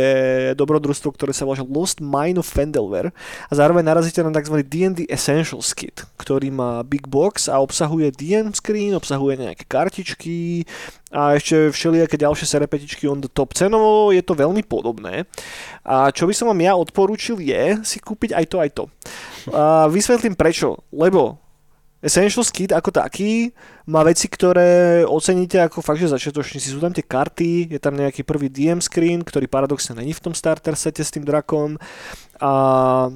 dobrodružstvo, 0.56 1.12
ktoré 1.12 1.36
sa 1.36 1.44
volá 1.44 1.60
Lost 1.68 2.00
Mine 2.00 2.40
of 2.40 2.48
Fendelware 2.48 3.12
a 3.48 3.52
zároveň 3.52 3.84
narazíte 3.84 4.24
na 4.24 4.32
tzv. 4.32 4.64
D&D 4.64 5.04
Essentials 5.12 5.76
Kit, 5.76 6.08
ktorý 6.16 6.48
má 6.48 6.80
big 6.80 7.04
box 7.04 7.52
a 7.52 7.60
obsahuje 7.60 8.16
DM 8.16 8.56
screen, 8.56 8.96
obsahuje 8.96 9.44
nejaké 9.44 9.68
kartičky, 9.68 10.64
a 11.14 11.38
ešte 11.38 11.70
všelijaké 11.70 12.18
ďalšie 12.18 12.42
serepetičky 12.42 13.06
on 13.06 13.22
the 13.22 13.30
top. 13.30 13.54
Cenovo 13.54 14.10
je 14.10 14.18
to 14.18 14.34
veľmi 14.34 14.66
podobné. 14.66 15.30
A 15.86 16.10
čo 16.10 16.26
by 16.26 16.34
som 16.34 16.50
vám 16.50 16.58
ja 16.58 16.74
odporúčil 16.74 17.38
je 17.38 17.78
si 17.86 18.02
kúpiť 18.02 18.34
aj 18.34 18.44
to, 18.50 18.56
aj 18.58 18.70
to. 18.74 18.84
A 19.54 19.86
vysvetlím 19.86 20.34
prečo. 20.34 20.82
Lebo 20.90 21.43
Essentials 22.04 22.52
Kit 22.52 22.76
ako 22.76 22.92
taký 22.92 23.48
má 23.88 24.04
veci, 24.04 24.28
ktoré 24.28 25.02
oceníte 25.08 25.56
ako 25.56 25.80
fakt, 25.80 26.04
že 26.04 26.12
začiatočníci. 26.12 26.68
Sú 26.68 26.84
tam 26.84 26.92
tie 26.92 27.00
karty, 27.00 27.72
je 27.72 27.80
tam 27.80 27.96
nejaký 27.96 28.20
prvý 28.28 28.52
DM 28.52 28.84
screen, 28.84 29.24
ktorý 29.24 29.48
paradoxne 29.48 29.96
není 29.96 30.12
v 30.12 30.20
tom 30.20 30.36
starter 30.36 30.76
sete 30.76 31.00
s 31.00 31.08
tým 31.08 31.24
drakom. 31.24 31.80
A 32.44 33.08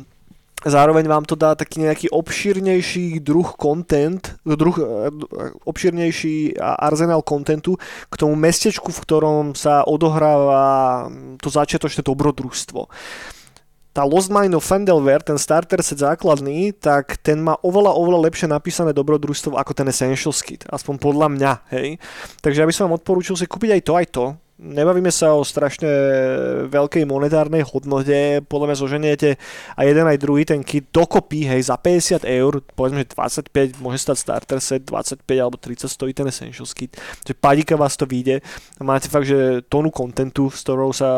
Zároveň 0.59 1.07
vám 1.07 1.23
to 1.23 1.39
dá 1.39 1.55
taký 1.55 1.87
nejaký 1.87 2.11
obšírnejší 2.11 3.23
druh 3.23 3.55
content, 3.55 4.35
druh, 4.43 4.75
obšírnejší 5.63 6.59
arzenál 6.59 7.23
kontentu 7.23 7.79
k 8.11 8.15
tomu 8.19 8.35
mestečku, 8.35 8.91
v 8.91 9.03
ktorom 9.07 9.45
sa 9.55 9.87
odohráva 9.87 11.07
to 11.39 11.47
začiatočné 11.47 12.03
dobrodružstvo 12.03 12.91
tá 13.99 14.07
Lost 14.07 14.31
Mine 14.31 14.55
of 14.55 14.63
Fandelware, 14.63 15.27
ten 15.27 15.35
starter 15.35 15.83
set 15.83 15.99
základný, 15.99 16.71
tak 16.71 17.19
ten 17.19 17.43
má 17.43 17.59
oveľa, 17.67 17.99
oveľa 17.99 18.31
lepšie 18.31 18.47
napísané 18.47 18.95
dobrodružstvo 18.95 19.59
ako 19.59 19.75
ten 19.75 19.91
Essentials 19.91 20.39
Kit. 20.39 20.63
Aspoň 20.71 21.03
podľa 21.03 21.27
mňa, 21.35 21.53
hej. 21.75 21.99
Takže 22.39 22.63
ja 22.63 22.69
by 22.71 22.71
som 22.71 22.87
vám 22.87 23.03
odporúčil 23.03 23.35
si 23.35 23.51
kúpiť 23.51 23.75
aj 23.75 23.83
to, 23.83 23.93
aj 23.99 24.07
to 24.15 24.25
nebavíme 24.59 25.09
sa 25.15 25.39
o 25.39 25.47
strašne 25.47 25.89
veľkej 26.67 27.07
monetárnej 27.07 27.63
hodnote, 27.63 28.43
podľa 28.51 28.67
mňa 28.69 28.77
zoženiete 28.77 29.29
aj 29.79 29.87
jeden 29.87 30.07
aj 30.07 30.19
druhý 30.19 30.43
ten 30.43 30.67
kit 30.67 30.91
dokopy, 30.91 31.47
hej, 31.47 31.71
za 31.71 31.79
50 31.79 32.27
eur, 32.27 32.61
povedzme, 32.75 33.07
že 33.07 33.15
25 33.15 33.79
môže 33.79 34.03
stať 34.03 34.17
starter 34.19 34.59
set, 34.59 34.83
25 34.83 35.23
alebo 35.39 35.57
30 35.57 35.87
stojí 35.87 36.11
ten 36.11 36.27
Essentials 36.27 36.75
kit, 36.75 36.99
že 37.23 37.33
padíka 37.39 37.79
vás 37.79 37.95
to 37.95 38.05
vyjde 38.05 38.43
a 38.79 38.83
máte 38.83 39.07
fakt, 39.07 39.31
že 39.31 39.63
tónu 39.71 39.95
kontentu, 39.95 40.51
s 40.51 40.67
ktorou 40.67 40.91
sa 40.91 41.11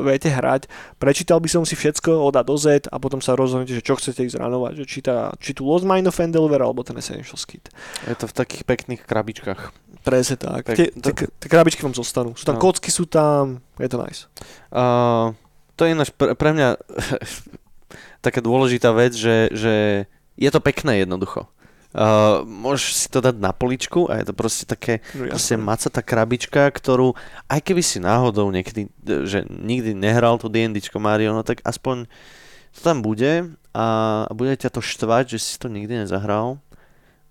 viete 0.00 0.32
hrať. 0.32 0.66
Prečítal 0.96 1.38
by 1.38 1.48
som 1.52 1.62
si 1.68 1.76
všetko 1.76 2.24
od 2.24 2.34
A 2.40 2.42
do 2.42 2.56
Z 2.56 2.88
a 2.88 2.96
potom 2.96 3.20
sa 3.20 3.36
rozhodnete, 3.36 3.76
že 3.76 3.84
čo 3.84 4.00
chcete 4.00 4.24
ich 4.24 4.32
zranovať, 4.32 4.72
že 4.80 4.84
či, 4.88 5.00
tá, 5.04 5.36
či 5.36 5.52
tu 5.52 5.68
Lost 5.68 5.84
Mine 5.84 6.08
of 6.08 6.16
Endelver 6.16 6.64
alebo 6.64 6.80
ten 6.80 6.96
Essentials 6.96 7.44
kit. 7.44 7.68
Je 8.08 8.16
to 8.16 8.24
v 8.24 8.34
takých 8.34 8.62
pekných 8.64 9.04
krabičkách. 9.04 9.86
Presne 10.06 10.38
tak. 10.38 10.62
tak 10.70 10.76
tie, 10.78 10.88
to... 10.94 11.10
tie 11.12 11.48
krabičky 11.50 11.82
vám 11.82 11.90
zostanú. 11.90 12.38
Sú 12.46 12.54
tam 12.54 12.58
no. 12.58 12.62
kocky, 12.62 12.90
sú 12.94 13.04
tam, 13.10 13.58
je 13.82 13.88
to 13.90 13.98
nice. 13.98 14.30
Uh, 14.70 15.34
to 15.74 15.82
je 15.82 15.98
ináč 15.98 16.14
pre, 16.14 16.38
pre 16.38 16.54
mňa 16.54 16.78
taká 18.26 18.38
dôležitá 18.38 18.94
vec, 18.94 19.18
že, 19.18 19.50
že 19.50 19.74
je 20.38 20.50
to 20.54 20.62
pekné 20.62 21.02
jednoducho. 21.02 21.50
Uh, 21.96 22.44
môžeš 22.44 22.92
si 22.92 23.06
to 23.08 23.24
dať 23.24 23.40
na 23.40 23.56
poličku 23.56 24.04
a 24.12 24.20
je 24.20 24.28
to 24.28 24.34
proste 24.36 24.68
také 24.68 25.00
no, 25.16 25.32
proste 25.32 25.56
macatá 25.56 26.04
krabička, 26.04 26.68
ktorú 26.68 27.16
aj 27.48 27.60
keby 27.64 27.80
si 27.80 27.98
náhodou 27.98 28.52
niekedy, 28.52 28.92
že 29.24 29.48
nikdy 29.48 29.96
nehral 29.96 30.36
to 30.36 30.52
D&Dčko 30.52 31.00
Mario, 31.00 31.32
no 31.32 31.40
tak 31.40 31.64
aspoň 31.64 32.04
to 32.76 32.80
tam 32.84 33.00
bude 33.00 33.48
a, 33.72 33.84
bude 34.28 34.52
ťa 34.60 34.76
to 34.76 34.84
štvať, 34.84 35.34
že 35.34 35.38
si 35.40 35.56
to 35.56 35.72
nikdy 35.72 36.04
nezahral 36.04 36.60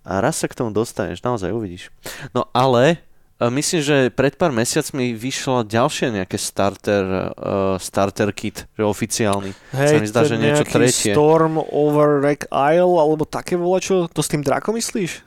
a 0.02 0.18
raz 0.18 0.42
sa 0.42 0.50
k 0.50 0.58
tomu 0.58 0.74
dostaneš, 0.74 1.22
naozaj 1.22 1.54
uvidíš. 1.54 1.94
No 2.34 2.50
ale 2.50 3.05
myslím, 3.36 3.80
že 3.84 3.96
pred 4.08 4.32
pár 4.32 4.48
mesiacmi 4.48 5.12
vyšlo 5.12 5.68
ďalšie 5.68 6.08
nejaké 6.08 6.40
starter, 6.40 7.36
uh, 7.36 7.76
starter 7.76 8.32
kit, 8.32 8.64
že 8.72 8.80
oficiálny. 8.80 9.52
Hej, 9.76 9.88
sa 9.92 9.96
mi 10.00 10.08
zdá, 10.08 10.20
že 10.24 10.40
niečo 10.40 10.64
tretie. 10.64 11.12
Storm 11.12 11.60
over 11.60 12.24
Wreck 12.24 12.48
Isle, 12.48 12.96
alebo 12.96 13.28
také 13.28 13.60
čo? 13.84 14.08
To 14.08 14.20
s 14.24 14.32
tým 14.32 14.40
drakom 14.40 14.72
myslíš? 14.72 15.20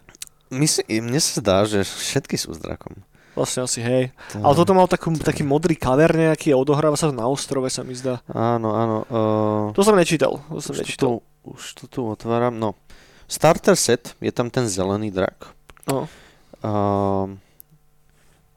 Myslím, 0.49 1.05
mne 1.05 1.21
sa 1.21 1.37
zdá, 1.37 1.57
že 1.69 1.85
všetky 1.85 2.33
sú 2.33 2.57
s 2.57 2.59
drakom. 2.59 2.97
Vlastne 3.37 3.69
asi, 3.69 3.79
hej. 3.85 4.09
To... 4.33 4.41
Ale 4.41 4.53
toto 4.57 4.73
mal 4.73 4.89
takú, 4.89 5.13
taký 5.13 5.45
modrý 5.45 5.77
cover 5.77 6.09
nejaký 6.09 6.49
a 6.51 6.57
odohráva 6.57 6.97
sa 6.97 7.13
na 7.13 7.29
ostrove, 7.29 7.69
sa 7.69 7.85
mi 7.85 7.93
zdá. 7.93 8.25
Áno, 8.33 8.73
áno. 8.73 8.97
Uh... 9.05 9.69
To 9.77 9.85
som 9.85 9.93
nečítal. 9.93 10.41
To 10.49 10.57
som 10.57 10.73
už 10.73 10.81
nečítal. 10.81 11.21
To 11.21 11.21
tu, 11.21 11.53
už 11.53 11.63
to 11.77 11.83
tu 11.85 11.99
otváram, 12.09 12.57
no. 12.57 12.73
Starter 13.29 13.77
set, 13.77 14.17
je 14.17 14.33
tam 14.33 14.49
ten 14.49 14.65
zelený 14.65 15.13
drak. 15.13 15.53
Oh. 15.85 16.09
Uh, 16.65 17.37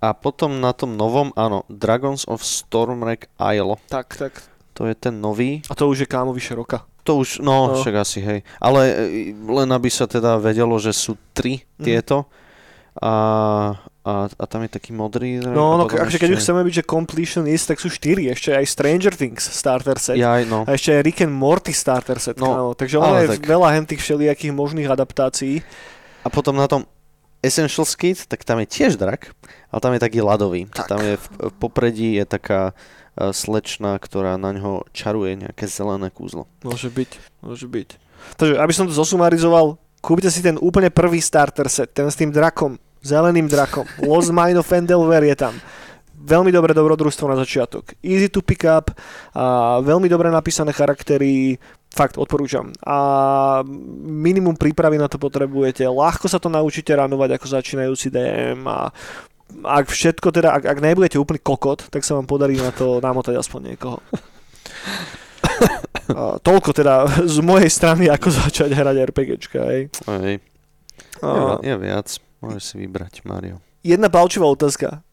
a 0.03 0.11
potom 0.19 0.59
na 0.59 0.75
tom 0.75 0.99
novom, 0.99 1.31
áno, 1.39 1.63
Dragons 1.71 2.27
of 2.27 2.43
Stormwreck 2.43 3.31
Isle. 3.39 3.79
Tak, 3.87 4.19
tak. 4.19 4.43
To 4.75 4.91
je 4.91 4.99
ten 4.99 5.15
nový. 5.23 5.63
A 5.71 5.79
to 5.79 5.87
už 5.87 6.03
je 6.03 6.09
kámo 6.11 6.35
vyše 6.35 6.59
roka. 6.59 6.83
To 7.07 7.23
už, 7.23 7.39
no, 7.39 7.71
no. 7.71 7.79
však 7.79 7.95
asi, 7.95 8.19
hej. 8.19 8.41
Ale 8.59 8.81
e, 8.91 9.31
len 9.35 9.69
aby 9.71 9.87
sa 9.87 10.11
teda 10.11 10.43
vedelo, 10.43 10.75
že 10.83 10.91
sú 10.91 11.15
tri 11.31 11.63
mm. 11.79 11.83
tieto. 11.87 12.27
A, 12.99 13.15
a, 14.05 14.13
a 14.29 14.45
tam 14.51 14.67
je 14.67 14.71
taký 14.75 14.91
modrý. 14.91 15.39
No, 15.39 15.79
no 15.79 15.87
ešte... 15.87 16.19
keď 16.19 16.31
už 16.35 16.41
chceme 16.43 16.61
byť, 16.67 16.75
že 16.83 16.85
completionist, 16.85 17.71
tak 17.71 17.79
sú 17.79 17.89
štyri. 17.89 18.27
Ešte 18.27 18.53
aj 18.53 18.65
Stranger 18.69 19.15
Things 19.15 19.43
starter 19.43 19.97
set. 20.03 20.19
Ja, 20.19 20.43
no. 20.43 20.67
A 20.67 20.75
ešte 20.75 20.99
aj 20.99 21.03
Rick 21.07 21.23
and 21.23 21.35
Morty 21.35 21.71
starter 21.71 22.19
set. 22.19 22.43
No, 22.43 22.51
kámo. 22.51 22.71
Takže 22.75 22.97
ono 22.99 23.17
je 23.23 23.29
tak... 23.39 23.47
veľa 23.47 23.69
hen 23.71 23.87
tých 23.87 24.03
všelijakých 24.03 24.53
možných 24.53 24.91
adaptácií. 24.91 25.63
A 26.23 26.29
potom 26.31 26.55
na 26.55 26.71
tom 26.71 26.87
Essential 27.43 27.85
Kit, 27.99 28.31
tak 28.31 28.47
tam 28.47 28.63
je 28.63 28.71
tiež 28.71 28.95
drak, 28.97 29.35
ale 29.69 29.81
tam 29.83 29.93
je 29.93 30.01
taký 30.01 30.23
ľadový. 30.23 30.71
Tak. 30.71 30.87
Tam 30.87 31.03
je 31.03 31.19
v, 31.19 31.27
v 31.51 31.55
popredí 31.59 32.15
je 32.17 32.25
taká 32.25 32.73
uh, 32.73 33.35
slečna, 33.35 33.99
ktorá 33.99 34.39
na 34.39 34.55
ňo 34.55 34.87
čaruje 34.95 35.37
nejaké 35.43 35.67
zelené 35.67 36.09
kúzlo. 36.15 36.47
Môže 36.63 36.89
byť, 36.89 37.11
môže 37.43 37.67
byť. 37.67 37.89
Takže, 38.39 38.55
aby 38.63 38.73
som 38.73 38.87
to 38.87 38.95
zosumarizoval, 38.95 39.75
kúpite 39.99 40.31
si 40.31 40.39
ten 40.39 40.55
úplne 40.63 40.89
prvý 40.95 41.19
starter 41.19 41.67
set, 41.67 41.91
ten 41.91 42.07
s 42.07 42.15
tým 42.15 42.31
drakom 42.31 42.79
zeleným 43.03 43.51
drakom. 43.51 43.85
Lost 43.99 44.31
Mine 44.31 44.63
of 44.63 44.71
Endelver 44.71 45.23
je 45.27 45.37
tam. 45.37 45.55
Veľmi 46.23 46.55
dobré 46.55 46.73
dobrodružstvo 46.73 47.27
na 47.27 47.37
začiatok. 47.37 47.99
Easy 48.01 48.31
to 48.31 48.41
pick 48.41 48.63
up, 48.65 48.95
a 49.35 49.79
veľmi 49.83 50.07
dobre 50.07 50.31
napísané 50.31 50.71
charaktery, 50.71 51.59
fakt 51.91 52.17
odporúčam. 52.17 52.73
A 52.87 53.61
minimum 54.07 54.57
prípravy 54.57 54.97
na 54.97 55.11
to 55.11 55.19
potrebujete, 55.19 55.85
ľahko 55.85 56.31
sa 56.31 56.39
to 56.39 56.49
naučíte 56.49 56.95
ranovať 56.95 57.37
ako 57.37 57.47
začínajúci 57.51 58.09
DM 58.09 58.65
a 58.65 58.89
ak 59.53 59.93
všetko 59.93 60.33
teda, 60.33 60.49
ak, 60.57 60.65
ak 60.65 60.79
nebudete 60.81 61.21
úplný 61.21 61.37
kokot, 61.45 61.93
tak 61.93 62.09
sa 62.09 62.17
vám 62.17 62.25
podarí 62.25 62.57
na 62.57 62.73
to 62.73 63.05
namotať 63.05 63.37
aspoň 63.37 63.61
niekoho. 63.75 64.01
A 66.13 66.37
toľko 66.43 66.75
teda 66.75 67.07
z 67.25 67.39
mojej 67.41 67.71
strany, 67.71 68.11
ako 68.11 68.29
začať 68.33 68.75
hrať 68.75 68.97
RPGčka, 69.13 69.61
hej. 69.71 69.83
Hej. 70.09 70.43
Je, 71.23 71.43
je 71.63 71.77
viac. 71.79 72.09
Môžeš 72.43 72.63
si 72.65 72.75
vybrať, 72.83 73.23
Mario. 73.23 73.63
jedna 73.87 74.11
palčivá 74.11 74.51
otázka. 74.51 75.07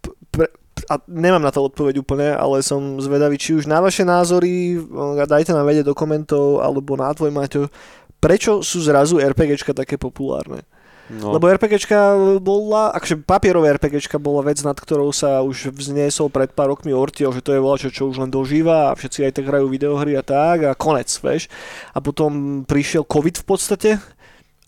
A 0.89 0.97
nemám 1.05 1.45
na 1.45 1.53
to 1.53 1.61
odpoveď 1.61 2.01
úplne, 2.01 2.33
ale 2.33 2.65
som 2.65 2.97
zvedavý, 2.97 3.37
či 3.37 3.53
už 3.53 3.69
na 3.69 3.77
vaše 3.77 4.01
názory, 4.01 4.81
a 5.21 5.29
dajte 5.29 5.53
nám 5.53 5.69
vedieť 5.69 5.85
do 5.85 5.93
komentov, 5.93 6.65
alebo 6.65 6.97
na 6.97 7.13
tvoj, 7.13 7.29
Maťo, 7.29 7.69
prečo 8.17 8.65
sú 8.65 8.81
zrazu 8.81 9.21
RPGčka 9.21 9.77
také 9.77 10.01
populárne? 10.01 10.65
No, 11.09 11.33
Lebo 11.33 11.49
RPGčka 11.49 12.13
bola, 12.37 12.93
akože 12.93 13.25
papierové 13.25 13.73
RPGčka 13.73 14.21
bola 14.21 14.45
vec, 14.45 14.61
nad 14.61 14.77
ktorou 14.77 15.09
sa 15.09 15.41
už 15.41 15.73
vzniesol 15.73 16.29
pred 16.29 16.53
pár 16.53 16.69
rokmi 16.69 16.93
Ortiel, 16.93 17.33
že 17.33 17.41
to 17.41 17.57
je 17.57 17.61
voľačo, 17.61 17.89
čo 17.89 18.13
už 18.13 18.21
len 18.21 18.29
dožíva 18.29 18.93
a 18.93 18.97
všetci 18.97 19.25
aj 19.25 19.33
tak 19.41 19.49
hrajú 19.49 19.65
videohry 19.73 20.13
a 20.13 20.21
tak 20.21 20.69
a 20.69 20.77
konec, 20.77 21.09
vieš. 21.09 21.49
A 21.93 22.01
potom 22.01 22.61
prišiel 22.61 23.09
COVID 23.09 23.41
v 23.41 23.45
podstate 23.45 23.91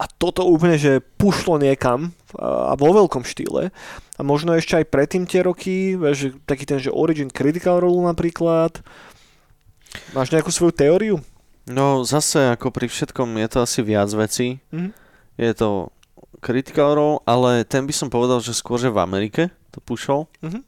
a 0.02 0.06
toto 0.10 0.42
úplne, 0.50 0.82
že 0.82 1.06
pušlo 1.22 1.62
niekam 1.62 2.10
a 2.42 2.74
vo 2.74 2.90
veľkom 2.90 3.22
štýle. 3.22 3.70
A 4.22 4.26
možno 4.26 4.54
ešte 4.54 4.78
aj 4.78 4.86
predtým 4.94 5.26
tie 5.26 5.42
roky, 5.42 5.98
že 6.14 6.38
taký 6.46 6.70
ten, 6.70 6.78
že 6.78 6.94
Origin 6.94 7.34
Critical 7.34 7.82
Role 7.82 8.06
napríklad. 8.06 8.86
Máš 10.14 10.30
nejakú 10.30 10.54
svoju 10.54 10.78
teóriu? 10.78 11.18
no 11.72 12.02
zase, 12.04 12.52
ako 12.52 12.74
pri 12.74 12.90
všetkom, 12.90 13.38
je 13.38 13.48
to 13.50 13.58
asi 13.64 13.80
viac 13.82 14.10
vecí. 14.14 14.62
Mhm. 14.70 14.92
Je 15.40 15.52
to 15.58 15.90
Critical 16.42 16.94
Role, 16.94 17.20
ale 17.26 17.64
ten 17.66 17.86
by 17.86 17.94
som 17.94 18.10
povedal, 18.10 18.42
že 18.42 18.54
skôr, 18.54 18.78
že 18.78 18.94
v 18.94 19.02
Amerike 19.02 19.50
to 19.74 19.82
pušol. 19.82 20.28
Mhm. 20.42 20.62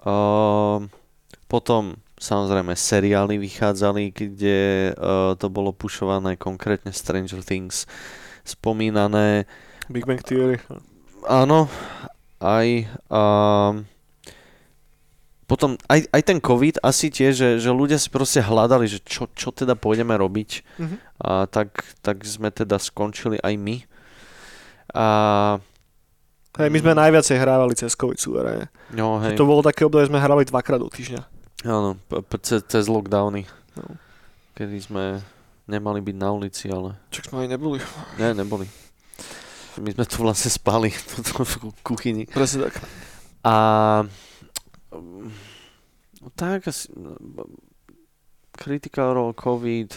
Uh, 0.00 0.86
potom 1.50 1.98
samozrejme 2.20 2.76
seriály 2.76 3.40
vychádzali, 3.40 4.12
kde 4.12 4.92
uh, 4.94 5.34
to 5.34 5.48
bolo 5.48 5.72
pušované 5.72 6.36
konkrétne 6.36 6.92
Stranger 6.92 7.40
Things 7.40 7.88
spomínané. 8.44 9.48
Big 9.90 10.06
Bang 10.06 10.22
Theory. 10.22 10.62
Áno, 11.26 11.68
aj 12.40 12.66
um, 13.06 13.84
potom 15.44 15.74
aj, 15.84 16.06
aj 16.08 16.22
ten 16.22 16.38
COVID 16.38 16.78
asi 16.78 17.08
tiež, 17.08 17.32
že, 17.32 17.48
že 17.58 17.70
ľudia 17.70 17.96
si 17.96 18.06
proste 18.06 18.38
hľadali, 18.38 18.86
že 18.86 18.98
čo, 19.00 19.26
čo 19.28 19.50
teda 19.50 19.74
pôjdeme 19.74 20.14
robiť 20.14 20.50
Mhm. 20.78 20.96
a 21.20 21.44
tak, 21.44 21.70
tak 21.98 22.22
sme 22.22 22.48
teda 22.48 22.76
skončili 22.76 23.36
aj 23.36 23.54
my. 23.54 23.76
A 24.90 25.06
Hej, 26.52 26.66
my 26.68 26.78
sme 26.80 26.92
najviacej 26.96 27.36
hrávali 27.36 27.74
cez 27.74 27.92
COVID 27.92 28.16
suverene. 28.16 28.66
no 28.90 29.18
hej, 29.20 29.34
To 29.34 29.44
bolo 29.44 29.60
také 29.60 29.82
obdobie, 29.82 30.02
že 30.02 30.10
sme 30.10 30.18
hrávali 30.18 30.42
dvakrát 30.44 30.78
do 30.78 30.88
týždňa. 30.88 31.22
áno, 31.62 31.94
p- 32.00 32.20
p- 32.20 32.40
cez, 32.40 32.62
cez 32.64 32.84
lockdowny, 32.84 33.46
No. 33.72 33.94
kedy 34.52 34.76
sme 34.80 35.04
nemali 35.64 36.00
byť 36.00 36.16
na 36.16 36.28
ulici, 36.28 36.66
ale 36.66 36.98
Čak 37.08 37.28
sme 37.28 37.44
aj 37.44 37.48
neboli. 37.50 37.78
ne, 38.18 38.34
neboli. 38.34 38.66
My 39.80 39.90
sme 39.96 40.04
tu 40.04 40.20
vlastne 40.20 40.52
spali 40.52 40.92
v 41.50 41.54
kuchyni. 41.80 42.28
Presne 42.28 42.68
tak. 42.68 42.80
A 43.40 43.54
no 46.20 46.28
tak 46.36 46.68
asi 46.68 46.92
no, 46.92 47.16
Critical 48.52 49.16
Role, 49.16 49.32
COVID 49.32 49.90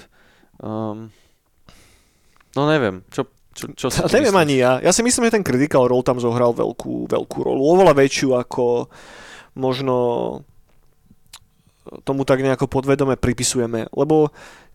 um, 0.64 1.12
no 2.56 2.62
neviem, 2.70 3.04
čo, 3.12 3.28
čo, 3.52 3.68
čo 3.76 3.92
si 3.92 4.00
neviem 4.08 4.32
myslíš? 4.32 4.44
ani 4.48 4.56
ja. 4.64 4.72
Ja 4.80 4.92
si 4.96 5.04
myslím, 5.04 5.28
že 5.28 5.36
ten 5.36 5.44
Critical 5.44 5.92
Role 5.92 6.06
tam 6.06 6.24
zohral 6.24 6.56
veľkú, 6.56 7.12
veľkú 7.12 7.38
rolu. 7.44 7.62
Oveľa 7.76 7.94
väčšiu 8.00 8.40
ako 8.40 8.88
možno 9.60 9.96
tomu 12.08 12.24
tak 12.24 12.40
nejako 12.40 12.72
podvedome 12.72 13.20
pripisujeme. 13.20 13.92
Lebo 13.92 14.32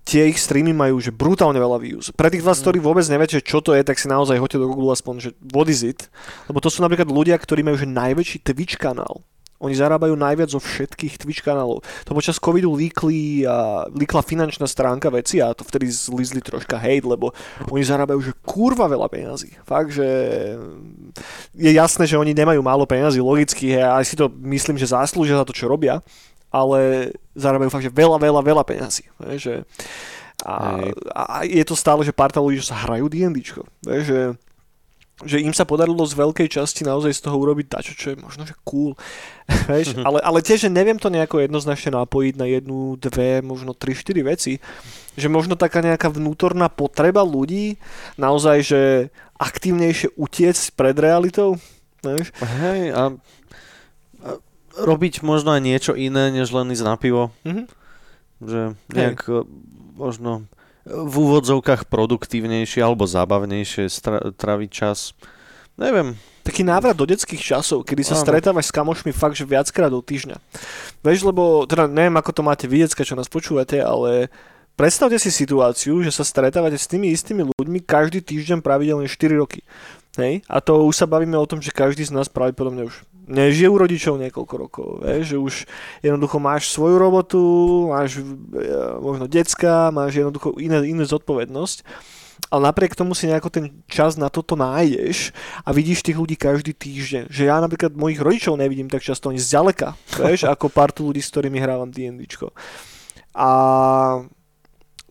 tie 0.08 0.32
ich 0.32 0.40
streamy 0.40 0.72
majú 0.72 0.96
že 1.04 1.12
brutálne 1.12 1.60
veľa 1.60 1.78
views. 1.84 2.08
Pre 2.16 2.32
tých 2.32 2.40
vás, 2.40 2.64
ktorí 2.64 2.80
vôbec 2.80 3.04
neviete, 3.12 3.44
čo 3.44 3.60
to 3.60 3.76
je, 3.76 3.84
tak 3.84 4.00
si 4.00 4.08
naozaj 4.08 4.40
hoďte 4.40 4.64
do 4.64 4.72
Google 4.72 4.96
aspoň, 4.96 5.14
že 5.20 5.30
what 5.52 5.68
is 5.68 5.84
it? 5.84 6.08
Lebo 6.48 6.64
to 6.64 6.72
sú 6.72 6.80
napríklad 6.80 7.12
ľudia, 7.12 7.36
ktorí 7.36 7.60
majú 7.60 7.76
že 7.76 7.84
najväčší 7.84 8.40
Twitch 8.40 8.80
kanál. 8.80 9.20
Oni 9.58 9.74
zarábajú 9.74 10.14
najviac 10.14 10.54
zo 10.54 10.62
všetkých 10.62 11.18
Twitch 11.18 11.42
kanálov. 11.42 11.82
To 12.06 12.14
počas 12.14 12.38
covidu 12.38 12.70
líkli 12.78 13.42
a 13.42 13.90
líkla 13.90 14.22
finančná 14.22 14.70
stránka 14.70 15.10
veci 15.10 15.42
a 15.42 15.50
to 15.50 15.66
vtedy 15.66 15.90
zlizli 15.90 16.38
troška 16.38 16.78
hate, 16.78 17.02
lebo 17.02 17.34
oni 17.66 17.82
zarábajú 17.82 18.22
že 18.22 18.38
kurva 18.46 18.86
veľa 18.86 19.10
peňazí. 19.10 19.58
Fakt, 19.66 19.98
že 19.98 20.06
je 21.58 21.70
jasné, 21.74 22.06
že 22.06 22.14
oni 22.14 22.38
nemajú 22.38 22.62
málo 22.62 22.86
peňazí, 22.86 23.18
logicky, 23.18 23.74
a 23.82 23.98
aj 23.98 24.04
si 24.06 24.14
to 24.14 24.30
myslím, 24.46 24.78
že 24.78 24.94
zaslúžia 24.94 25.34
za 25.34 25.42
to, 25.42 25.50
čo 25.50 25.66
robia, 25.66 26.06
ale 26.48 27.12
zarábajú 27.36 27.68
fakt, 27.68 27.86
že 27.86 27.92
veľa, 27.92 28.16
veľa, 28.16 28.40
veľa 28.40 28.64
peňazí. 28.64 29.04
Že 29.20 29.68
a, 30.46 30.54
Hej. 30.78 30.90
a, 31.12 31.22
je 31.44 31.64
to 31.66 31.74
stále, 31.74 32.00
že 32.06 32.14
parta 32.14 32.38
ľudí, 32.38 32.62
že 32.62 32.70
sa 32.70 32.86
hrajú 32.86 33.10
D&Dčko. 33.10 33.66
Že, 33.82 34.38
že 35.26 35.36
im 35.42 35.50
sa 35.50 35.66
podarilo 35.66 35.98
z 36.06 36.14
veľkej 36.14 36.46
časti 36.46 36.86
naozaj 36.86 37.10
z 37.10 37.20
toho 37.26 37.36
urobiť 37.42 37.66
dačo, 37.66 37.92
čo 37.98 38.14
je 38.14 38.22
možno, 38.22 38.46
že 38.46 38.54
cool. 38.62 38.94
Vieš, 39.70 39.98
ale, 40.06 40.22
ale 40.22 40.38
tiež, 40.38 40.68
že 40.68 40.70
neviem 40.70 40.96
to 40.96 41.10
nejako 41.10 41.42
jednoznačne 41.42 41.98
napojiť 41.98 42.34
na 42.38 42.46
jednu, 42.46 42.94
dve, 43.02 43.42
možno 43.42 43.74
tri, 43.74 43.98
štyri 43.98 44.22
veci. 44.22 44.62
Že 45.18 45.26
možno 45.26 45.58
taká 45.58 45.82
nejaká 45.82 46.06
vnútorná 46.06 46.70
potreba 46.70 47.26
ľudí 47.26 47.76
naozaj, 48.14 48.58
že 48.62 48.80
aktívnejšie 49.42 50.14
utiecť 50.14 50.64
pred 50.78 50.94
realitou. 50.94 51.58
Vieš? 51.98 52.30
Hej, 52.38 52.94
a 52.94 53.02
robiť 54.78 55.26
možno 55.26 55.54
aj 55.54 55.62
niečo 55.62 55.92
iné, 55.98 56.30
než 56.30 56.54
len 56.54 56.70
ísť 56.70 56.84
na 56.86 56.94
pivo. 56.94 57.34
Mhm. 57.42 57.64
Že 58.38 58.60
nejak 58.94 59.20
e, 59.26 59.42
možno 59.98 60.46
v 60.88 61.14
úvodzovkách 61.20 61.90
produktívnejšie 61.90 62.80
alebo 62.80 63.04
zábavnejšie 63.04 63.92
stra- 63.92 64.32
traviť 64.32 64.70
čas. 64.72 65.12
Neviem. 65.76 66.16
Taký 66.42 66.64
návrat 66.64 66.96
do 66.96 67.04
detských 67.04 67.38
časov, 67.38 67.84
kedy 67.84 68.02
sa 68.08 68.16
Áno. 68.16 68.24
stretávaš 68.24 68.72
s 68.72 68.74
kamošmi 68.74 69.12
fakt, 69.12 69.36
že 69.36 69.44
viackrát 69.44 69.92
do 69.92 70.00
týždňa. 70.00 70.40
Vieš, 71.04 71.28
lebo, 71.28 71.68
teda 71.68 71.84
neviem, 71.86 72.16
ako 72.16 72.40
to 72.40 72.42
máte 72.42 72.64
vy, 72.64 72.88
decka, 72.88 73.04
čo 73.04 73.12
nás 73.12 73.28
počúvate, 73.28 73.76
ale 73.84 74.32
predstavte 74.80 75.20
si 75.20 75.28
situáciu, 75.28 76.00
že 76.00 76.08
sa 76.08 76.24
stretávate 76.24 76.80
s 76.80 76.88
tými 76.88 77.12
istými 77.12 77.44
ľuďmi 77.44 77.84
každý 77.84 78.24
týždeň 78.24 78.64
pravidelne 78.64 79.06
4 79.06 79.36
roky. 79.36 79.60
Hej? 80.16 80.40
A 80.48 80.64
to 80.64 80.88
už 80.88 81.04
sa 81.04 81.06
bavíme 81.06 81.36
o 81.36 81.46
tom, 81.46 81.60
že 81.60 81.68
každý 81.68 82.02
z 82.08 82.16
nás 82.16 82.32
pravdepodobne 82.32 82.88
už 82.88 82.96
nežije 83.28 83.68
u 83.68 83.76
rodičov 83.76 84.16
niekoľko 84.16 84.54
rokov. 84.56 84.88
Vieš? 85.04 85.36
Že 85.36 85.38
už 85.38 85.54
jednoducho 86.02 86.36
máš 86.40 86.72
svoju 86.72 86.96
robotu, 86.96 87.42
máš 87.92 88.18
e, 88.18 88.24
možno 88.98 89.28
decka, 89.28 89.92
máš 89.92 90.18
jednoducho 90.18 90.56
iné, 90.58 90.82
iné 90.88 91.04
zodpovednosť 91.04 91.84
ale 92.48 92.70
napriek 92.70 92.96
tomu 92.96 93.12
si 93.12 93.28
nejako 93.28 93.50
ten 93.52 93.66
čas 93.90 94.16
na 94.16 94.30
toto 94.32 94.56
nájdeš 94.56 95.34
a 95.66 95.74
vidíš 95.74 96.06
tých 96.06 96.16
ľudí 96.16 96.38
každý 96.38 96.72
týždeň. 96.72 97.28
Že 97.28 97.42
ja 97.44 97.60
napríklad 97.60 97.92
mojich 97.92 98.22
rodičov 98.22 98.56
nevidím 98.56 98.88
tak 98.88 99.04
často 99.04 99.28
ani 99.28 99.42
zďaleka, 99.42 99.92
vieš, 100.22 100.46
ako 100.52 100.72
partu 100.72 101.10
ľudí, 101.10 101.20
s 101.20 101.28
ktorými 101.34 101.60
hrávam 101.60 101.92
D&Dčko. 101.92 102.54
A 103.36 103.50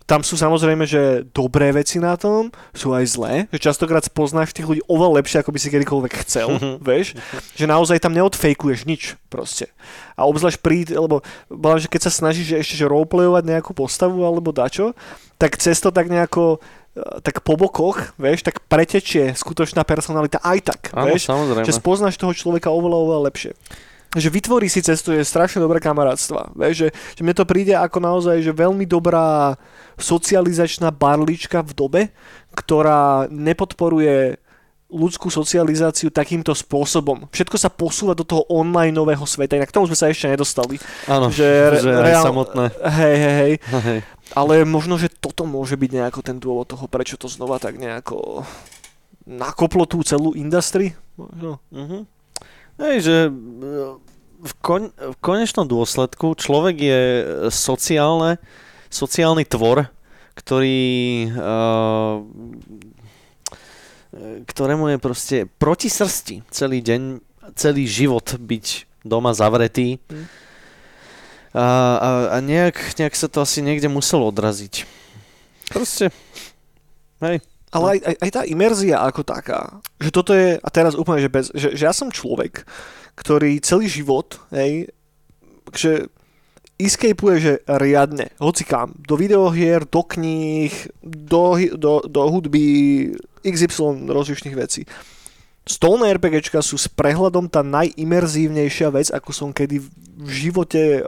tam 0.08 0.24
sú 0.24 0.40
samozrejme, 0.40 0.88
že 0.88 1.28
dobré 1.36 1.76
veci 1.76 2.00
na 2.00 2.16
tom, 2.16 2.48
sú 2.72 2.96
aj 2.96 3.06
zlé, 3.12 3.34
že 3.52 3.60
častokrát 3.60 4.08
poznáš 4.08 4.56
tých 4.56 4.64
ľudí 4.64 4.82
oveľa 4.88 5.20
lepšie, 5.20 5.44
ako 5.44 5.52
by 5.52 5.60
si 5.60 5.68
kedykoľvek 5.68 6.14
chcel, 6.24 6.48
vieš, 6.80 7.20
že 7.60 7.68
naozaj 7.68 8.00
tam 8.00 8.16
neodfejkuješ 8.16 8.88
nič 8.88 9.20
proste. 9.28 9.68
A 10.16 10.24
obzvlášť 10.24 10.64
pri, 10.64 10.88
lebo 10.96 11.20
bola, 11.52 11.76
že 11.76 11.92
keď 11.92 12.08
sa 12.08 12.12
snažíš 12.24 12.56
že 12.56 12.58
ešte 12.64 12.80
že 12.80 12.88
roleplayovať 12.88 13.44
nejakú 13.44 13.76
postavu 13.76 14.24
alebo 14.24 14.56
dačo, 14.56 14.96
tak 15.36 15.60
cez 15.60 15.76
to 15.84 15.92
tak 15.92 16.08
nejako 16.08 16.64
e, 16.96 17.20
tak 17.20 17.44
po 17.44 17.60
bokoch, 17.60 18.16
vieš, 18.16 18.48
tak 18.48 18.64
pretečie 18.64 19.36
skutočná 19.36 19.84
personalita 19.84 20.40
aj 20.40 20.60
tak, 20.72 20.82
Áno, 20.96 21.12
vieš, 21.12 21.28
samozrejme. 21.28 21.68
že 21.68 21.76
spoznáš 21.76 22.16
toho 22.16 22.32
človeka 22.32 22.72
oveľa, 22.72 22.98
oveľa 23.04 23.22
lepšie. 23.28 23.52
Že 24.18 24.34
vytvorí 24.34 24.66
si 24.66 24.82
cestu, 24.82 25.14
je 25.14 25.22
strašne 25.22 25.62
dobré 25.62 25.78
kamarátstva. 25.78 26.58
Vieš, 26.58 26.76
že, 26.76 26.88
že 26.90 27.22
mne 27.22 27.38
to 27.38 27.46
príde 27.46 27.78
ako 27.78 28.02
naozaj, 28.02 28.42
že 28.42 28.50
veľmi 28.50 28.90
dobrá 28.90 29.54
socializačná 30.02 30.90
barlička 30.90 31.62
v 31.62 31.72
dobe, 31.78 32.02
ktorá 32.58 33.30
nepodporuje 33.30 34.42
ľudskú 34.88 35.28
socializáciu 35.28 36.08
takýmto 36.08 36.56
spôsobom. 36.56 37.28
Všetko 37.36 37.60
sa 37.60 37.68
posúva 37.68 38.16
do 38.16 38.24
toho 38.24 38.48
online 38.48 38.96
nového 38.96 39.28
sveta, 39.28 39.60
inak 39.60 39.68
k 39.68 39.76
tomu 39.76 39.84
sme 39.92 40.00
sa 40.00 40.08
ešte 40.08 40.32
nedostali. 40.32 40.80
Áno, 41.12 41.28
že 41.28 41.44
že, 41.84 41.92
aj 41.92 42.04
reál- 42.08 42.26
samotné. 42.26 42.66
Hej, 42.96 43.16
hej, 43.20 43.36
hej. 43.36 43.54
Hej. 43.84 44.00
Ale 44.32 44.64
možno, 44.64 44.96
že 44.96 45.12
toto 45.12 45.44
môže 45.44 45.76
byť 45.76 45.92
nejako 45.92 46.20
ten 46.24 46.40
dôvod 46.40 46.72
toho, 46.72 46.88
prečo 46.88 47.20
to 47.20 47.28
znova 47.28 47.60
tak 47.60 47.76
nejako 47.76 48.48
nakoplo 49.28 49.84
tú 49.84 50.00
celú 50.08 50.32
industry. 50.40 50.96
Možno. 51.20 51.60
Mhm. 51.76 52.08
Hej, 52.80 52.96
že 53.04 53.16
v, 54.38 54.54
kon, 54.62 54.84
v 54.94 55.16
konečnom 55.20 55.66
dôsledku 55.66 56.38
človek 56.38 56.76
je 56.78 57.02
sociálne, 57.50 58.38
sociálny 58.90 59.44
tvor, 59.46 59.90
ktorý 60.38 60.86
uh, 61.34 62.22
ktorému 64.48 64.96
je 64.96 64.98
proste 64.98 65.38
proti 65.60 65.92
srsti 65.92 66.48
celý 66.50 66.82
deň, 66.82 67.02
celý 67.54 67.86
život 67.86 68.26
byť 68.40 68.66
doma 69.06 69.32
zavretý. 69.36 70.02
Mm. 70.10 70.26
A, 71.58 71.66
a, 71.98 72.10
a 72.34 72.38
nejak, 72.44 73.00
nejak 73.02 73.16
sa 73.18 73.28
to 73.32 73.42
asi 73.42 73.66
niekde 73.66 73.90
muselo 73.90 74.30
odraziť. 74.30 74.86
Proste, 75.74 76.14
hej. 77.24 77.42
Ale 77.68 77.98
aj, 77.98 78.00
aj, 78.00 78.16
aj 78.24 78.32
tá 78.32 78.42
imerzia 78.48 79.04
ako 79.04 79.22
taká, 79.28 79.84
že 80.00 80.10
toto 80.16 80.32
je, 80.32 80.56
a 80.56 80.70
teraz 80.72 80.96
úplne, 80.96 81.20
že, 81.20 81.30
bez, 81.32 81.46
že, 81.52 81.76
že 81.76 81.84
ja 81.84 81.92
som 81.92 82.08
človek, 82.08 82.64
ktorý 83.20 83.60
celý 83.60 83.92
život, 83.92 84.40
hej, 84.56 84.88
že 85.76 86.08
escapeuje, 86.78 87.38
že 87.42 87.54
riadne, 87.66 88.32
hoci 88.38 88.64
kam, 88.64 88.94
do 88.96 89.18
videohier, 89.18 89.84
do 89.84 90.06
kníh, 90.06 90.72
do, 91.04 91.58
do, 91.76 92.06
do 92.06 92.22
hudby, 92.30 93.12
XY 93.42 94.08
rozličných 94.08 94.56
vecí. 94.56 94.86
Stolné 95.68 96.16
RPGčka 96.16 96.64
sú 96.64 96.80
s 96.80 96.88
prehľadom 96.88 97.52
tá 97.52 97.60
najimerzívnejšia 97.66 98.88
vec, 98.94 99.12
ako 99.12 99.30
som 99.36 99.50
kedy 99.52 99.84
v 100.24 100.30
živote 100.32 101.04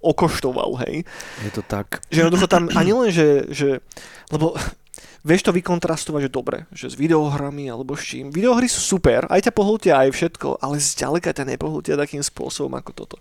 okoštoval, 0.00 0.80
hej. 0.88 1.04
Je 1.44 1.52
to 1.52 1.62
tak. 1.62 2.00
Že 2.08 2.26
jednoducho 2.26 2.48
tam 2.48 2.72
ani 2.72 2.92
len, 2.96 3.08
že, 3.12 3.46
že 3.52 3.68
lebo 4.32 4.56
vieš 5.24 5.48
to 5.48 5.52
vykontrastovať, 5.52 6.28
že 6.28 6.30
dobre, 6.32 6.56
že 6.72 6.92
s 6.92 6.96
videohrami 6.96 7.68
alebo 7.68 7.96
s 7.96 8.04
čím. 8.04 8.32
Videohry 8.32 8.66
sú 8.68 8.80
super, 8.80 9.28
aj 9.28 9.48
ťa 9.48 9.52
pohltia, 9.52 10.00
aj 10.00 10.10
všetko, 10.16 10.60
ale 10.60 10.80
zďaleka 10.80 11.36
ťa 11.36 11.44
nepohltia 11.44 12.00
takým 12.00 12.24
spôsobom 12.24 12.72
ako 12.76 12.90
toto. 12.96 13.16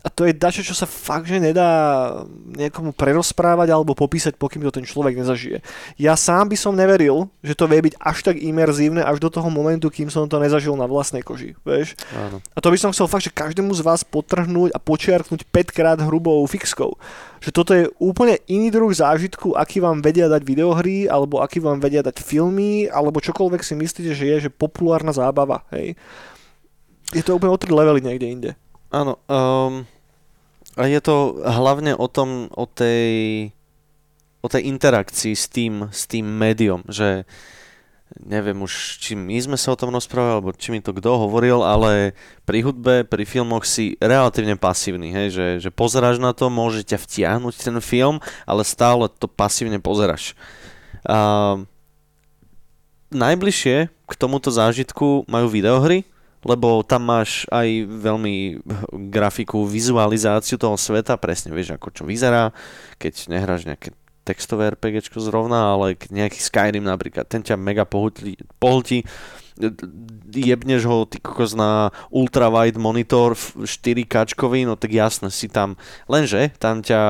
A 0.00 0.08
to 0.08 0.24
je 0.24 0.32
dačo, 0.32 0.64
čo 0.64 0.72
sa 0.72 0.88
fakt, 0.88 1.28
že 1.28 1.36
nedá 1.36 1.68
niekomu 2.56 2.96
prerozprávať 2.96 3.68
alebo 3.68 3.92
popísať, 3.92 4.32
pokým 4.40 4.64
to 4.64 4.72
ten 4.72 4.88
človek 4.88 5.12
nezažije. 5.12 5.60
Ja 6.00 6.16
sám 6.16 6.48
by 6.48 6.56
som 6.56 6.72
neveril, 6.72 7.28
že 7.44 7.52
to 7.52 7.68
vie 7.68 7.84
byť 7.84 8.00
až 8.00 8.24
tak 8.24 8.40
imerzívne 8.40 9.04
až 9.04 9.20
do 9.20 9.28
toho 9.28 9.52
momentu, 9.52 9.92
kým 9.92 10.08
som 10.08 10.24
to 10.24 10.40
nezažil 10.40 10.72
na 10.72 10.88
vlastnej 10.88 11.20
koži. 11.20 11.52
Vieš? 11.68 12.00
Áno. 12.16 12.40
A 12.40 12.58
to 12.64 12.72
by 12.72 12.80
som 12.80 12.96
chcel 12.96 13.12
fakt, 13.12 13.28
že 13.28 13.36
každému 13.36 13.76
z 13.76 13.84
vás 13.84 14.00
potrhnúť 14.00 14.72
a 14.72 14.80
počiarknúť 14.80 15.44
5 15.44 15.76
krát 15.76 15.98
hrubou 16.00 16.40
fixkou. 16.48 16.96
Že 17.44 17.50
toto 17.52 17.72
je 17.76 17.92
úplne 18.00 18.40
iný 18.48 18.72
druh 18.72 18.88
zážitku, 18.88 19.52
aký 19.52 19.84
vám 19.84 20.00
vedia 20.00 20.32
dať 20.32 20.40
videohry, 20.48 21.12
alebo 21.12 21.44
aký 21.44 21.60
vám 21.60 21.76
vedia 21.76 22.00
dať 22.00 22.24
filmy, 22.24 22.88
alebo 22.88 23.20
čokoľvek 23.20 23.60
si 23.60 23.76
myslíte, 23.76 24.16
že 24.16 24.24
je 24.24 24.36
že 24.48 24.50
populárna 24.52 25.12
zábava. 25.12 25.68
Hej? 25.76 25.92
Je 27.12 27.20
to 27.20 27.36
úplne 27.36 27.52
o 27.52 27.60
3 27.60 27.68
levely 27.68 28.00
niekde 28.00 28.28
inde. 28.28 28.50
Áno. 28.90 29.22
Um, 29.30 29.86
a 30.74 30.86
je 30.86 31.00
to 31.02 31.42
hlavne 31.42 31.94
o 31.94 32.06
tom, 32.10 32.50
o 32.50 32.66
tej, 32.66 33.50
o 34.42 34.48
tej 34.50 34.62
interakcii 34.66 35.34
s 35.34 35.46
tým, 35.50 35.90
s 35.90 36.06
tým 36.10 36.26
médium, 36.26 36.82
že 36.90 37.26
neviem 38.18 38.58
už, 38.58 38.98
či 38.98 39.14
my 39.14 39.38
sme 39.38 39.54
sa 39.54 39.70
o 39.70 39.78
tom 39.78 39.94
rozprávali, 39.94 40.42
alebo 40.42 40.50
či 40.50 40.74
mi 40.74 40.82
to 40.82 40.90
kto 40.90 41.14
hovoril, 41.14 41.62
ale 41.62 42.18
pri 42.42 42.66
hudbe, 42.66 43.06
pri 43.06 43.22
filmoch 43.22 43.62
si 43.62 43.94
relatívne 44.02 44.58
pasívny, 44.58 45.14
hej, 45.14 45.28
že, 45.30 45.46
že 45.62 45.70
pozeráš 45.70 46.18
na 46.18 46.34
to, 46.34 46.50
môže 46.50 46.82
ťa 46.82 46.98
vtiahnuť 46.98 47.54
ten 47.54 47.78
film, 47.78 48.18
ale 48.42 48.66
stále 48.66 49.06
to 49.06 49.30
pasívne 49.30 49.78
pozeráš. 49.78 50.34
A, 51.06 51.62
najbližšie 53.14 53.90
k 53.90 54.12
tomuto 54.18 54.50
zážitku 54.50 55.30
majú 55.30 55.46
videohry, 55.46 56.02
lebo 56.40 56.80
tam 56.86 57.08
máš 57.08 57.44
aj 57.52 57.84
veľmi 57.84 58.64
grafiku, 59.12 59.68
vizualizáciu 59.68 60.56
toho 60.56 60.76
sveta, 60.80 61.20
presne 61.20 61.52
vieš, 61.52 61.76
ako 61.76 61.88
čo 61.92 62.02
vyzerá, 62.08 62.56
keď 62.96 63.28
nehráš 63.28 63.68
nejaké 63.68 63.92
textové 64.24 64.70
RPGčko 64.72 65.20
zrovna, 65.20 65.74
ale 65.74 65.96
nejaký 65.98 66.38
Skyrim 66.38 66.84
napríklad, 66.86 67.26
ten 67.26 67.42
ťa 67.44 67.56
mega 67.58 67.84
pohltí, 67.88 68.40
pohltí 68.60 69.04
jebneš 70.30 70.88
ho 70.88 71.04
ty 71.04 71.20
kokos 71.20 71.52
na 71.52 71.92
ultrawide 72.08 72.80
monitor 72.80 73.36
4K, 73.36 74.24
no 74.64 74.80
tak 74.80 74.92
jasne 74.94 75.28
si 75.28 75.52
tam, 75.52 75.76
lenže 76.08 76.56
tam 76.56 76.80
ťa 76.80 77.00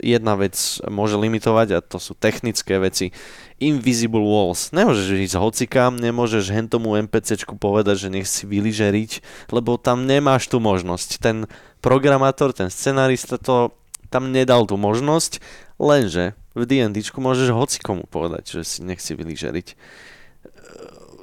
jedna 0.00 0.34
vec 0.36 0.56
môže 0.88 1.16
limitovať 1.16 1.68
a 1.76 1.84
to 1.84 2.00
sú 2.00 2.16
technické 2.16 2.80
veci. 2.80 3.12
Invisible 3.60 4.24
walls. 4.24 4.72
Nemôžeš 4.72 5.30
ísť 5.30 5.36
hocikam, 5.36 6.00
nemôžeš 6.00 6.50
hentomu 6.50 6.96
NPCčku 6.96 7.60
povedať, 7.60 8.08
že 8.08 8.12
nech 8.12 8.26
si 8.26 8.48
vyližeriť, 8.48 9.10
lebo 9.52 9.76
tam 9.76 10.08
nemáš 10.08 10.48
tú 10.48 10.58
možnosť. 10.58 11.20
Ten 11.20 11.36
programátor, 11.84 12.56
ten 12.56 12.72
scenarista 12.72 13.36
to 13.36 13.76
tam 14.08 14.34
nedal 14.34 14.66
tú 14.66 14.74
možnosť, 14.74 15.38
lenže 15.78 16.34
v 16.56 16.66
D&Dčku 16.66 17.22
môžeš 17.22 17.54
hocikomu 17.54 18.10
povedať, 18.10 18.58
že 18.58 18.60
si 18.66 18.78
nechci 18.82 19.14
vyližeriť 19.14 19.68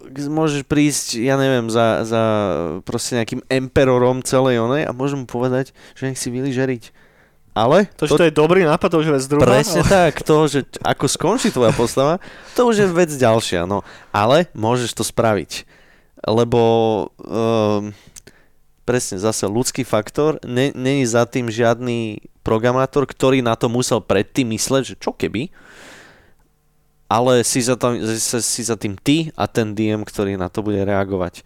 môžeš 0.08 0.64
prísť, 0.66 1.20
ja 1.20 1.36
neviem, 1.36 1.68
za, 1.70 2.08
za 2.08 2.24
proste 2.88 3.20
nejakým 3.20 3.44
emperorom 3.52 4.24
celej 4.24 4.64
onej 4.64 4.88
a 4.88 4.96
môžem 4.96 5.24
mu 5.24 5.28
povedať, 5.28 5.76
že 5.94 6.10
nech 6.10 6.20
si 6.20 6.32
vyližeriť 6.32 7.07
ale... 7.58 7.90
To, 7.98 8.06
že 8.06 8.14
to, 8.14 8.18
to 8.22 8.28
je 8.30 8.34
dobrý 8.38 8.62
nápad, 8.62 8.88
to 8.94 9.02
už 9.02 9.08
je 9.10 9.16
vec 9.18 9.26
druhá. 9.26 9.50
Presne 9.50 9.82
ale... 9.82 9.90
tak, 9.90 10.22
to, 10.22 10.46
že 10.46 10.60
ako 10.86 11.06
skončí 11.10 11.50
tvoja 11.50 11.74
postava, 11.74 12.22
to 12.54 12.70
už 12.70 12.86
je 12.86 12.88
vec 12.94 13.10
ďalšia, 13.10 13.66
no. 13.66 13.82
Ale 14.14 14.46
môžeš 14.54 14.94
to 14.94 15.02
spraviť, 15.02 15.66
lebo 16.30 16.62
um, 17.18 17.90
presne 18.86 19.18
zase 19.18 19.50
ľudský 19.50 19.82
faktor, 19.82 20.38
není 20.46 21.04
za 21.10 21.26
tým 21.26 21.50
žiadny 21.50 22.22
programátor, 22.46 23.10
ktorý 23.10 23.42
na 23.42 23.58
to 23.58 23.68
musel 23.68 24.00
predtým 24.00 24.54
mysleť, 24.54 24.94
že 24.94 24.96
čo 25.02 25.12
keby, 25.12 25.50
ale 27.10 27.42
si 27.42 27.60
za, 27.64 27.76
tam, 27.76 27.98
si 28.20 28.62
za 28.62 28.76
tým 28.78 28.96
ty 28.96 29.34
a 29.34 29.48
ten 29.48 29.74
DM, 29.74 30.06
ktorý 30.06 30.38
na 30.38 30.52
to 30.52 30.64
bude 30.64 30.80
reagovať. 30.84 31.42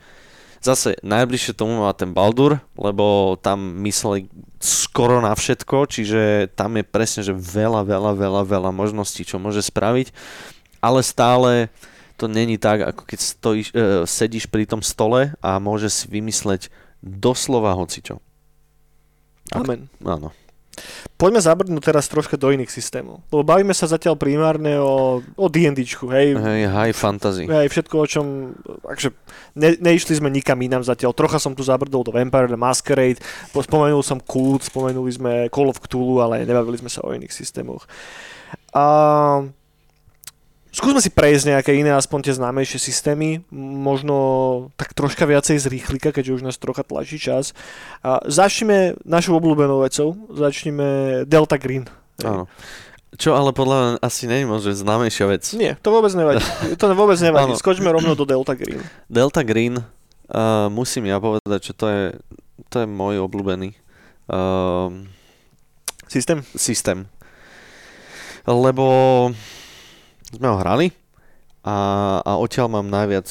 Zase 0.61 0.93
najbližšie 1.01 1.57
tomu 1.57 1.81
má 1.81 1.89
ten 1.97 2.13
Baldur, 2.13 2.61
lebo 2.77 3.33
tam 3.41 3.81
mysleli 3.81 4.29
skoro 4.61 5.17
na 5.17 5.33
všetko, 5.33 5.89
čiže 5.89 6.53
tam 6.53 6.77
je 6.77 6.85
presne, 6.85 7.25
že 7.25 7.33
veľa, 7.33 7.81
veľa, 7.81 8.13
veľa, 8.13 8.41
veľa 8.45 8.69
možností, 8.69 9.25
čo 9.25 9.41
môže 9.41 9.65
spraviť, 9.65 10.13
ale 10.77 11.01
stále 11.01 11.73
to 12.21 12.29
není 12.29 12.61
tak, 12.61 12.85
ako 12.85 13.01
keď 13.09 13.19
stojíš, 13.19 13.67
e, 13.73 14.05
sedíš 14.05 14.45
pri 14.45 14.69
tom 14.69 14.85
stole 14.85 15.33
a 15.41 15.57
môže 15.57 15.89
si 15.89 16.05
vymysleť 16.05 16.69
doslova 17.01 17.73
hocičo. 17.73 18.21
Amen. 19.57 19.89
Áno. 20.05 20.29
Poďme 21.19 21.43
zabrnúť 21.43 21.83
teraz 21.83 22.09
troška 22.09 22.39
do 22.39 22.49
iných 22.49 22.71
systémov. 22.71 23.21
Lebo 23.29 23.45
bavíme 23.45 23.75
sa 23.75 23.85
zatiaľ 23.85 24.17
primárne 24.17 24.79
o, 24.81 25.21
o 25.21 25.45
D&Dčku, 25.51 26.09
hej. 26.09 26.33
Hej, 26.33 26.61
high 26.71 26.95
fantasy. 26.95 27.45
Hej, 27.45 27.69
všetko 27.69 27.95
o 27.99 28.07
čom, 28.09 28.25
akže 28.87 29.13
ne, 29.53 29.77
neišli 29.77 30.17
sme 30.17 30.33
nikam 30.33 30.57
inám 30.57 30.81
zatiaľ. 30.81 31.13
Trocha 31.13 31.37
som 31.37 31.53
tu 31.53 31.61
zabrdol 31.61 32.01
do 32.01 32.15
Vampire 32.15 32.49
the 32.49 32.57
Masquerade, 32.57 33.21
spomenul 33.53 34.01
som 34.01 34.17
Kult, 34.17 34.65
spomenuli 34.65 35.11
sme 35.13 35.31
Call 35.53 35.69
of 35.69 35.77
Cthulhu, 35.83 36.23
ale 36.23 36.47
nebavili 36.47 36.81
sme 36.81 36.89
sa 36.89 37.05
o 37.05 37.13
iných 37.13 37.35
systémoch. 37.35 37.85
A 38.73 38.85
Skúsme 40.71 41.03
si 41.03 41.11
prejsť 41.11 41.51
nejaké 41.51 41.71
iné, 41.75 41.91
aspoň 41.91 42.31
tie 42.31 42.37
známejšie 42.39 42.79
systémy, 42.79 43.43
možno 43.51 44.15
tak 44.79 44.95
troška 44.95 45.27
viacej 45.27 45.59
z 45.59 45.67
rýchlika, 45.67 46.15
keďže 46.15 46.39
už 46.39 46.45
nás 46.47 46.55
trocha 46.55 46.87
tlačí 46.87 47.19
čas. 47.19 47.51
A 48.07 48.23
začneme 48.23 48.95
našou 49.03 49.35
obľúbenou 49.35 49.83
vecou, 49.83 50.15
začneme 50.31 51.21
Delta 51.27 51.59
Green. 51.59 51.91
Áno. 52.23 52.47
Čo 53.19 53.35
ale 53.35 53.51
podľa 53.51 53.75
mňa 53.75 53.91
asi 53.99 54.23
je 54.23 54.47
možno 54.47 54.71
známejšia 54.71 55.25
vec. 55.27 55.43
Nie, 55.59 55.75
to 55.83 55.91
vôbec 55.91 56.15
nevadí. 56.15 56.39
To 56.79 56.95
vôbec 56.95 57.19
nevadí. 57.19 57.51
Skočme 57.59 57.91
rovno 57.91 58.15
do 58.15 58.23
Delta 58.23 58.55
Green. 58.55 58.79
Delta 59.11 59.43
Green, 59.43 59.75
uh, 59.75 60.71
musím 60.71 61.11
ja 61.11 61.19
povedať, 61.19 61.59
že 61.59 61.73
to 61.75 61.85
je, 61.91 62.03
to 62.71 62.75
je 62.79 62.87
môj 62.87 63.19
obľúbený 63.27 63.75
uh, 64.31 64.87
systém. 66.07 66.39
systém. 66.55 67.11
Lebo 68.47 68.87
sme 70.31 70.47
ho 70.47 70.57
hrali 70.59 70.91
a, 71.63 71.77
a 72.23 72.31
odtiaľ 72.39 72.67
mám 72.71 72.87
najviac 72.87 73.27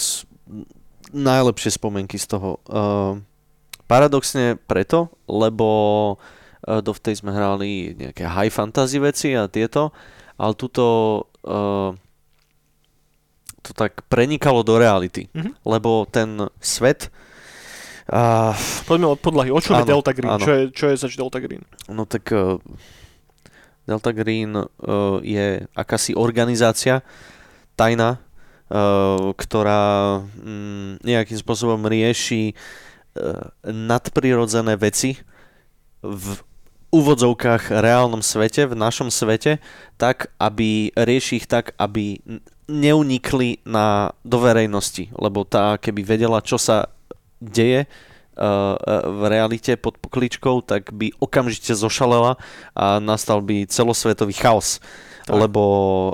najlepšie 1.11 1.75
spomienky 1.75 2.17
z 2.21 2.27
toho. 2.37 2.63
Uh, 2.71 3.19
paradoxne 3.91 4.55
preto, 4.71 5.11
lebo 5.27 5.67
uh, 6.15 6.79
dovtedy 6.79 7.19
sme 7.19 7.35
hrali 7.35 7.99
nejaké 7.99 8.23
high 8.31 8.53
fantasy 8.53 9.03
veci 9.03 9.35
a 9.35 9.51
tieto, 9.51 9.91
ale 10.39 10.53
tuto 10.55 10.85
uh, 11.43 11.91
to 13.61 13.71
tak 13.77 14.07
prenikalo 14.09 14.63
do 14.63 14.79
reality, 14.79 15.29
mm-hmm. 15.35 15.67
lebo 15.67 16.07
ten 16.09 16.49
svet 16.63 17.11
uh, 18.09 18.55
Poďme 18.87 19.13
od 19.13 19.21
podlahy. 19.21 19.51
O 19.53 19.61
čom 19.61 19.77
áno, 19.77 19.85
je 19.85 19.91
Delta 19.91 20.13
Green? 20.15 20.39
Čo 20.41 20.53
je, 20.55 20.63
čo 20.73 20.85
je 20.89 20.97
zač 20.97 21.13
Delta 21.19 21.43
Green? 21.43 21.67
No 21.91 22.07
tak 22.07 22.31
uh, 22.33 22.57
Delta 23.91 24.15
Green 24.15 24.55
uh, 24.55 24.67
je 25.27 25.67
akási 25.75 26.15
organizácia 26.15 27.03
tajná, 27.75 28.23
uh, 28.23 29.35
ktorá 29.35 30.23
um, 30.23 30.95
nejakým 31.03 31.39
spôsobom 31.43 31.83
rieši 31.91 32.55
nadprirodzené 33.67 34.79
veci 34.79 35.19
v 35.99 36.27
úvodzovkách 36.95 37.75
reálnom 37.83 38.23
svete, 38.23 38.71
v 38.71 38.79
našom 38.79 39.11
svete, 39.11 39.59
tak, 39.99 40.31
aby 40.39 40.95
rieši 40.95 41.43
ich 41.43 41.51
tak, 41.51 41.75
aby 41.75 42.23
neunikli 42.71 43.59
na, 43.67 44.15
do 44.23 44.39
verejnosti, 44.39 45.11
lebo 45.19 45.43
tá, 45.43 45.75
keby 45.75 46.07
vedela, 46.07 46.39
čo 46.39 46.55
sa 46.55 46.87
deje 47.43 47.91
uh, 47.91 47.91
v 48.37 49.23
realite 49.29 49.77
pod 49.77 50.01
pokličkou, 50.01 50.65
tak 50.65 50.95
by 50.97 51.13
okamžite 51.21 51.77
zošalela 51.77 52.41
a 52.73 52.97
nastal 53.03 53.45
by 53.45 53.69
celosvetový 53.69 54.33
chaos, 54.33 54.81
tak. 55.29 55.37
lebo 55.37 55.63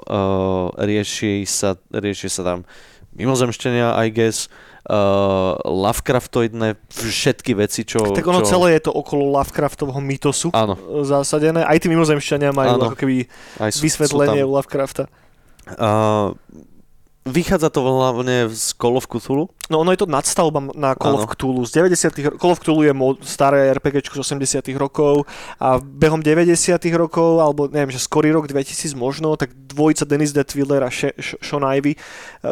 uh, 0.02 0.74
rieši, 0.74 1.46
sa, 1.46 1.78
rieši 1.94 2.28
sa 2.32 2.42
tam 2.42 2.58
mimozemšťania, 3.16 3.96
I 3.96 4.08
guess, 4.12 4.52
uh, 4.90 5.56
Lovecraftoidné 5.64 6.76
všetky 6.92 7.56
veci, 7.56 7.88
čo... 7.88 8.12
Tak 8.12 8.26
ono 8.26 8.44
čo... 8.44 8.58
celé 8.58 8.76
je 8.76 8.90
to 8.90 8.92
okolo 8.92 9.32
Lovecraftovho 9.32 9.98
mytosu 10.04 10.52
Áno. 10.52 10.76
zasadené. 11.02 11.64
Aj 11.64 11.78
tí 11.80 11.88
mimozemšťania 11.88 12.52
majú 12.52 12.76
Áno. 12.76 12.84
ako 12.92 12.96
keby 13.00 13.24
Aj 13.56 13.72
sú, 13.72 13.82
vysvetlenie 13.88 14.44
sú 14.44 14.48
tam... 14.48 14.54
Lovecrafta. 14.54 15.04
Uh, 15.66 16.36
vychádza 17.26 17.70
to 17.70 17.82
hlavne 17.82 18.48
z 18.48 18.74
Call 18.74 18.96
of 18.96 19.06
Cthulhu? 19.06 19.48
No 19.70 19.82
ono 19.82 19.90
je 19.90 19.96
to 19.96 20.06
nadstavba 20.06 20.60
na 20.74 20.94
Call 20.94 21.18
ano. 21.18 21.22
of 21.22 21.30
Cthulhu. 21.34 21.66
Z 21.66 21.72
90 21.72 22.38
Call 22.40 22.50
of 22.50 22.60
Cthulhu 22.60 22.82
je 22.82 22.94
staré 23.22 23.74
RPG 23.74 24.14
z 24.14 24.18
80 24.18 24.62
rokov 24.78 25.26
a 25.60 25.82
behom 25.82 26.22
90 26.22 26.78
rokov, 26.94 27.42
alebo 27.42 27.66
neviem, 27.66 27.90
že 27.90 27.98
skorý 27.98 28.30
rok 28.30 28.46
2000 28.46 28.94
možno, 28.94 29.34
tak 29.34 29.50
dvojica 29.76 30.08
Dennis 30.08 30.32
Detwiller 30.32 30.80
a 30.80 30.90
Sean 31.20 31.64
Ivy 31.68 31.92
eh, 31.92 32.00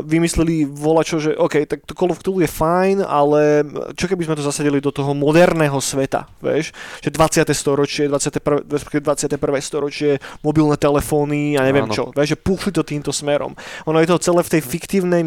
vymysleli 0.04 0.68
volačo, 0.68 1.16
že 1.16 1.32
OK, 1.32 1.64
tak 1.64 1.88
to 1.88 1.96
Call 1.96 2.12
of 2.12 2.20
Cthulhu 2.20 2.44
je 2.44 2.50
fajn, 2.52 3.00
ale 3.00 3.64
čo 3.96 4.04
keby 4.04 4.28
sme 4.28 4.36
to 4.36 4.44
zasadili 4.44 4.84
do 4.84 4.92
toho 4.92 5.16
moderného 5.16 5.80
sveta, 5.80 6.28
vieš? 6.44 6.76
Že 7.00 7.10
20. 7.48 7.48
storočie, 7.56 8.04
21. 8.12 8.68
21. 8.68 9.40
storočie, 9.64 10.20
mobilné 10.44 10.76
telefóny 10.76 11.56
a 11.56 11.64
neviem 11.64 11.88
ano. 11.88 11.94
čo, 11.94 12.04
vieš, 12.12 12.36
že 12.36 12.38
púchli 12.38 12.70
to 12.74 12.84
týmto 12.84 13.14
smerom. 13.14 13.56
Ono 13.88 13.96
je 14.02 14.08
to 14.10 14.20
celé 14.20 14.44
v 14.44 14.52
tej 14.58 14.62
fiktívnej 14.66 15.22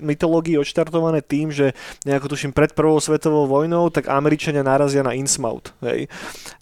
mytológii 0.00 0.56
odštartované 0.56 1.20
tým, 1.20 1.50
že 1.52 1.76
nejako 2.06 2.32
tuším 2.32 2.54
pred 2.54 2.72
prvou 2.72 3.02
svetovou 3.02 3.50
vojnou, 3.50 3.90
tak 3.90 4.06
Američania 4.06 4.62
narazia 4.62 5.02
na 5.02 5.12
Innsmouth. 5.18 5.74
Hej. 5.82 6.06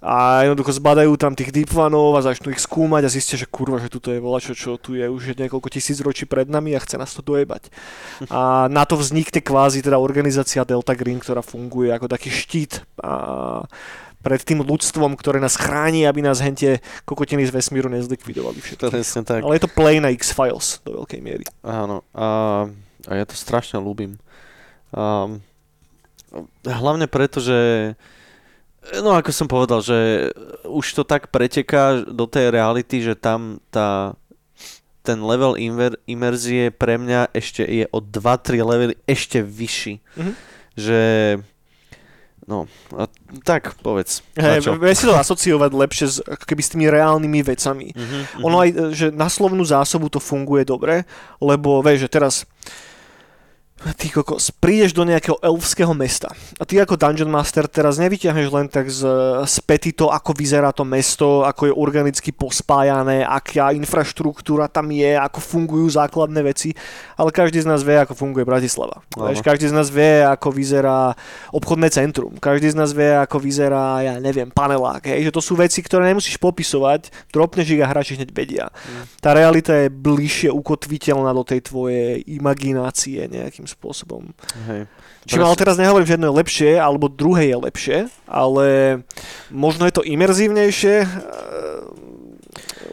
A 0.00 0.48
jednoducho 0.48 0.72
zbadajú 0.80 1.12
tam 1.20 1.36
tých 1.36 1.52
deepvanov 1.52 2.16
a 2.16 2.24
začnú 2.24 2.48
ich 2.50 2.64
skúmať 2.64 3.04
a 3.04 3.12
zistia, 3.12 3.36
že 3.36 3.50
kurva, 3.50 3.76
že 3.76 3.92
tuto 3.92 4.08
je 4.08 4.22
volačo, 4.22 4.55
čo 4.56 4.80
tu 4.80 4.96
je 4.96 5.04
už 5.04 5.36
niekoľko 5.36 5.68
tisíc 5.68 6.00
ročí 6.00 6.24
pred 6.24 6.48
nami 6.48 6.72
a 6.72 6.80
chce 6.80 6.96
nás 6.96 7.12
to 7.12 7.20
dojebať. 7.20 7.68
A 8.32 8.72
na 8.72 8.88
to 8.88 8.96
vznikne 8.96 9.44
kvázi 9.44 9.84
teda 9.84 10.00
organizácia 10.00 10.64
Delta 10.64 10.96
Green, 10.96 11.20
ktorá 11.20 11.44
funguje 11.44 11.92
ako 11.92 12.08
taký 12.08 12.32
štít 12.32 12.80
a 13.04 13.12
pred 14.24 14.42
tým 14.42 14.64
ľudstvom, 14.64 15.14
ktoré 15.14 15.38
nás 15.38 15.54
chráni, 15.54 16.02
aby 16.02 16.18
nás 16.18 16.42
hente 16.42 16.82
kokotiny 17.06 17.46
z 17.46 17.54
vesmíru 17.54 17.86
nezlikvidovali. 17.86 18.58
Presne 18.90 19.22
tak. 19.22 19.46
Ale 19.46 19.54
je 19.54 19.62
to 19.62 19.70
play 19.70 20.02
na 20.02 20.10
X-Files 20.10 20.82
do 20.82 20.98
veľkej 20.98 21.20
miery. 21.22 21.46
Áno. 21.62 22.02
A, 22.10 22.26
a 23.06 23.12
ja 23.14 23.22
to 23.22 23.38
strašne 23.38 23.78
ľúbim. 23.78 24.18
Um, 24.90 25.44
hlavne 26.66 27.06
preto, 27.06 27.38
že 27.38 27.94
no 28.98 29.14
ako 29.14 29.30
som 29.30 29.46
povedal, 29.46 29.78
že 29.82 30.30
už 30.66 30.86
to 30.94 31.02
tak 31.06 31.30
preteká 31.30 32.02
do 32.02 32.26
tej 32.26 32.50
reality, 32.50 33.02
že 33.02 33.14
tam 33.14 33.62
tá, 33.70 34.18
ten 35.06 35.22
level 35.22 35.54
imer, 35.54 35.94
imerzie 36.10 36.74
pre 36.74 36.98
mňa 36.98 37.30
ešte 37.30 37.62
je 37.62 37.86
o 37.94 38.02
2-3 38.02 38.66
levely 38.66 38.94
ešte 39.06 39.38
vyšší. 39.38 39.94
Mm-hmm. 40.02 40.34
Že 40.76 41.00
No, 42.46 42.70
a 42.94 43.10
tak 43.42 43.74
povedz. 43.82 44.22
Hey, 44.38 44.62
vie 44.62 44.94
si 44.94 45.02
to 45.02 45.18
asociovať 45.18 45.70
lepšie 45.74 46.06
s, 46.06 46.16
ako 46.22 46.46
keby 46.46 46.62
s 46.62 46.70
tými 46.70 46.86
reálnymi 46.86 47.42
vecami. 47.42 47.90
Mm-hmm, 47.90 48.22
ono 48.46 48.56
aj, 48.62 48.70
že 48.94 49.06
na 49.10 49.26
slovnú 49.26 49.66
zásobu 49.66 50.06
to 50.06 50.22
funguje 50.22 50.62
dobre, 50.62 51.02
lebo 51.42 51.82
vieš, 51.82 52.06
že 52.06 52.12
teraz 52.14 52.34
Ty 53.92 54.08
kokos, 54.22 54.54
prídeš 54.54 54.94
do 54.94 55.02
nejakého 55.02 55.36
elfského 55.42 55.90
mesta 55.90 56.30
a 56.62 56.64
ty 56.64 56.78
ako 56.78 56.94
Dungeon 56.94 57.28
Master 57.28 57.66
teraz 57.66 57.98
nevyťahneš 57.98 58.48
len 58.54 58.66
tak 58.70 58.86
z, 58.86 59.02
z 59.42 59.56
pety 59.66 59.90
to, 59.90 60.08
ako 60.14 60.30
vyzerá 60.32 60.70
to 60.70 60.86
mesto, 60.86 61.42
ako 61.42 61.68
je 61.68 61.74
organicky 61.74 62.30
pospájané, 62.30 63.26
aká 63.26 63.74
infraštruktúra 63.74 64.70
tam 64.70 64.94
je, 64.94 65.18
ako 65.18 65.38
fungujú 65.42 65.98
základné 65.98 66.40
veci, 66.46 66.72
ale 67.18 67.34
každý 67.34 67.60
z 67.60 67.68
nás 67.68 67.82
vie, 67.82 67.98
ako 67.98 68.14
funguje 68.14 68.46
Bratislava. 68.46 69.02
Vieš, 69.12 69.42
každý 69.42 69.68
z 69.68 69.74
nás 69.74 69.90
vie, 69.90 70.22
ako 70.22 70.48
vyzerá 70.54 71.12
obchodné 71.50 71.90
centrum, 71.90 72.32
každý 72.38 72.72
z 72.72 72.78
nás 72.78 72.94
vie, 72.94 73.12
ako 73.18 73.42
vyzerá, 73.42 74.00
ja 74.00 74.14
neviem, 74.22 74.48
panelák. 74.48 75.10
Hej? 75.10 75.28
Že 75.30 75.34
to 75.34 75.42
sú 75.42 75.52
veci, 75.58 75.82
ktoré 75.82 76.06
nemusíš 76.06 76.38
popisovať, 76.38 77.10
dropneš 77.34 77.76
ich 77.76 77.82
a 77.82 77.90
hráči 77.90 78.14
hneď 78.16 78.30
vedia. 78.30 78.66
Mm. 78.70 79.04
Tá 79.20 79.36
realita 79.36 79.74
je 79.74 79.92
bližšie 79.92 80.54
ukotviteľná 80.54 81.34
do 81.34 81.42
tej 81.42 81.60
tvojej 81.66 82.22
imaginácie 82.24 83.26
nejakým 83.26 83.56
nejakým 83.56 83.66
spôsobom. 83.76 84.32
Hej. 84.66 84.88
Čiže 85.28 85.42
ale 85.44 85.60
teraz 85.60 85.76
nehovorím, 85.76 86.08
že 86.08 86.14
jedno 86.16 86.28
je 86.32 86.38
lepšie, 86.40 86.70
alebo 86.80 87.12
druhé 87.12 87.52
je 87.52 87.58
lepšie, 87.60 87.98
ale 88.24 88.66
možno 89.52 89.84
je 89.84 89.94
to 89.94 90.02
imerzívnejšie 90.06 90.96
eh, 91.04 91.08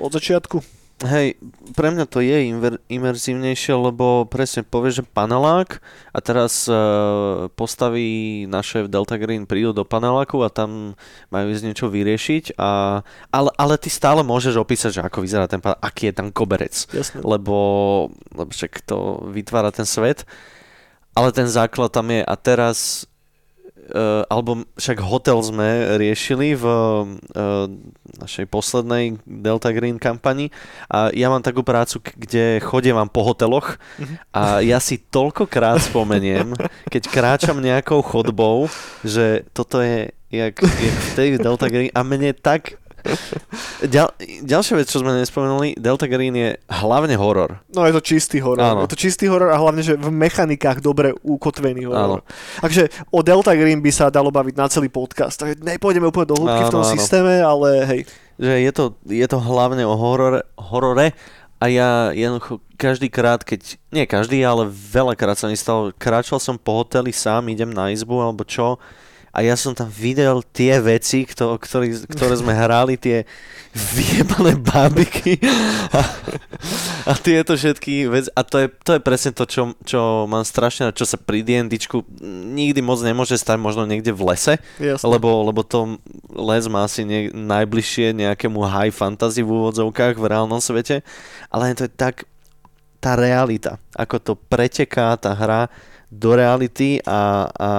od 0.04 0.12
začiatku. 0.12 0.60
Hej, 1.04 1.36
pre 1.76 1.92
mňa 1.92 2.08
to 2.08 2.24
je 2.24 2.48
inver, 2.48 2.80
imerzívnejšie, 2.88 3.76
lebo 3.76 4.24
presne 4.24 4.64
povieš, 4.64 5.04
že 5.04 5.10
panelák 5.12 5.84
a 6.16 6.20
teraz 6.24 6.64
uh, 6.72 7.52
postaví 7.60 8.46
naše 8.48 8.88
Delta 8.88 9.20
Green 9.20 9.44
prídu 9.44 9.76
do 9.76 9.84
paneláku 9.84 10.40
a 10.48 10.54
tam 10.54 10.96
majú 11.28 11.46
ísť 11.52 11.64
niečo 11.68 11.88
vyriešiť, 11.92 12.56
a, 12.56 13.04
ale, 13.36 13.50
ale 13.60 13.76
ty 13.76 13.92
stále 13.92 14.24
môžeš 14.24 14.56
opísať, 14.56 14.92
že 14.96 15.02
ako 15.04 15.28
vyzerá 15.28 15.52
ten 15.52 15.60
panelák, 15.60 15.84
aký 15.84 16.08
je 16.08 16.16
tam 16.16 16.32
koberec, 16.32 16.72
Jasne. 16.72 17.20
lebo, 17.20 17.58
lebo 18.32 18.50
však 18.56 18.88
to 18.88 19.28
vytvára 19.28 19.76
ten 19.76 19.84
svet 19.84 20.24
ale 21.14 21.30
ten 21.32 21.46
základ 21.50 21.94
tam 21.94 22.10
je. 22.10 22.22
A 22.26 22.36
teraz 22.38 23.10
uh, 23.92 24.24
alebo 24.32 24.64
však 24.78 24.98
hotel 25.04 25.38
sme 25.44 25.98
riešili 26.00 26.56
v 26.58 26.66
uh, 26.66 27.06
našej 28.20 28.46
poslednej 28.48 29.20
Delta 29.26 29.74
Green 29.74 30.00
kampani. 30.02 30.50
A 30.88 31.14
ja 31.14 31.28
mám 31.30 31.46
takú 31.46 31.62
prácu, 31.66 32.02
kde 32.18 32.62
chodím 32.64 32.98
vám 32.98 33.10
po 33.10 33.26
hoteloch. 33.26 33.78
A 34.34 34.62
ja 34.64 34.78
si 34.78 34.98
toľkokrát 34.98 35.82
spomeniem, 35.90 36.56
keď 36.88 37.04
kráčam 37.10 37.58
nejakou 37.62 38.02
chodbou, 38.02 38.70
že 39.04 39.46
toto 39.52 39.82
je 39.82 40.12
jak, 40.34 40.56
jak 40.58 40.98
v 40.98 41.12
tej 41.14 41.30
Delta 41.38 41.70
Green. 41.70 41.94
A 41.94 42.02
mne 42.02 42.34
tak 42.34 42.82
Ďal, 43.84 44.16
ďalšia 44.48 44.80
vec, 44.80 44.88
čo 44.88 45.04
sme 45.04 45.12
nespomenuli, 45.20 45.76
Delta 45.76 46.08
Green 46.08 46.34
je 46.34 46.50
hlavne 46.72 47.20
horor. 47.20 47.60
No 47.76 47.84
je 47.84 47.94
to 47.94 48.02
čistý 48.04 48.40
horor. 48.40 48.64
Áno. 48.64 48.82
Je 48.88 48.92
to 48.96 49.00
čistý 49.00 49.28
horor 49.28 49.52
a 49.52 49.60
hlavne, 49.60 49.84
že 49.84 50.00
v 50.00 50.08
mechanikách 50.08 50.80
dobre 50.80 51.12
ukotvený 51.22 51.92
horor. 51.92 52.24
Áno. 52.24 52.64
Takže 52.64 52.88
o 53.12 53.20
Delta 53.20 53.54
Green 53.54 53.84
by 53.84 53.92
sa 53.92 54.08
dalo 54.08 54.32
baviť 54.32 54.56
na 54.56 54.72
celý 54.72 54.88
podcast. 54.88 55.36
Takže 55.36 55.60
nepôjdeme 55.60 56.08
úplne 56.08 56.32
do 56.32 56.40
hĺbky 56.40 56.64
v 56.68 56.74
tom 56.74 56.84
áno. 56.88 56.94
systéme, 56.96 57.44
ale 57.44 57.68
hej. 57.86 58.02
Že 58.40 58.54
je 58.64 58.72
to, 58.72 58.84
je 59.12 59.28
to 59.30 59.38
hlavne 59.38 59.84
o 59.84 59.94
horore, 59.94 60.42
horore 60.58 61.14
a 61.64 61.72
ja 61.72 61.90
jednoducho 62.12 62.60
každý 62.76 63.08
krát, 63.08 63.40
keď, 63.48 63.80
nie 63.88 64.04
každý, 64.04 64.44
ale 64.44 64.68
veľakrát 64.68 65.40
sa 65.40 65.48
mi 65.48 65.56
stalo, 65.56 65.96
kráčal 65.96 66.36
som 66.44 66.60
po 66.60 66.84
hoteli 66.84 67.16
sám, 67.16 67.48
idem 67.48 67.72
na 67.72 67.88
izbu 67.88 68.20
alebo 68.20 68.44
čo, 68.44 68.76
a 69.34 69.42
ja 69.42 69.58
som 69.58 69.74
tam 69.74 69.90
videl 69.90 70.46
tie 70.54 70.78
veci, 70.78 71.26
kto, 71.26 71.58
ktorý, 71.58 72.06
ktoré 72.06 72.38
sme 72.38 72.54
hrali, 72.54 73.02
tie 73.02 73.26
vyjebané 73.74 74.54
bábiky. 74.62 75.42
A, 75.90 76.02
a 77.10 77.14
tieto 77.18 77.58
všetky 77.58 78.14
veci. 78.14 78.30
A 78.38 78.46
to 78.46 78.62
je, 78.62 78.68
to 78.70 78.94
je 78.94 79.02
presne 79.02 79.34
to, 79.34 79.50
čo, 79.50 79.74
čo 79.82 80.30
mám 80.30 80.46
strašne, 80.46 80.94
čo 80.94 81.10
sa 81.10 81.18
pri 81.18 81.42
D&Dčku 81.42 82.06
nikdy 82.54 82.86
moc 82.86 83.02
nemôže 83.02 83.34
stať 83.34 83.58
možno 83.58 83.90
niekde 83.90 84.14
v 84.14 84.22
lese, 84.30 84.62
lebo, 85.02 85.50
lebo 85.50 85.66
to 85.66 85.98
les 86.30 86.70
má 86.70 86.86
asi 86.86 87.02
nie, 87.02 87.34
najbližšie 87.34 88.14
nejakému 88.14 88.62
high 88.62 88.94
fantasy 88.94 89.42
v 89.42 89.50
úvodzovkách 89.50 90.14
v 90.22 90.30
reálnom 90.30 90.62
svete, 90.62 91.02
ale 91.50 91.74
to 91.74 91.90
je 91.90 91.94
tak 91.98 92.30
tá 93.02 93.18
realita, 93.18 93.82
ako 93.98 94.16
to 94.22 94.34
preteká 94.38 95.18
tá 95.18 95.34
hra 95.34 95.68
do 96.14 96.38
reality 96.38 97.02
a, 97.04 97.50
a 97.50 97.70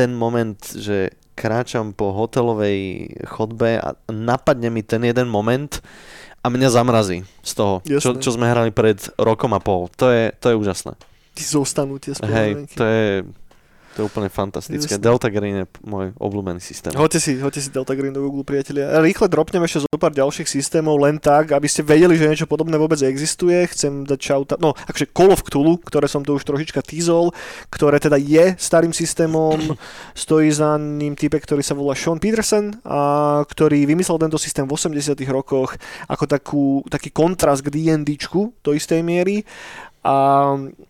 ten 0.00 0.16
moment, 0.16 0.56
že 0.56 1.12
kráčam 1.36 1.92
po 1.92 2.16
hotelovej 2.16 3.12
chodbe 3.28 3.76
a 3.76 3.92
napadne 4.08 4.72
mi 4.72 4.80
ten 4.80 5.04
jeden 5.04 5.28
moment 5.28 5.84
a 6.40 6.48
mňa 6.48 6.68
zamrazí 6.72 7.28
z 7.44 7.52
toho, 7.52 7.84
čo, 7.84 8.16
čo 8.16 8.30
sme 8.32 8.48
hrali 8.48 8.72
pred 8.72 8.96
rokom 9.20 9.52
a 9.52 9.60
pol. 9.60 9.92
To 10.00 10.08
je, 10.08 10.32
to 10.40 10.52
je 10.52 10.56
úžasné. 10.56 10.96
Ty 11.36 11.42
zostanú 11.44 12.00
tie 12.00 12.16
Hej, 12.16 12.64
to 12.72 12.84
je, 12.84 13.28
to 14.00 14.08
je 14.08 14.12
úplne 14.16 14.32
fantastické. 14.32 14.96
Just... 14.96 15.04
Delta 15.04 15.28
Green 15.28 15.60
je 15.60 15.66
môj 15.84 16.16
obľúbený 16.16 16.64
systém. 16.64 16.88
Hoďte 16.96 17.20
si, 17.20 17.36
hoďte 17.36 17.60
si 17.60 17.68
Delta 17.68 17.92
Green 17.92 18.16
do 18.16 18.24
Google, 18.24 18.48
priatelia. 18.48 18.96
Rýchle 18.96 19.28
dropnem 19.28 19.60
ešte 19.68 19.84
zo 19.84 19.98
pár 20.00 20.16
ďalších 20.16 20.48
systémov, 20.48 20.96
len 20.96 21.20
tak, 21.20 21.52
aby 21.52 21.68
ste 21.68 21.84
vedeli, 21.84 22.16
že 22.16 22.24
niečo 22.24 22.48
podobné 22.48 22.80
vôbec 22.80 22.96
existuje. 23.04 23.60
Chcem 23.68 24.08
dať 24.08 24.16
shout 24.24 24.56
no, 24.56 24.72
akože 24.88 25.12
Call 25.12 25.36
of 25.36 25.44
Cthulhu, 25.44 25.76
ktoré 25.84 26.08
som 26.08 26.24
tu 26.24 26.32
už 26.32 26.48
trošička 26.48 26.80
teasol, 26.80 27.36
ktoré 27.68 28.00
teda 28.00 28.16
je 28.16 28.56
starým 28.56 28.96
systémom, 28.96 29.76
stojí 30.16 30.48
za 30.48 30.80
ním 30.80 31.12
type, 31.12 31.36
ktorý 31.36 31.60
sa 31.60 31.76
volá 31.76 31.92
Sean 31.92 32.16
Peterson, 32.16 32.72
a 32.88 33.44
ktorý 33.44 33.84
vymyslel 33.84 34.16
tento 34.16 34.40
systém 34.40 34.64
v 34.64 34.80
80 34.80 35.12
rokoch 35.28 35.76
ako 36.08 36.24
takú, 36.24 36.64
taký 36.88 37.12
kontrast 37.12 37.60
k 37.60 37.68
D&Dčku 37.68 38.64
do 38.64 38.70
istej 38.72 39.04
miery 39.04 39.44
a 40.00 40.14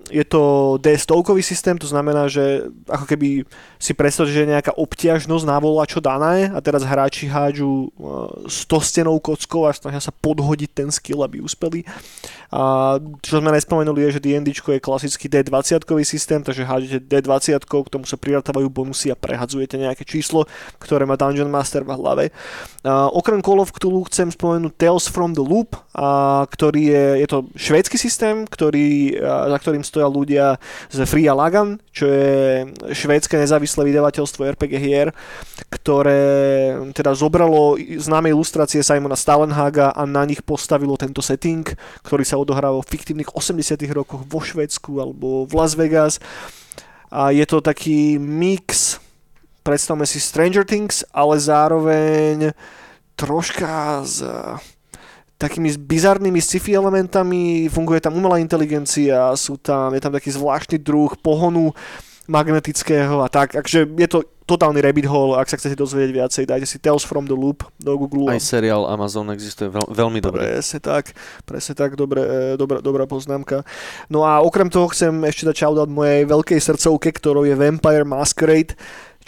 je 0.06 0.22
to 0.22 0.74
D100 0.78 1.42
systém, 1.42 1.74
to 1.74 1.86
znamená, 1.86 2.30
že 2.30 2.70
ako 2.86 3.10
keby 3.10 3.42
si 3.78 3.90
predstavte, 3.90 4.30
že 4.30 4.46
je 4.46 4.54
nejaká 4.54 4.70
obťažnosť 4.78 5.44
na 5.46 5.58
čo 5.86 5.98
dané 5.98 6.46
a 6.54 6.58
teraz 6.62 6.86
hráči 6.86 7.26
hádžu 7.26 7.90
100 8.46 8.50
stenou 8.86 9.18
kockou 9.18 9.66
a 9.66 9.74
snažia 9.74 9.98
sa 9.98 10.14
podhodiť 10.14 10.70
ten 10.70 10.88
skill, 10.94 11.26
aby 11.26 11.42
uspeli. 11.42 11.82
A 12.50 12.98
čo 13.22 13.38
sme 13.38 13.54
nespomenuli 13.54 14.10
je, 14.10 14.18
že 14.18 14.22
D&D 14.22 14.50
je 14.50 14.82
klasický 14.82 15.26
D20 15.30 15.82
systém, 16.02 16.42
takže 16.42 16.66
hádžete 16.66 17.06
D20, 17.06 17.62
k 17.62 17.90
tomu 17.90 18.06
sa 18.06 18.18
priratávajú 18.18 18.66
bonusy 18.70 19.10
a 19.10 19.18
prehadzujete 19.18 19.78
nejaké 19.78 20.02
číslo, 20.02 20.46
ktoré 20.82 21.06
má 21.06 21.14
Dungeon 21.14 21.50
Master 21.50 21.86
v 21.86 21.94
hlave. 21.94 22.24
A 22.82 23.06
okrem 23.10 23.42
Call 23.42 23.62
of 23.62 23.74
Cthulhu 23.74 24.06
chcem 24.10 24.30
spomenúť 24.34 24.74
Tales 24.74 25.06
from 25.06 25.34
the 25.34 25.42
Loop, 25.42 25.78
a 25.94 26.42
ktorý 26.46 26.90
je, 26.90 27.04
je 27.22 27.26
to 27.30 27.38
švédsky 27.54 27.98
systém, 27.98 28.46
ktorý, 28.46 28.99
za 29.20 29.56
ktorým 29.56 29.80
stoja 29.80 30.10
ľudia 30.10 30.60
z 30.92 31.06
Free 31.08 31.30
Lagan, 31.30 31.80
čo 31.90 32.04
je 32.04 32.68
švédske 32.92 33.40
nezávislé 33.40 33.88
vydavateľstvo 33.88 34.52
RPG 34.58 34.74
hier, 34.76 35.08
ktoré 35.72 36.76
teda 36.92 37.16
zobralo 37.16 37.80
známe 37.80 38.28
ilustrácie 38.34 38.84
Simona 38.84 39.16
Stalenhaga 39.16 39.96
a 39.96 40.04
na 40.04 40.28
nich 40.28 40.44
postavilo 40.44 40.98
tento 41.00 41.24
setting, 41.24 41.64
ktorý 42.04 42.24
sa 42.26 42.36
odohráva 42.36 42.82
v 42.84 42.90
fiktívnych 42.90 43.32
80 43.32 43.80
rokoch 43.96 44.22
vo 44.28 44.40
Švedsku 44.44 45.00
alebo 45.00 45.48
v 45.48 45.52
Las 45.56 45.72
Vegas. 45.78 46.20
A 47.10 47.34
je 47.34 47.42
to 47.42 47.58
taký 47.58 48.20
mix, 48.22 49.00
predstavme 49.66 50.06
si 50.06 50.22
Stranger 50.22 50.62
Things, 50.62 51.02
ale 51.10 51.42
zároveň 51.42 52.54
troška 53.18 54.00
s 54.06 54.22
takými 55.40 55.72
bizarnými 55.72 56.36
sci-fi 56.36 56.76
elementami, 56.76 57.64
funguje 57.72 58.04
tam 58.04 58.12
umelá 58.20 58.36
inteligencia, 58.36 59.32
sú 59.40 59.56
tam, 59.56 59.96
je 59.96 60.00
tam 60.04 60.12
taký 60.12 60.28
zvláštny 60.36 60.76
druh 60.76 61.16
pohonu 61.16 61.72
magnetického 62.28 63.24
a 63.24 63.28
tak, 63.32 63.56
takže 63.56 63.88
je 63.88 64.08
to 64.08 64.22
totálny 64.44 64.82
rabbit 64.82 65.06
hole, 65.06 65.38
ak 65.38 65.46
sa 65.46 65.56
chcete 65.56 65.78
dozvedieť 65.78 66.10
viacej, 66.10 66.44
dajte 66.44 66.66
si 66.66 66.82
Tales 66.82 67.06
from 67.06 67.30
the 67.30 67.34
Loop 67.34 67.62
do 67.78 67.94
Google. 67.94 68.34
Aj 68.34 68.42
seriál 68.42 68.82
Amazon 68.86 69.30
existuje 69.30 69.70
veľ, 69.70 69.86
veľmi 69.94 70.18
dobrý. 70.18 70.58
Presne 70.58 70.82
tak, 70.82 71.14
presne 71.46 71.78
tak, 71.78 71.94
dobre, 71.94 72.20
e, 72.22 72.58
dobrá, 72.58 72.82
dobrá 72.82 73.06
poznámka. 73.06 73.62
No 74.10 74.26
a 74.26 74.42
okrem 74.42 74.66
toho 74.66 74.90
chcem 74.90 75.14
ešte 75.22 75.46
dať 75.46 75.54
shoutout 75.54 75.90
mojej 75.90 76.26
veľkej 76.26 76.58
srdcovke, 76.58 77.14
ktorou 77.14 77.46
je 77.46 77.54
Vampire 77.54 78.02
Masquerade 78.02 78.74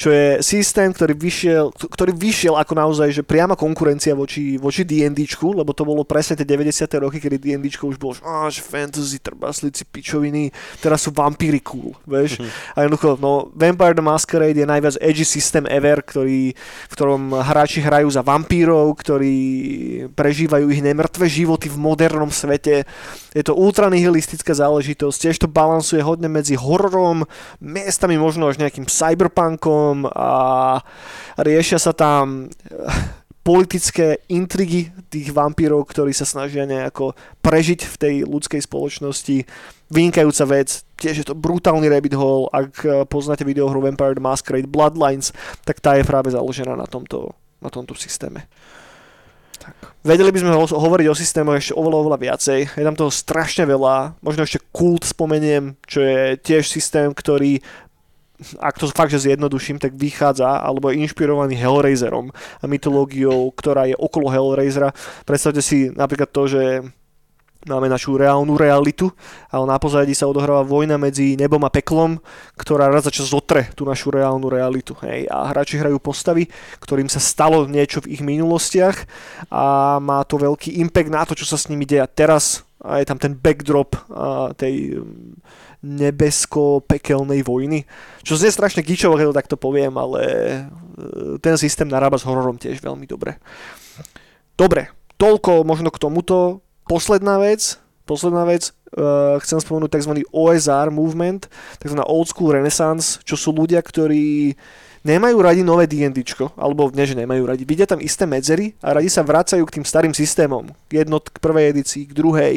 čo 0.03 0.11
je 0.11 0.43
systém, 0.43 0.91
ktorý 0.91 1.15
vyšiel, 1.15 1.71
ktorý 1.71 2.11
vyšiel 2.11 2.59
ako 2.59 2.75
naozaj, 2.75 3.15
že 3.15 3.23
priama 3.23 3.55
konkurencia 3.55 4.19
voči, 4.19 4.59
voči 4.59 4.83
D&Dčku, 4.83 5.55
lebo 5.55 5.71
to 5.71 5.87
bolo 5.87 6.03
presne 6.03 6.35
tie 6.35 6.43
90. 6.43 6.91
roky, 6.99 7.23
kedy 7.23 7.39
D&Dčko 7.39 7.87
už 7.87 8.03
bolo, 8.03 8.19
že, 8.19 8.27
že 8.51 8.67
fantasy, 8.67 9.23
trbaslíci, 9.23 9.87
pičoviny, 9.87 10.51
teraz 10.83 11.07
sú 11.07 11.15
vampíry 11.15 11.63
cool, 11.63 11.95
vieš. 12.03 12.43
Mm-hmm. 12.43 12.75
A 12.75 12.77
jednoducho, 12.83 13.09
no, 13.23 13.47
Vampire 13.55 13.95
the 13.95 14.03
Masquerade 14.03 14.59
je 14.59 14.67
najviac 14.67 14.99
edgy 14.99 15.23
systém 15.23 15.71
ever, 15.71 16.03
ktorý, 16.03 16.51
v 16.91 16.93
ktorom 16.99 17.39
hráči 17.39 17.79
hrajú 17.79 18.11
za 18.11 18.27
vampírov, 18.27 18.91
ktorí 18.99 19.39
prežívajú 20.19 20.67
ich 20.67 20.83
nemrtvé 20.83 21.31
životy 21.31 21.71
v 21.71 21.79
modernom 21.79 22.35
svete. 22.35 22.91
Je 23.31 23.47
to 23.47 23.55
ultra 23.55 23.87
nihilistická 23.87 24.51
záležitosť, 24.51 25.31
tiež 25.31 25.47
to 25.47 25.49
balansuje 25.49 26.03
hodne 26.03 26.27
medzi 26.27 26.59
hororom, 26.59 27.23
miestami 27.63 28.19
možno 28.19 28.51
až 28.51 28.59
nejakým 28.59 28.91
cyberpunkom, 28.91 29.92
a 30.09 30.81
riešia 31.37 31.77
sa 31.77 31.93
tam 31.93 32.49
politické 33.43 34.23
intrigy 34.31 34.95
tých 35.11 35.35
vampírov, 35.35 35.83
ktorí 35.91 36.15
sa 36.15 36.23
snažia 36.23 36.63
nejako 36.63 37.19
prežiť 37.43 37.81
v 37.83 37.95
tej 37.99 38.15
ľudskej 38.23 38.63
spoločnosti. 38.63 39.43
Vynikajúca 39.91 40.45
vec, 40.47 40.87
tiež 40.95 41.15
je 41.21 41.27
to 41.27 41.35
brutálny 41.35 41.91
rabbit 41.91 42.15
hole, 42.15 42.47
ak 42.55 43.07
poznáte 43.11 43.43
videohru 43.43 43.83
Vampire 43.83 44.15
the 44.15 44.23
Masquerade 44.23 44.71
Bloodlines, 44.71 45.35
tak 45.67 45.83
tá 45.83 45.99
je 45.99 46.07
práve 46.07 46.31
založená 46.31 46.79
na 46.79 46.87
tomto, 46.87 47.35
na 47.59 47.69
tomto 47.69 47.99
systéme. 47.99 48.47
Tak. 49.63 49.75
Vedeli 50.03 50.35
by 50.35 50.39
sme 50.43 50.51
ho- 50.59 50.67
hovoriť 50.67 51.07
o 51.07 51.15
systémoch 51.15 51.55
ešte 51.55 51.79
oveľa, 51.79 51.97
oveľa 52.03 52.19
viacej. 52.19 52.61
Je 52.75 52.87
tam 52.87 52.99
toho 52.99 53.15
strašne 53.15 53.63
veľa. 53.63 54.19
Možno 54.19 54.43
ešte 54.43 54.59
Kult 54.75 55.07
spomeniem, 55.07 55.79
čo 55.87 56.03
je 56.03 56.35
tiež 56.43 56.67
systém, 56.67 57.15
ktorý 57.15 57.63
ak 58.61 58.77
to 58.79 58.91
fakt, 58.91 59.15
že 59.15 59.31
zjednoduším, 59.31 59.79
tak 59.79 59.97
vychádza 59.97 60.63
alebo 60.63 60.91
je 60.91 61.01
inšpirovaný 61.03 61.57
Hellraiserom 61.57 62.31
a 62.35 62.65
mytológiou, 62.67 63.51
ktorá 63.55 63.89
je 63.89 63.97
okolo 63.97 64.29
Hellraisera. 64.29 64.93
Predstavte 65.25 65.65
si 65.65 65.89
napríklad 65.95 66.31
to, 66.31 66.43
že 66.51 66.63
máme 67.63 67.87
našu 67.87 68.19
reálnu 68.19 68.59
realitu, 68.59 69.11
ale 69.47 69.65
na 69.71 69.79
pozadí 69.79 70.15
sa 70.19 70.27
odohráva 70.27 70.67
vojna 70.67 70.99
medzi 70.99 71.39
nebom 71.39 71.63
a 71.63 71.71
peklom, 71.71 72.19
ktorá 72.59 72.91
raz 72.91 73.07
za 73.07 73.15
čas 73.15 73.31
zotre 73.31 73.71
tú 73.79 73.87
našu 73.87 74.11
reálnu 74.11 74.51
realitu. 74.51 74.99
Hej. 75.07 75.31
A 75.31 75.51
hráči 75.51 75.79
hrajú 75.79 76.03
postavy, 76.03 76.51
ktorým 76.83 77.07
sa 77.07 77.23
stalo 77.23 77.65
niečo 77.71 78.03
v 78.03 78.19
ich 78.19 78.23
minulostiach 78.23 79.07
a 79.51 79.97
má 80.03 80.27
to 80.27 80.43
veľký 80.43 80.83
impact 80.83 81.11
na 81.11 81.23
to, 81.23 81.39
čo 81.39 81.47
sa 81.47 81.59
s 81.59 81.71
nimi 81.71 81.87
deje 81.87 82.03
teraz 82.11 82.67
a 82.83 82.99
je 82.99 83.07
tam 83.07 83.19
ten 83.19 83.33
backdrop 83.39 83.95
a, 84.11 84.51
tej 84.59 84.99
nebesko-pekelnej 85.83 87.43
vojny. 87.43 87.87
Čo 88.23 88.39
znie 88.39 88.55
strašne 88.55 88.87
gičovo, 88.87 89.19
keď 89.19 89.27
to 89.31 89.39
takto 89.39 89.57
poviem, 89.59 89.99
ale 89.99 90.23
e, 90.23 90.59
ten 91.43 91.59
systém 91.59 91.91
narába 91.91 92.19
s 92.19 92.27
hororom 92.27 92.55
tiež 92.55 92.79
veľmi 92.79 93.07
dobre. 93.07 93.39
Dobre, 94.55 94.95
toľko 95.19 95.67
možno 95.67 95.91
k 95.91 96.03
tomuto. 96.03 96.63
Posledná 96.87 97.39
vec, 97.39 97.79
posledná 98.07 98.43
vec, 98.43 98.75
uh, 98.99 99.39
chcem 99.41 99.59
spomenúť 99.63 99.97
tzv. 99.97 100.13
OSR 100.35 100.91
movement, 100.91 101.47
tzv. 101.79 101.97
Old 102.05 102.29
School 102.29 102.59
Renaissance, 102.59 103.23
čo 103.23 103.39
sú 103.39 103.55
ľudia, 103.55 103.81
ktorí 103.81 104.59
nemajú 105.03 105.37
radi 105.43 105.63
nové 105.67 105.91
D&D, 105.91 106.23
alebo 106.55 106.91
nie, 106.95 107.07
že 107.07 107.19
nemajú 107.19 107.43
radi, 107.47 107.63
vidia 107.67 107.87
tam 107.87 107.99
isté 107.99 108.27
medzery 108.27 108.75
a 108.83 108.95
radi 108.99 109.11
sa 109.11 109.27
vracajú 109.27 109.63
k 109.67 109.75
tým 109.79 109.85
starým 109.87 110.15
systémom. 110.15 110.71
Jednot 110.91 111.31
k 111.31 111.37
prvej 111.43 111.75
edícii, 111.75 112.07
k 112.11 112.13
druhej. 112.15 112.55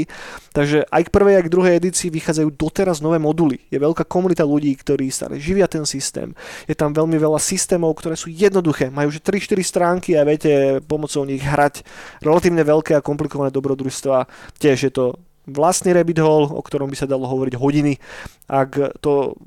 Takže 0.53 0.85
aj 0.87 1.01
k 1.05 1.09
prvej, 1.09 1.35
aj 1.41 1.43
k 1.49 1.53
druhej 1.53 1.73
edícii 1.81 2.09
vychádzajú 2.13 2.49
doteraz 2.53 3.01
nové 3.01 3.17
moduly. 3.17 3.61
Je 3.73 3.81
veľká 3.81 4.05
komunita 4.05 4.45
ľudí, 4.45 4.71
ktorí 4.77 5.09
stále 5.09 5.41
živia 5.41 5.65
ten 5.65 5.83
systém. 5.83 6.31
Je 6.69 6.77
tam 6.77 6.93
veľmi 6.93 7.17
veľa 7.17 7.41
systémov, 7.41 7.97
ktoré 7.97 8.15
sú 8.15 8.29
jednoduché. 8.29 8.93
Majú 8.93 9.11
už 9.11 9.25
3-4 9.25 9.65
stránky 9.65 10.13
a 10.15 10.23
viete 10.23 10.79
pomocou 10.85 11.25
nich 11.25 11.43
hrať 11.43 11.81
relatívne 12.21 12.61
veľké 12.61 12.95
a 12.95 13.03
komplikované 13.03 13.49
dobrodružstva. 13.49 14.29
Tiež 14.61 14.89
je 14.89 14.93
to 14.93 15.05
vlastný 15.45 15.93
rabbit 15.93 16.19
hole, 16.19 16.49
o 16.49 16.61
ktorom 16.61 16.89
by 16.89 16.97
sa 16.97 17.09
dalo 17.09 17.29
hovoriť 17.29 17.53
hodiny. 17.57 18.01
Ak 18.49 18.77
to 19.01 19.37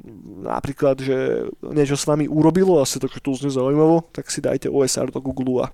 napríklad, 0.43 1.03
že 1.03 1.51
niečo 1.63 1.99
s 1.99 2.07
vami 2.07 2.31
urobilo 2.31 2.79
a 2.79 2.89
sa 2.89 3.03
to 3.03 3.11
znie 3.11 3.51
zaujímavo, 3.51 4.07
tak 4.15 4.31
si 4.31 4.39
dajte 4.39 4.71
OSR 4.71 5.11
do 5.11 5.19
Google 5.23 5.67
a 5.67 5.73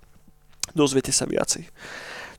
dozviete 0.72 1.12
sa 1.12 1.28
viacej. 1.28 1.68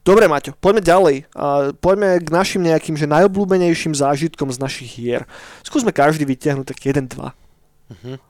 Dobre, 0.05 0.29
Maťo, 0.29 0.53
poďme 0.61 0.85
ďalej. 0.85 1.15
A 1.33 1.73
poďme 1.73 2.21
k 2.21 2.29
našim 2.29 2.61
nejakým 2.61 2.93
že 2.93 3.09
najobľúbenejším 3.09 3.97
zážitkom 3.97 4.53
z 4.53 4.61
našich 4.61 4.89
hier. 4.93 5.25
Skúsme 5.65 5.89
každý 5.89 6.29
vytiahnuť 6.29 6.65
tak 6.69 6.77
jeden, 6.85 7.09
dva. 7.09 7.33
Uh-huh. 7.89 8.21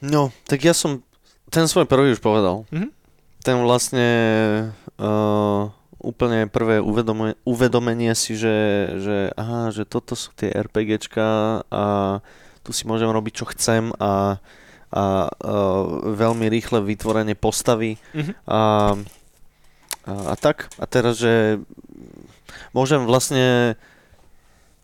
No, 0.00 0.32
tak 0.48 0.64
ja 0.64 0.72
som 0.72 1.04
ten 1.52 1.68
svoj 1.68 1.84
prvý 1.84 2.16
už 2.16 2.24
povedal. 2.24 2.64
Uh-huh. 2.72 2.88
Ten 3.44 3.60
vlastne 3.60 4.08
uh, 4.96 5.68
úplne 6.06 6.46
prvé 6.46 6.78
uvedome, 6.78 7.34
uvedomenie 7.42 8.14
si, 8.14 8.38
že, 8.38 8.54
že, 9.02 9.18
aha, 9.34 9.74
že 9.74 9.82
toto 9.82 10.14
sú 10.14 10.30
tie 10.38 10.54
RPGčka 10.54 11.66
a 11.66 11.84
tu 12.62 12.70
si 12.70 12.86
môžem 12.86 13.10
robiť, 13.10 13.32
čo 13.42 13.50
chcem 13.50 13.90
a, 13.98 13.98
a, 13.98 14.14
a 14.94 15.02
veľmi 16.14 16.46
rýchle 16.46 16.86
vytvorenie 16.86 17.34
postavy 17.34 17.98
mm-hmm. 18.14 18.34
a, 18.46 18.60
a, 20.06 20.12
a 20.30 20.34
tak. 20.38 20.70
A 20.78 20.86
teraz, 20.86 21.18
že 21.18 21.58
môžem 22.70 23.02
vlastne 23.02 23.74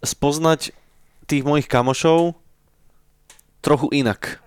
spoznať 0.02 0.74
tých 1.30 1.46
mojich 1.46 1.70
kamošov 1.70 2.34
trochu 3.62 3.86
inak 3.94 4.42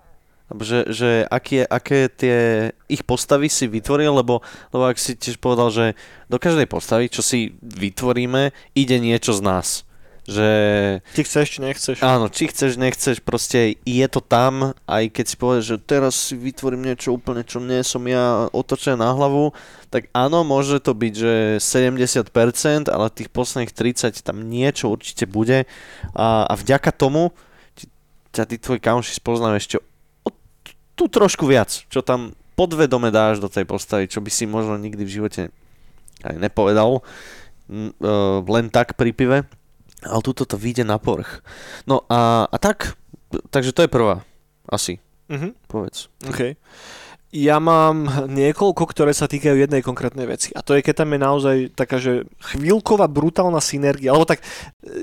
že, 0.62 0.86
že 0.94 1.10
aké, 1.26 1.66
aké 1.66 2.06
tie 2.06 2.38
ich 2.86 3.02
postavy 3.02 3.50
si 3.50 3.66
vytvoril, 3.66 4.14
lebo, 4.14 4.46
lebo 4.70 4.84
ak 4.86 5.02
si 5.02 5.18
tiež 5.18 5.42
povedal, 5.42 5.74
že 5.74 5.86
do 6.30 6.38
každej 6.38 6.70
postavy, 6.70 7.10
čo 7.10 7.26
si 7.26 7.58
vytvoríme, 7.62 8.54
ide 8.78 8.98
niečo 9.02 9.34
z 9.34 9.42
nás. 9.42 9.68
že... 10.26 10.50
Či 11.18 11.22
chceš, 11.26 11.46
či 11.50 11.60
nechceš. 11.62 11.98
Áno, 12.02 12.30
či 12.30 12.50
chceš, 12.50 12.78
nechceš, 12.78 13.22
proste 13.26 13.78
je 13.86 14.08
to 14.10 14.22
tam, 14.22 14.74
aj 14.86 15.04
keď 15.10 15.26
si 15.26 15.36
povieš, 15.38 15.64
že 15.66 15.78
teraz 15.82 16.14
si 16.14 16.38
vytvorím 16.38 16.94
niečo 16.94 17.14
úplne, 17.14 17.42
čo 17.46 17.58
nie 17.62 17.82
som 17.82 18.06
ja 18.06 18.50
otočený 18.54 19.02
na 19.02 19.14
hlavu, 19.14 19.54
tak 19.90 20.10
áno, 20.14 20.46
môže 20.46 20.78
to 20.82 20.94
byť, 20.98 21.14
že 21.14 21.34
70%, 21.58 22.90
ale 22.90 23.14
tých 23.14 23.30
posledných 23.34 23.74
30 23.74 24.22
tam 24.26 24.46
niečo 24.46 24.94
určite 24.94 25.26
bude 25.30 25.70
a, 26.14 26.46
a 26.50 26.54
vďaka 26.54 26.90
tomu 26.94 27.34
ťa 28.36 28.44
tí 28.52 28.60
tvoji 28.60 28.84
kamoši 28.84 29.16
spoznajú 29.16 29.56
ešte 29.56 29.78
tú 30.96 31.06
trošku 31.06 31.46
viac, 31.46 31.84
čo 31.88 32.00
tam 32.00 32.32
podvedome 32.56 33.12
dáš 33.12 33.44
do 33.44 33.52
tej 33.52 33.68
postavy, 33.68 34.08
čo 34.08 34.24
by 34.24 34.32
si 34.32 34.48
možno 34.48 34.80
nikdy 34.80 35.04
v 35.04 35.14
živote 35.14 35.42
aj 36.24 36.36
nepovedal, 36.40 37.04
e, 37.68 37.82
len 38.42 38.66
tak 38.72 38.96
pri 38.96 39.12
pive 39.12 39.44
ale 40.06 40.22
túto 40.22 40.46
to 40.46 40.54
vyjde 40.54 40.86
na 40.86 41.02
povrch. 41.02 41.42
No 41.90 42.06
a, 42.06 42.46
a 42.46 42.58
tak, 42.62 42.94
takže 43.50 43.74
to 43.74 43.82
je 43.84 43.90
prvá, 43.90 44.22
asi, 44.70 45.02
Mhm. 45.26 45.58
povedz. 45.66 46.06
OK. 46.30 46.54
Ja 47.36 47.60
mám 47.60 48.08
niekoľko, 48.32 48.88
ktoré 48.96 49.12
sa 49.12 49.28
týkajú 49.28 49.60
jednej 49.60 49.84
konkrétnej 49.84 50.24
veci. 50.24 50.56
A 50.56 50.64
to 50.64 50.72
je, 50.72 50.80
keď 50.80 51.04
tam 51.04 51.12
je 51.12 51.20
naozaj 51.20 51.56
taká, 51.76 52.00
že 52.00 52.24
chvíľková 52.40 53.12
brutálna 53.12 53.60
synergia. 53.60 54.16
Alebo 54.16 54.24
tak, 54.24 54.40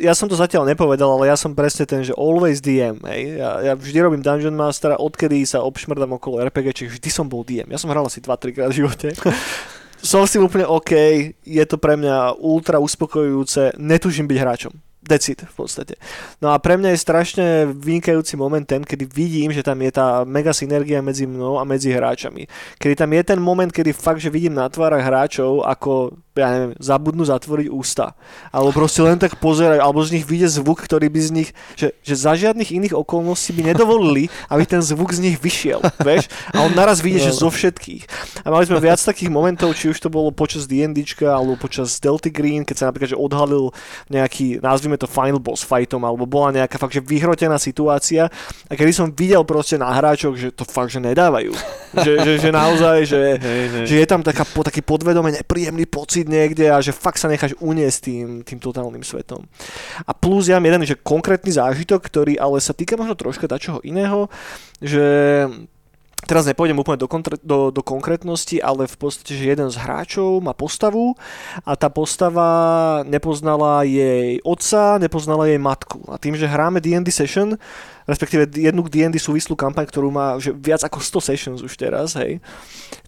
ja 0.01 0.16
som 0.16 0.33
to 0.33 0.41
zatiaľ 0.41 0.64
nepovedal, 0.64 1.12
ale 1.12 1.28
ja 1.28 1.37
som 1.37 1.53
presne 1.53 1.85
ten, 1.85 2.01
že 2.01 2.16
always 2.16 2.64
DM. 2.64 3.05
Hej. 3.05 3.37
Ja, 3.37 3.51
ja 3.61 3.72
vždy 3.76 3.99
robím 4.01 4.24
Dungeon 4.24 4.57
Mastera, 4.57 4.97
odkedy 4.97 5.45
sa 5.45 5.61
obšmrdám 5.61 6.16
okolo 6.16 6.41
RPG, 6.49 6.72
čiže 6.72 6.97
vždy 6.97 7.09
som 7.12 7.28
bol 7.28 7.45
DM. 7.45 7.68
Ja 7.68 7.76
som 7.76 7.93
hral 7.93 8.09
asi 8.09 8.24
2-3 8.24 8.57
krát 8.57 8.72
v 8.72 8.80
živote. 8.80 9.12
som 10.01 10.24
s 10.24 10.33
tým 10.33 10.49
úplne 10.49 10.64
OK, 10.64 10.93
je 11.37 11.64
to 11.68 11.76
pre 11.76 12.01
mňa 12.01 12.41
ultra 12.41 12.80
uspokojujúce, 12.80 13.76
netužím 13.76 14.24
byť 14.24 14.39
hráčom. 14.41 14.72
That's 15.03 15.26
it, 15.26 15.42
v 15.42 15.55
podstate. 15.66 15.98
No 16.38 16.55
a 16.55 16.62
pre 16.62 16.78
mňa 16.78 16.94
je 16.94 17.03
strašne 17.03 17.46
vynikajúci 17.74 18.38
moment 18.38 18.62
ten, 18.62 18.86
kedy 18.86 19.11
vidím, 19.11 19.50
že 19.50 19.66
tam 19.66 19.82
je 19.82 19.90
tá 19.90 20.22
mega 20.22 20.55
synergia 20.55 21.03
medzi 21.03 21.26
mnou 21.26 21.59
a 21.59 21.66
medzi 21.66 21.90
hráčami. 21.90 22.46
Kedy 22.78 22.94
tam 22.94 23.11
je 23.11 23.22
ten 23.26 23.40
moment, 23.42 23.66
kedy 23.66 23.90
fakt, 23.90 24.22
že 24.22 24.30
vidím 24.30 24.55
na 24.55 24.70
tvárach 24.70 25.03
hráčov, 25.03 25.66
ako, 25.66 26.14
ja 26.38 26.55
neviem, 26.55 26.78
zabudnú 26.78 27.26
zatvoriť 27.26 27.66
ústa. 27.66 28.14
Alebo 28.55 28.70
proste 28.70 29.03
len 29.03 29.18
tak 29.18 29.42
pozerajú, 29.42 29.82
alebo 29.82 30.07
z 30.07 30.14
nich 30.14 30.24
vyjde 30.24 30.62
zvuk, 30.62 30.78
ktorý 30.86 31.11
by 31.11 31.18
z 31.18 31.30
nich, 31.34 31.50
že, 31.74 31.98
že 32.07 32.14
za 32.14 32.38
žiadnych 32.38 32.70
iných 32.70 32.94
okolností 32.94 33.59
by 33.59 33.74
nedovolili, 33.74 34.30
aby 34.55 34.62
ten 34.70 34.78
zvuk 34.78 35.11
z 35.11 35.18
nich 35.18 35.36
vyšiel, 35.42 35.82
vieš? 36.07 36.30
A 36.55 36.62
on 36.62 36.78
naraz 36.78 37.03
vidie, 37.03 37.18
že 37.18 37.34
zo 37.34 37.50
všetkých. 37.50 38.07
A 38.46 38.55
mali 38.55 38.70
sme 38.70 38.78
viac 38.78 39.03
takých 39.03 39.34
momentov, 39.34 39.74
či 39.74 39.90
už 39.90 39.98
to 39.98 40.07
bolo 40.07 40.30
počas 40.30 40.70
D&Dčka, 40.70 41.26
alebo 41.26 41.59
počas 41.59 41.98
Delta 41.98 42.30
Green, 42.30 42.62
keď 42.62 42.76
sa 42.78 42.86
napríklad 42.86 43.11
že 43.12 43.18
odhalil 43.18 43.74
nejaký, 44.07 44.62
nazvime 44.93 45.01
to 45.01 45.09
final 45.09 45.40
boss 45.40 45.64
fightom, 45.64 46.05
alebo 46.05 46.28
bola 46.28 46.53
nejaká 46.53 46.76
fakt, 46.76 46.93
že 46.93 47.01
vyhrotená 47.01 47.57
situácia 47.57 48.28
a 48.68 48.72
kedy 48.76 48.93
som 48.93 49.09
videl 49.09 49.40
proste 49.45 49.80
na 49.80 49.88
hráčoch, 49.88 50.36
že 50.36 50.53
to 50.53 50.68
fakt, 50.68 50.93
že 50.93 51.01
nedávajú. 51.01 51.53
že, 52.05 52.12
že, 52.20 52.32
že 52.38 52.51
naozaj, 52.53 52.99
že, 53.09 53.22
Hej, 53.40 53.62
hej. 53.72 53.84
že 53.88 53.95
je 54.05 54.07
tam 54.07 54.20
taká, 54.20 54.45
po, 54.45 54.61
taký 54.64 54.84
podvedome 54.84 55.32
nepríjemný 55.32 55.88
pocit 55.88 56.28
niekde 56.28 56.68
a 56.68 56.80
že 56.84 56.93
fakt 56.93 57.20
sa 57.20 57.28
necháš 57.28 57.57
uniesť 57.61 57.99
tým, 58.05 58.28
tým 58.45 58.59
totálnym 58.61 59.05
svetom. 59.05 59.45
A 60.05 60.12
plus 60.12 60.53
ja 60.53 60.61
mám 60.61 60.68
jeden, 60.68 60.84
že 60.84 61.01
konkrétny 61.01 61.53
zážitok, 61.53 62.01
ktorý 62.05 62.36
ale 62.36 62.61
sa 62.61 62.76
týka 62.76 62.97
možno 63.01 63.16
troška 63.16 63.49
dačoho 63.49 63.80
iného, 63.84 64.28
že 64.80 65.05
teraz 66.27 66.47
nepôjdem 66.47 66.79
úplne 66.79 66.99
do, 66.99 67.11
kontre- 67.11 67.41
do, 67.43 67.75
do 67.75 67.83
konkrétnosti, 67.83 68.62
ale 68.62 68.87
v 68.87 68.97
podstate, 68.97 69.35
že 69.35 69.53
jeden 69.55 69.68
z 69.70 69.77
hráčov 69.79 70.39
má 70.39 70.55
postavu 70.55 71.18
a 71.66 71.75
tá 71.75 71.91
postava 71.91 73.03
nepoznala 73.07 73.83
jej 73.83 74.39
otca, 74.47 75.03
nepoznala 75.03 75.51
jej 75.51 75.59
matku. 75.59 76.07
A 76.07 76.18
tým, 76.18 76.39
že 76.39 76.47
hráme 76.47 76.79
D&D 76.79 77.11
session, 77.11 77.59
respektíve 78.07 78.51
jednu 78.55 78.87
D&D 78.87 79.18
súvislú 79.18 79.59
kampaň, 79.59 79.87
ktorú 79.91 80.11
má 80.11 80.39
že 80.39 80.55
viac 80.55 80.83
ako 80.87 81.03
100 81.03 81.29
sessions 81.35 81.59
už 81.62 81.75
teraz, 81.75 82.14
hej, 82.18 82.39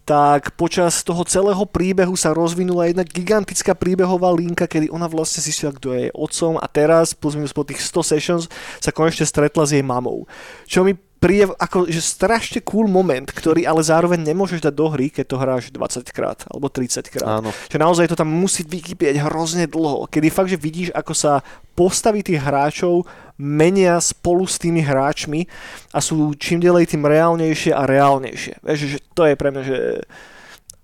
tak 0.03 0.53
počas 0.59 1.01
toho 1.01 1.23
celého 1.25 1.63
príbehu 1.65 2.13
sa 2.13 2.35
rozvinula 2.35 2.91
jedna 2.91 3.03
gigantická 3.07 3.73
príbehová 3.73 4.29
linka, 4.35 4.67
kedy 4.69 4.91
ona 4.91 5.09
vlastne 5.09 5.41
zistila, 5.41 5.73
kto 5.73 5.95
je 5.95 5.99
jej 6.07 6.11
otcom 6.13 6.59
a 6.59 6.67
teraz, 6.69 7.15
plus 7.15 7.33
minus 7.39 7.55
po 7.55 7.65
tých 7.65 7.81
100 7.81 8.11
sessions, 8.11 8.43
sa 8.83 8.93
konečne 8.93 9.25
stretla 9.25 9.63
s 9.65 9.73
jej 9.73 9.83
mamou. 9.83 10.27
Čo 10.69 10.85
mi 10.85 10.93
príde 11.19 11.49
ako 11.57 11.89
že 11.89 12.01
strašne 12.03 12.59
cool 12.61 12.85
moment, 12.85 13.25
ktorý 13.25 13.65
ale 13.65 13.81
zároveň 13.81 14.21
nemôžeš 14.21 14.61
dať 14.61 14.73
do 14.75 14.87
hry, 14.91 15.09
keď 15.09 15.25
to 15.25 15.41
hráš 15.41 15.63
20 15.73 16.05
krát 16.11 16.45
alebo 16.51 16.69
30 16.69 17.09
krát. 17.09 17.41
Áno. 17.41 17.49
Že 17.71 17.77
naozaj 17.81 18.05
to 18.11 18.19
tam 18.19 18.29
musí 18.29 18.61
vykypieť 18.61 19.25
hrozne 19.25 19.65
dlho, 19.65 20.05
kedy 20.11 20.27
fakt, 20.29 20.51
že 20.51 20.59
vidíš, 20.59 20.93
ako 20.93 21.13
sa 21.17 21.41
postavy 21.73 22.21
tých 22.21 22.39
hráčov 22.39 23.07
menia 23.35 23.99
spolu 23.99 24.47
s 24.47 24.55
tými 24.55 24.79
hráčmi 24.79 25.43
a 25.91 25.99
sú 25.99 26.31
čím 26.39 26.63
ďalej 26.63 26.95
tým 26.95 27.03
reálnejšie 27.03 27.71
a 27.75 27.83
reálnejšie. 27.83 28.63
Vieš, 28.63 28.79
že 28.95 28.99
to 29.11 29.27
je 29.27 29.35
pre 29.35 29.51
mňa, 29.51 29.63
že 29.65 29.77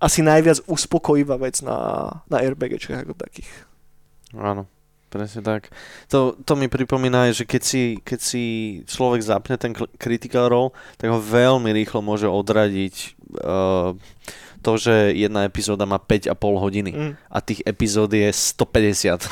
asi 0.02 0.20
najviac 0.26 0.66
uspokojivá 0.66 1.38
vec 1.38 1.62
na, 1.62 2.10
na 2.28 2.42
RPGčkách 2.42 3.06
ako 3.06 3.14
takých. 3.16 3.52
Áno, 4.36 4.68
presne 5.12 5.41
tak. 5.41 5.68
To, 6.07 6.34
to 6.39 6.55
mi 6.55 6.66
pripomína, 6.66 7.30
že 7.30 7.43
keď 7.43 7.62
si, 7.62 7.84
keď 7.99 8.20
si 8.20 8.43
človek 8.88 9.20
zapne 9.20 9.55
ten 9.55 9.70
critical 9.95 10.47
role, 10.47 10.72
tak 10.95 11.12
ho 11.12 11.20
veľmi 11.20 11.70
rýchlo 11.70 11.99
môže 11.99 12.26
odradiť 12.26 12.95
uh, 13.38 13.91
to, 14.57 14.72
že 14.78 14.93
jedna 15.12 15.43
epizóda 15.43 15.84
má 15.84 15.97
5,5 15.97 16.32
hodiny 16.38 16.91
Mm. 16.91 17.14
a 17.28 17.38
tých 17.39 17.66
epizód 17.66 18.07
je 18.09 18.30
150. 18.30 19.26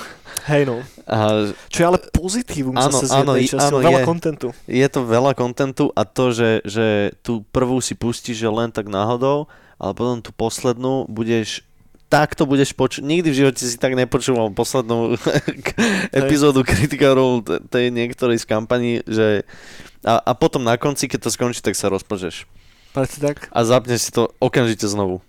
Hej 0.47 0.63
no. 0.65 0.81
A 1.05 1.53
Čo 1.69 1.79
je 1.79 1.85
ale 1.85 1.99
pozitívum 2.09 2.73
Áno, 2.73 2.89
zase 2.89 3.05
z 3.05 3.13
áno, 3.13 3.33
časti. 3.37 3.61
áno, 3.61 3.77
veľa 3.79 4.01
je. 4.01 4.05
kontentu. 4.05 4.47
je 4.65 4.87
to 4.87 4.99
veľa 5.03 5.31
kontentu 5.33 5.93
a 5.93 6.01
to, 6.01 6.33
že, 6.33 6.65
že 6.65 6.87
tú 7.21 7.45
prvú 7.47 7.77
si 7.77 7.93
pustíš 7.93 8.41
že 8.41 8.49
len 8.49 8.73
tak 8.73 8.89
náhodou, 8.89 9.45
ale 9.77 9.91
potom 9.93 10.17
tú 10.19 10.33
poslednú 10.33 11.05
budeš 11.05 11.61
takto 12.09 12.49
budeš 12.49 12.73
počuť, 12.73 13.05
nikdy 13.05 13.29
v 13.29 13.39
živote 13.45 13.61
si 13.61 13.77
tak 13.77 13.93
nepočúval 13.93 14.49
poslednú 14.51 15.13
epizódu 16.19 16.65
kritikarov 16.65 17.45
t- 17.45 17.61
tej 17.69 17.93
niektorej 17.93 18.41
z 18.41 18.49
kampaní, 18.49 19.05
že 19.05 19.45
a, 20.01 20.17
a 20.17 20.31
potom 20.33 20.65
na 20.65 20.75
konci, 20.75 21.05
keď 21.05 21.29
to 21.29 21.29
skončí, 21.29 21.61
tak 21.61 21.77
sa 21.77 21.93
rozplžeš. 21.93 22.49
Presne 22.89 23.19
tak. 23.21 23.53
A 23.53 23.61
zapneš 23.61 24.09
si 24.09 24.11
to 24.11 24.33
okamžite 24.41 24.89
znovu. 24.89 25.21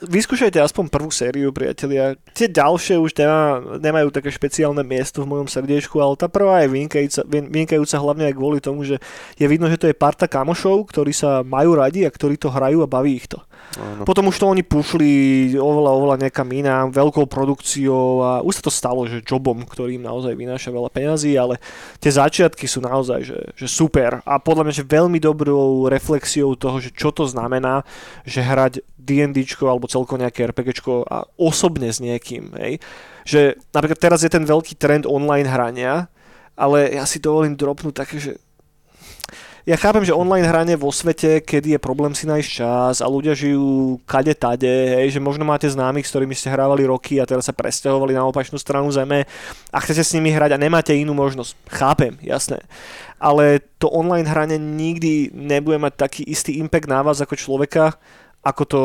Vyskúšajte 0.00 0.56
aspoň 0.56 0.88
prvú 0.88 1.12
sériu, 1.12 1.52
priatelia. 1.52 2.16
Tie 2.32 2.48
ďalšie 2.48 2.96
už 2.96 3.12
nemá, 3.20 3.60
nemajú 3.76 4.08
také 4.08 4.32
špeciálne 4.32 4.80
miesto 4.80 5.20
v 5.20 5.36
mojom 5.36 5.46
srdiečku, 5.46 6.00
ale 6.00 6.16
tá 6.16 6.32
prvá 6.32 6.64
je 6.64 6.72
vynikajúca, 6.72 7.20
vy- 7.28 7.52
vynikajúca 7.52 8.00
hlavne 8.00 8.24
aj 8.32 8.34
kvôli 8.34 8.58
tomu, 8.64 8.88
že 8.88 8.96
je 9.36 9.44
vidno, 9.44 9.68
že 9.68 9.76
to 9.76 9.92
je 9.92 9.94
parta 9.94 10.24
kamošov, 10.24 10.88
ktorí 10.88 11.12
sa 11.12 11.44
majú 11.44 11.76
radi 11.76 12.08
a 12.08 12.10
ktorí 12.10 12.40
to 12.40 12.48
hrajú 12.48 12.80
a 12.80 12.88
baví 12.88 13.20
ich 13.20 13.28
to. 13.28 13.44
Áno. 13.80 14.04
Potom 14.04 14.28
už 14.28 14.36
to 14.36 14.52
oni 14.52 14.60
pušli 14.60 15.10
oveľa, 15.56 15.90
oveľa 15.96 16.16
niekam 16.28 16.44
inám, 16.52 16.92
veľkou 16.92 17.24
produkciou 17.24 18.20
a 18.20 18.30
už 18.44 18.60
sa 18.60 18.62
to 18.68 18.72
stalo, 18.72 19.08
že 19.08 19.24
jobom, 19.24 19.64
ktorý 19.64 19.96
im 19.96 20.04
naozaj 20.04 20.36
vynáša 20.36 20.68
veľa 20.68 20.92
peňazí, 20.92 21.32
ale 21.40 21.56
tie 21.96 22.12
začiatky 22.12 22.68
sú 22.68 22.84
naozaj 22.84 23.24
že, 23.24 23.38
že 23.56 23.66
super 23.70 24.20
a 24.28 24.36
podľa 24.36 24.68
mňa, 24.68 24.74
že 24.76 24.84
veľmi 24.84 25.16
dobrou 25.16 25.88
reflexiou 25.88 26.52
toho, 26.52 26.84
že 26.84 26.92
čo 26.92 27.16
to 27.16 27.24
znamená, 27.24 27.80
že 28.28 28.44
hrať 28.44 28.84
D&Dčko 29.00 29.66
alebo 29.66 29.88
celkovo 29.88 30.20
nejaké 30.20 30.46
RPGčko 30.52 31.08
a 31.08 31.24
osobne 31.40 31.88
s 31.88 31.98
niekým, 31.98 32.52
hej. 32.60 32.78
Že 33.24 33.56
napríklad 33.72 33.98
teraz 33.98 34.20
je 34.22 34.30
ten 34.30 34.44
veľký 34.44 34.76
trend 34.76 35.08
online 35.08 35.48
hrania, 35.48 36.12
ale 36.54 36.92
ja 36.92 37.08
si 37.08 37.18
dovolím 37.18 37.56
dropnúť 37.56 37.94
také, 37.96 38.20
že 38.20 38.32
ja 39.62 39.76
chápem, 39.78 40.02
že 40.02 40.10
online 40.10 40.42
hranie 40.42 40.74
vo 40.74 40.90
svete, 40.90 41.38
kedy 41.38 41.78
je 41.78 41.80
problém 41.80 42.10
si 42.18 42.26
nájsť 42.26 42.50
čas 42.50 42.96
a 42.98 43.06
ľudia 43.06 43.30
žijú 43.30 44.02
kade 44.02 44.34
tade, 44.34 44.66
hej, 44.66 45.14
že 45.14 45.20
možno 45.22 45.46
máte 45.46 45.70
známych, 45.70 46.02
s 46.02 46.10
ktorými 46.10 46.34
ste 46.34 46.50
hrávali 46.50 46.82
roky 46.82 47.22
a 47.22 47.28
teraz 47.28 47.46
sa 47.46 47.54
presťahovali 47.54 48.10
na 48.10 48.26
opačnú 48.26 48.58
stranu 48.58 48.90
zeme 48.90 49.22
a 49.70 49.78
chcete 49.78 50.02
s 50.02 50.14
nimi 50.18 50.34
hrať 50.34 50.58
a 50.58 50.62
nemáte 50.62 50.90
inú 50.98 51.14
možnosť. 51.14 51.54
Chápem, 51.70 52.18
jasné. 52.26 52.58
Ale 53.22 53.62
to 53.78 53.86
online 53.86 54.26
hranie 54.26 54.58
nikdy 54.58 55.30
nebude 55.30 55.78
mať 55.78 55.94
taký 55.94 56.22
istý 56.26 56.58
impact 56.58 56.90
na 56.90 57.06
vás 57.06 57.22
ako 57.22 57.38
človeka, 57.38 57.94
ako 58.42 58.62
to 58.66 58.82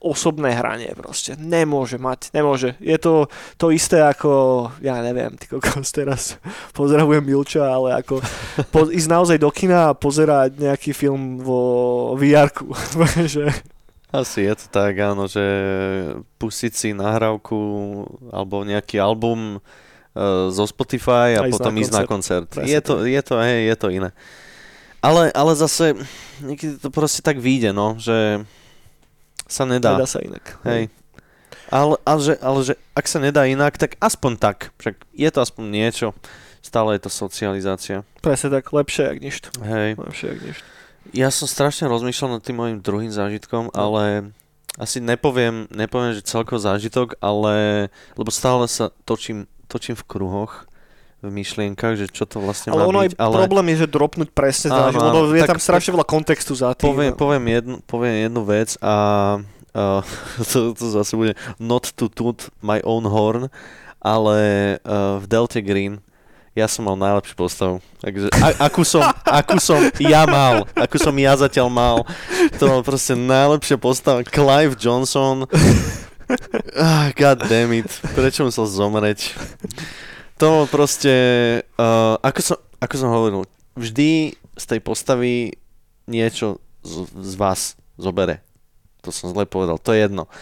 osobné 0.00 0.56
hranie 0.56 0.96
proste. 0.96 1.36
Nemôže 1.36 2.00
mať, 2.00 2.32
nemôže. 2.32 2.72
Je 2.80 2.96
to 2.96 3.28
to 3.60 3.68
isté 3.68 4.00
ako, 4.00 4.66
ja 4.80 4.96
neviem, 5.04 5.36
ty 5.36 5.44
kokos 5.44 5.92
teraz 5.92 6.40
pozdravujem 6.78 7.20
Milča, 7.20 7.68
ale 7.68 8.00
ako 8.00 8.24
po, 8.72 8.88
ísť 8.88 9.08
naozaj 9.12 9.36
do 9.36 9.52
kina 9.52 9.92
a 9.92 9.96
pozerať 9.96 10.56
nejaký 10.56 10.96
film 10.96 11.38
vo 11.44 11.60
VR-ku. 12.16 12.72
že, 13.36 13.52
Asi 14.08 14.48
je 14.48 14.54
to 14.56 14.66
tak, 14.72 14.96
áno, 14.96 15.28
že 15.28 15.44
pustiť 16.40 16.72
si 16.72 16.88
nahrávku 16.96 17.60
alebo 18.32 18.64
nejaký 18.64 18.96
album 18.96 19.60
uh, 19.60 20.48
zo 20.48 20.64
Spotify 20.64 21.36
a, 21.36 21.44
A 21.44 21.52
ísť 21.52 21.54
potom 21.60 21.76
na 21.76 21.80
ísť 21.84 21.92
na 21.92 22.02
koncert. 22.08 22.48
Presne 22.48 22.72
Je 22.72 22.80
to, 22.80 22.94
je, 23.04 23.20
to, 23.20 23.34
hej, 23.36 23.68
je 23.68 23.76
to 23.76 23.88
iné. 23.92 24.10
Ale, 25.00 25.32
ale 25.32 25.52
zase 25.56 25.96
niekedy 26.44 26.76
to 26.76 26.88
proste 26.92 27.24
tak 27.24 27.40
vyjde, 27.40 27.72
no, 27.72 27.96
že 27.96 28.44
sa 29.50 29.66
nedá. 29.66 29.98
nedá 29.98 30.06
sa 30.06 30.22
inak. 30.22 30.56
Hej. 30.62 30.88
Ale, 31.70 31.94
ale, 32.02 32.20
že, 32.22 32.34
ale 32.38 32.58
že 32.62 32.74
ak 32.94 33.06
sa 33.06 33.18
nedá 33.18 33.46
inak, 33.46 33.78
tak 33.78 33.94
aspoň 33.98 34.32
tak. 34.38 34.56
Však 34.78 34.94
je 35.14 35.28
to 35.30 35.38
aspoň 35.38 35.64
niečo, 35.70 36.06
stále 36.62 36.98
je 36.98 37.02
to 37.06 37.10
socializácia. 37.10 38.02
Presne 38.18 38.50
tak, 38.50 38.70
lepšie 38.70 39.06
jak 39.06 39.18
nič. 39.18 39.34
Hej. 39.62 39.94
Lepšie 39.94 40.26
jak 40.34 40.40
nič. 40.42 40.56
Ja 41.10 41.30
som 41.30 41.50
strašne 41.50 41.90
rozmýšľal 41.90 42.38
nad 42.38 42.42
tým 42.42 42.58
mojim 42.58 42.78
druhým 42.78 43.10
zážitkom, 43.10 43.70
No. 43.70 43.74
ale 43.74 44.30
asi 44.78 45.02
nepoviem, 45.02 45.66
nepoviem, 45.70 46.14
že 46.14 46.22
celko 46.26 46.58
zážitok, 46.58 47.18
ale 47.18 47.88
lebo 48.14 48.30
stále 48.30 48.66
sa 48.70 48.94
točím, 49.02 49.46
točím 49.66 49.98
v 49.98 50.06
kruhoch 50.06 50.69
v 51.20 51.28
myšlienkach, 51.28 52.00
že 52.00 52.08
čo 52.08 52.24
to 52.24 52.40
vlastne 52.40 52.72
Ale 52.72 52.88
má 52.88 52.88
ono 52.88 53.00
byť, 53.04 53.12
aj 53.20 53.28
problém 53.28 53.66
je, 53.72 53.76
že 53.84 53.88
dropnúť 53.92 54.28
presne 54.32 54.68
Áno, 54.72 54.96
áno, 54.96 55.20
je 55.36 55.44
tak- 55.44 55.56
tam 55.56 55.60
strašne 55.60 55.92
veľa 56.00 56.06
kontextu 56.08 56.52
za 56.56 56.72
tým. 56.72 56.88
poviem, 56.88 57.12
poviem, 57.12 57.44
jednu, 57.60 57.76
poviem 57.84 58.14
jednu 58.24 58.42
vec 58.48 58.80
a 58.80 58.94
uh, 59.76 60.00
to, 60.50 60.72
to 60.72 60.84
zase 60.96 61.12
bude 61.12 61.36
not 61.60 61.92
to 61.92 62.08
toot 62.08 62.48
my 62.64 62.80
own 62.88 63.04
horn, 63.04 63.52
ale 64.00 64.38
uh, 64.80 65.20
v 65.20 65.24
Delta 65.28 65.60
Green 65.60 66.00
ja 66.56 66.66
som 66.66 66.82
mal 66.82 66.98
najlepšiu 66.98 67.36
postavu. 67.38 67.76
Takže 68.02 68.26
a, 68.42 68.66
akú, 68.66 68.82
som, 68.82 69.04
akú 69.22 69.62
som 69.62 69.78
ja 70.02 70.26
mal, 70.26 70.66
akú 70.74 70.98
som 70.98 71.14
ja 71.14 71.36
zatiaľ 71.38 71.68
mal, 71.70 71.96
to 72.58 72.64
bol 72.66 72.82
proste 72.82 73.14
najlepšia 73.14 73.78
postava. 73.78 74.26
Clive 74.26 74.74
Johnson, 74.74 75.46
ah, 76.80 77.14
god 77.14 77.46
damn 77.46 77.70
it, 77.70 77.86
prečo 78.16 78.42
musel 78.42 78.66
zomreť? 78.66 79.36
To 80.40 80.64
proste, 80.72 81.12
uh, 81.76 82.16
ako, 82.24 82.40
som, 82.40 82.56
ako 82.80 82.94
som 82.96 83.12
hovoril, 83.12 83.44
vždy 83.76 84.32
z 84.56 84.64
tej 84.64 84.80
postavy 84.80 85.52
niečo 86.08 86.64
z, 86.80 87.04
z 87.12 87.34
vás 87.36 87.76
zobere. 88.00 88.40
To 89.04 89.12
som 89.12 89.28
zle 89.36 89.44
povedal, 89.44 89.76
to 89.76 89.92
je 89.92 90.08
jedno. 90.08 90.32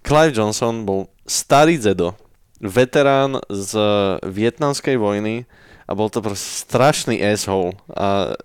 Clive 0.00 0.32
Johnson 0.32 0.88
bol 0.88 1.12
starý 1.28 1.76
dedo, 1.76 2.16
veterán 2.64 3.44
z 3.52 3.76
vietnamskej 4.24 4.96
vojny 4.96 5.44
a 5.84 5.92
bol 5.92 6.08
to 6.08 6.24
proste 6.24 6.64
strašný 6.64 7.20
asshole. 7.20 7.76
A 7.92 8.40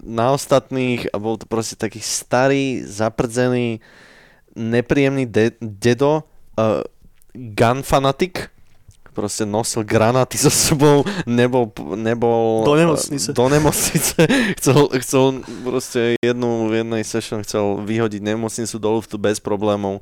na 0.00 0.32
ostatných 0.32 1.04
a 1.12 1.20
bol 1.20 1.36
to 1.36 1.44
proste 1.44 1.76
taký 1.76 2.00
starý, 2.00 2.80
zaprdzený, 2.88 3.84
nepríjemný 4.56 5.28
de- 5.28 5.60
dedo, 5.60 6.24
uh, 6.56 6.80
gun 7.36 7.84
fanatik, 7.84 8.48
proste 9.20 9.44
nosil 9.44 9.84
granáty 9.84 10.40
so 10.40 10.48
sebou, 10.48 11.04
nebol, 11.28 11.68
nebol 11.92 12.64
Do 12.64 12.72
nemocnice. 12.72 13.36
do 13.36 13.44
nemocnice, 13.52 14.16
chcel, 14.56 14.88
chcel 15.04 15.24
proste 15.60 16.16
jednu, 16.24 16.72
v 16.72 16.80
jednej 16.80 17.02
session 17.04 17.44
chcel 17.44 17.84
vyhodiť 17.84 18.24
nemocnicu 18.24 18.76
do 18.80 18.88
luftu 18.96 19.20
bez 19.20 19.36
problémov. 19.36 20.00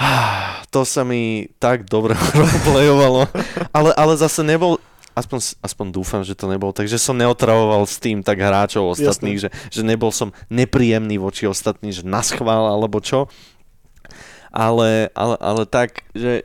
To 0.74 0.82
sa 0.84 1.06
mi 1.06 1.48
tak 1.56 1.88
dobre 1.88 2.12
roleplayovalo, 2.36 3.28
ale, 3.72 3.90
ale 3.96 4.12
zase 4.16 4.44
nebol, 4.44 4.76
aspoň, 5.16 5.56
aspoň 5.64 5.86
dúfam, 5.88 6.20
že 6.20 6.36
to 6.36 6.52
nebol, 6.52 6.74
takže 6.74 7.00
som 7.00 7.16
neotravoval 7.16 7.88
s 7.88 7.96
tým 7.96 8.20
tak 8.20 8.36
hráčov 8.36 8.92
ostatných, 8.92 9.40
že, 9.40 9.48
že 9.72 9.80
nebol 9.80 10.12
som 10.12 10.36
nepríjemný 10.52 11.16
voči 11.16 11.48
ostatným, 11.48 11.92
že 11.96 12.04
naschvál 12.04 12.68
alebo 12.68 13.00
čo. 13.00 13.28
Ale, 14.52 15.08
ale, 15.16 15.36
ale 15.40 15.62
tak, 15.64 16.04
že 16.12 16.44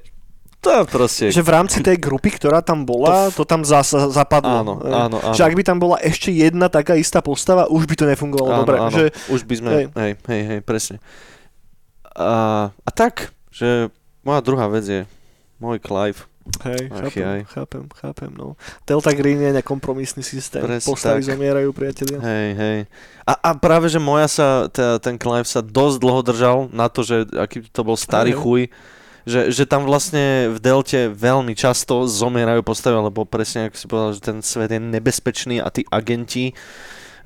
to 0.62 0.86
proste... 0.86 1.34
Že 1.34 1.42
v 1.42 1.52
rámci 1.52 1.82
tej 1.82 1.98
grupy, 1.98 2.30
ktorá 2.32 2.62
tam 2.62 2.86
bola, 2.86 3.28
to, 3.28 3.42
tam 3.44 3.66
zasa 3.66 4.08
zapadlo. 4.08 4.56
Áno, 4.56 4.74
Eh, 4.80 4.94
áno, 4.94 5.18
áno. 5.18 5.34
Že 5.34 5.42
ak 5.44 5.54
by 5.58 5.64
tam 5.66 5.78
bola 5.78 5.98
ešte 5.98 6.30
jedna 6.30 6.70
taká 6.70 6.94
istá 6.94 7.18
postava, 7.20 7.66
už 7.66 7.84
by 7.84 7.96
to 7.96 8.06
nefungovalo 8.06 8.54
Áno, 8.54 8.62
dobre. 8.62 8.78
áno. 8.78 8.94
Že, 8.94 9.06
Už 9.28 9.42
by 9.42 9.56
sme, 9.58 9.70
hej. 9.74 10.14
hej, 10.22 10.42
hej, 10.48 10.60
presne. 10.62 11.02
A, 12.12 12.32
a 12.72 12.90
tak, 12.92 13.32
že 13.50 13.90
moja 14.22 14.40
druhá 14.40 14.68
vec 14.68 14.84
je 14.84 15.02
môj 15.58 15.80
Clive. 15.80 16.30
hej, 16.66 16.90
Ach, 16.90 17.06
chápem, 17.06 17.22
jaj. 17.22 17.40
chápem, 17.48 17.84
chápem, 17.96 18.32
no. 18.34 18.58
Delta 18.84 19.14
Green 19.14 19.38
je 19.40 19.54
nekompromisný 19.54 20.22
systém. 20.22 20.60
Presne 20.60 20.84
Postavy 20.84 21.22
tak. 21.22 21.30
zomierajú, 21.32 21.70
priatelia. 21.72 22.18
Hej, 22.18 22.48
hej. 22.54 22.78
A, 23.24 23.34
a 23.40 23.50
práve, 23.54 23.88
že 23.88 23.98
moja 23.98 24.26
sa, 24.26 24.48
teda, 24.68 24.98
ten 24.98 25.16
Clive 25.16 25.46
sa 25.46 25.62
dosť 25.62 25.98
dlho 25.98 26.22
držal 26.22 26.58
na 26.70 26.86
to, 26.86 27.02
že 27.02 27.30
aký 27.32 27.62
to 27.64 27.82
bol 27.82 27.94
starý 27.94 28.34
Hej. 28.34 28.42
chuj, 28.42 28.62
že, 29.26 29.54
že 29.54 29.64
tam 29.70 29.86
vlastne 29.86 30.50
v 30.50 30.58
Delte 30.58 31.10
veľmi 31.14 31.54
často 31.54 32.10
zomierajú 32.10 32.66
postavy, 32.66 32.98
lebo 32.98 33.26
presne 33.26 33.70
ako 33.70 33.78
si 33.78 33.86
povedal, 33.86 34.12
že 34.18 34.22
ten 34.22 34.38
svet 34.42 34.72
je 34.74 34.82
nebezpečný 34.82 35.62
a 35.62 35.70
tí 35.70 35.86
agenti 35.90 36.54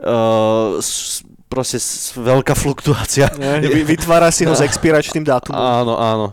uh, 0.04 0.80
proste 1.48 1.80
veľká 2.20 2.54
fluktuácia. 2.58 3.32
Vy- 3.64 3.88
vytvára 3.88 4.28
si 4.34 4.44
ho 4.44 4.52
s 4.52 4.64
expiračným 4.68 5.24
dátumom. 5.24 5.56
Áno, 5.56 5.96
áno. 5.96 6.28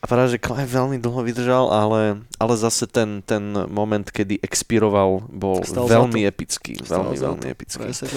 A 0.00 0.08
práve, 0.08 0.32
že 0.32 0.40
Clive 0.40 0.64
veľmi 0.64 0.96
dlho 0.96 1.20
vydržal, 1.20 1.68
ale, 1.68 2.24
ale 2.40 2.54
zase 2.56 2.88
ten, 2.88 3.20
ten 3.20 3.52
moment, 3.68 4.08
kedy 4.08 4.40
expiroval, 4.40 5.28
bol 5.28 5.60
Stal 5.60 5.84
veľmi 5.84 6.24
epický. 6.24 6.80
Stal 6.80 7.04
veľmi, 7.04 7.20
veľmi 7.20 7.46
epický. 7.52 7.84
Presne. 7.84 8.08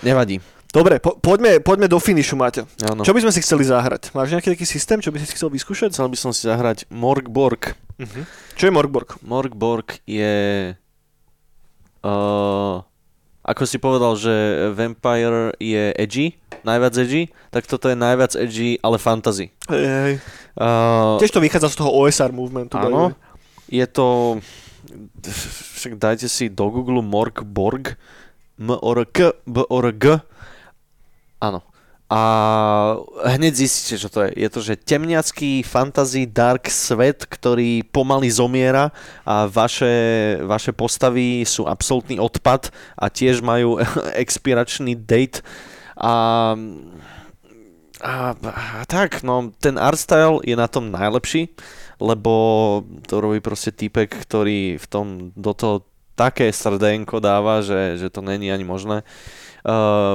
Nevadí. 0.00 0.40
Dobre, 0.70 1.02
po, 1.02 1.18
poďme, 1.18 1.58
poďme 1.58 1.90
do 1.90 1.98
finišu, 1.98 2.38
Maťo. 2.38 2.62
Áno. 2.86 3.02
Čo 3.02 3.10
by 3.10 3.26
sme 3.26 3.34
si 3.34 3.42
chceli 3.42 3.66
zahrať? 3.66 4.14
Máš 4.14 4.30
nejaký 4.30 4.54
taký 4.54 4.62
systém, 4.62 5.02
čo 5.02 5.10
by 5.10 5.18
si 5.18 5.34
chcel 5.34 5.50
vyskúšať? 5.50 5.90
Chcel 5.90 6.06
by 6.06 6.18
som 6.18 6.30
si 6.30 6.46
zahrať 6.46 6.86
Morgborg. 6.94 7.74
Uh-huh. 7.98 8.22
Čo 8.54 8.70
je 8.70 8.72
Morgborg? 8.72 9.18
Morgborg 9.26 9.98
je... 10.06 10.78
Uh, 12.06 12.86
ako 13.42 13.62
si 13.66 13.82
povedal, 13.82 14.14
že 14.14 14.30
Vampire 14.70 15.58
je 15.58 15.90
edgy, 15.98 16.38
najviac 16.62 16.94
edgy, 17.02 17.34
tak 17.50 17.66
toto 17.66 17.90
je 17.90 17.98
najviac 17.98 18.38
edgy, 18.38 18.78
ale 18.78 19.02
fantasy. 19.02 19.50
Hej, 19.66 19.84
hej. 19.84 20.14
Uh, 20.54 21.18
Tiež 21.18 21.34
to 21.34 21.42
vychádza 21.42 21.74
z 21.74 21.76
toho 21.82 21.90
OSR 21.90 22.30
movementu. 22.30 22.78
Áno. 22.78 23.10
Je 23.66 23.82
to... 23.90 24.38
Však 25.82 25.98
dajte 25.98 26.30
si 26.30 26.46
do 26.46 26.70
Google 26.70 27.02
Morgborg. 27.02 27.98
M-O-R-K, 28.60 29.44
B-O-R-G. 29.50 30.04
Áno. 31.40 31.64
A 32.10 32.20
hneď 33.22 33.54
zistíte, 33.54 33.94
čo 34.02 34.10
to 34.10 34.26
je. 34.26 34.34
Je 34.34 34.48
to, 34.50 34.58
že 34.58 34.82
temniacký 34.82 35.62
fantasy 35.62 36.26
dark 36.26 36.66
svet, 36.66 37.22
ktorý 37.22 37.86
pomaly 37.86 38.26
zomiera 38.26 38.90
a 39.22 39.46
vaše, 39.46 40.34
vaše 40.42 40.74
postavy 40.74 41.46
sú 41.46 41.70
absolútny 41.70 42.18
odpad 42.18 42.74
a 42.98 43.06
tiež 43.06 43.46
majú 43.46 43.78
expiračný 44.26 44.98
date 44.98 45.46
a, 45.94 46.56
a, 48.02 48.14
a 48.34 48.82
tak, 48.90 49.22
no 49.22 49.54
ten 49.62 49.78
art 49.78 50.02
style 50.02 50.42
je 50.42 50.58
na 50.58 50.66
tom 50.66 50.90
najlepší, 50.90 51.54
lebo 52.02 52.32
to 53.06 53.22
robí 53.22 53.38
proste 53.38 53.70
typek, 53.70 54.08
ktorý 54.08 54.82
v 54.82 54.86
tom 54.90 55.30
do 55.38 55.54
toho 55.54 55.86
také 56.16 56.48
srdenko 56.50 57.20
dáva, 57.20 57.60
že, 57.60 58.00
že 58.00 58.08
to 58.08 58.24
není 58.24 58.48
ani 58.48 58.64
možné. 58.64 59.04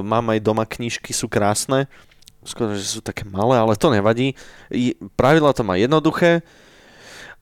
Mám 0.02 0.26
aj 0.32 0.40
doma 0.40 0.64
knižky, 0.64 1.12
sú 1.12 1.28
krásne. 1.28 1.86
Skôr, 2.42 2.78
že 2.78 2.86
sú 2.86 3.02
také 3.02 3.26
malé, 3.26 3.58
ale 3.58 3.74
to 3.74 3.90
nevadí. 3.90 4.38
I- 4.70 4.94
Pravidla 5.18 5.50
to 5.52 5.66
má 5.66 5.76
jednoduché, 5.76 6.46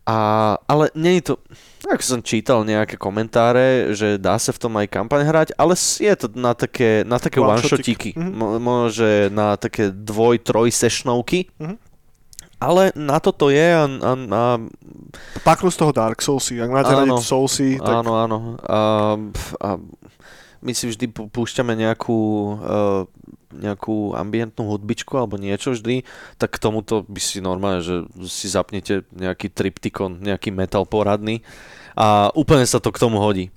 a, 0.03 0.17
ale 0.67 0.91
nie 0.99 1.19
je 1.19 1.31
to, 1.31 1.33
ako 1.87 2.03
som 2.03 2.19
čítal 2.19 2.67
nejaké 2.67 2.99
komentáre, 2.99 3.95
že 3.95 4.19
dá 4.19 4.35
sa 4.35 4.51
v 4.51 4.59
tom 4.59 4.75
aj 4.75 4.91
kampaň 4.91 5.23
hrať, 5.23 5.47
ale 5.55 5.79
je 5.79 6.13
to 6.19 6.27
na 6.35 6.51
také, 6.51 7.07
na 7.07 7.19
také 7.19 7.39
One-shotíky. 7.39 8.11
one-shotíky. 8.11 8.19
Mhm. 8.19 8.31
Mo- 8.31 8.59
Možno, 8.59 8.87
že 8.91 9.09
na 9.31 9.55
také 9.55 9.91
dvoj, 9.91 10.43
troj 10.43 10.71
sešnovky. 10.71 11.47
Mhm. 11.55 11.75
Ale 12.59 12.95
na 12.95 13.19
to 13.19 13.35
to 13.35 13.51
je 13.51 13.67
a, 13.75 13.83
a, 13.83 14.11
a 14.15 14.41
Paknú 15.43 15.67
z 15.67 15.83
toho 15.83 15.91
Dark 15.91 16.23
Soulsy. 16.23 16.63
Ak 16.63 16.71
máte 16.71 16.95
Áno. 16.95 17.19
radi 17.19 17.19
Soulsy, 17.19 17.75
tak 17.75 17.91
Áno, 17.99 18.11
áno. 18.15 18.37
A, 18.63 18.79
a 19.59 19.69
my 20.63 20.71
si 20.71 20.87
vždy 20.87 21.11
pú- 21.11 21.27
púšťame 21.27 21.75
nejakú, 21.75 22.19
uh, 22.57 23.03
nejakú 23.51 24.15
ambientnú 24.15 24.65
hudbičku 24.65 25.13
alebo 25.13 25.35
niečo 25.35 25.75
vždy, 25.75 26.07
tak 26.39 26.55
k 26.55 26.61
tomuto 26.63 27.03
by 27.05 27.19
si 27.19 27.43
normálne, 27.43 27.83
že 27.83 28.07
si 28.25 28.47
zapnete 28.47 29.03
nejaký 29.11 29.51
triptikon, 29.51 30.23
nejaký 30.23 30.49
metal 30.49 30.87
poradný 30.87 31.43
a 31.93 32.31
úplne 32.33 32.63
sa 32.63 32.79
to 32.79 32.89
k 32.89 32.97
tomu 32.97 33.19
hodí. 33.21 33.51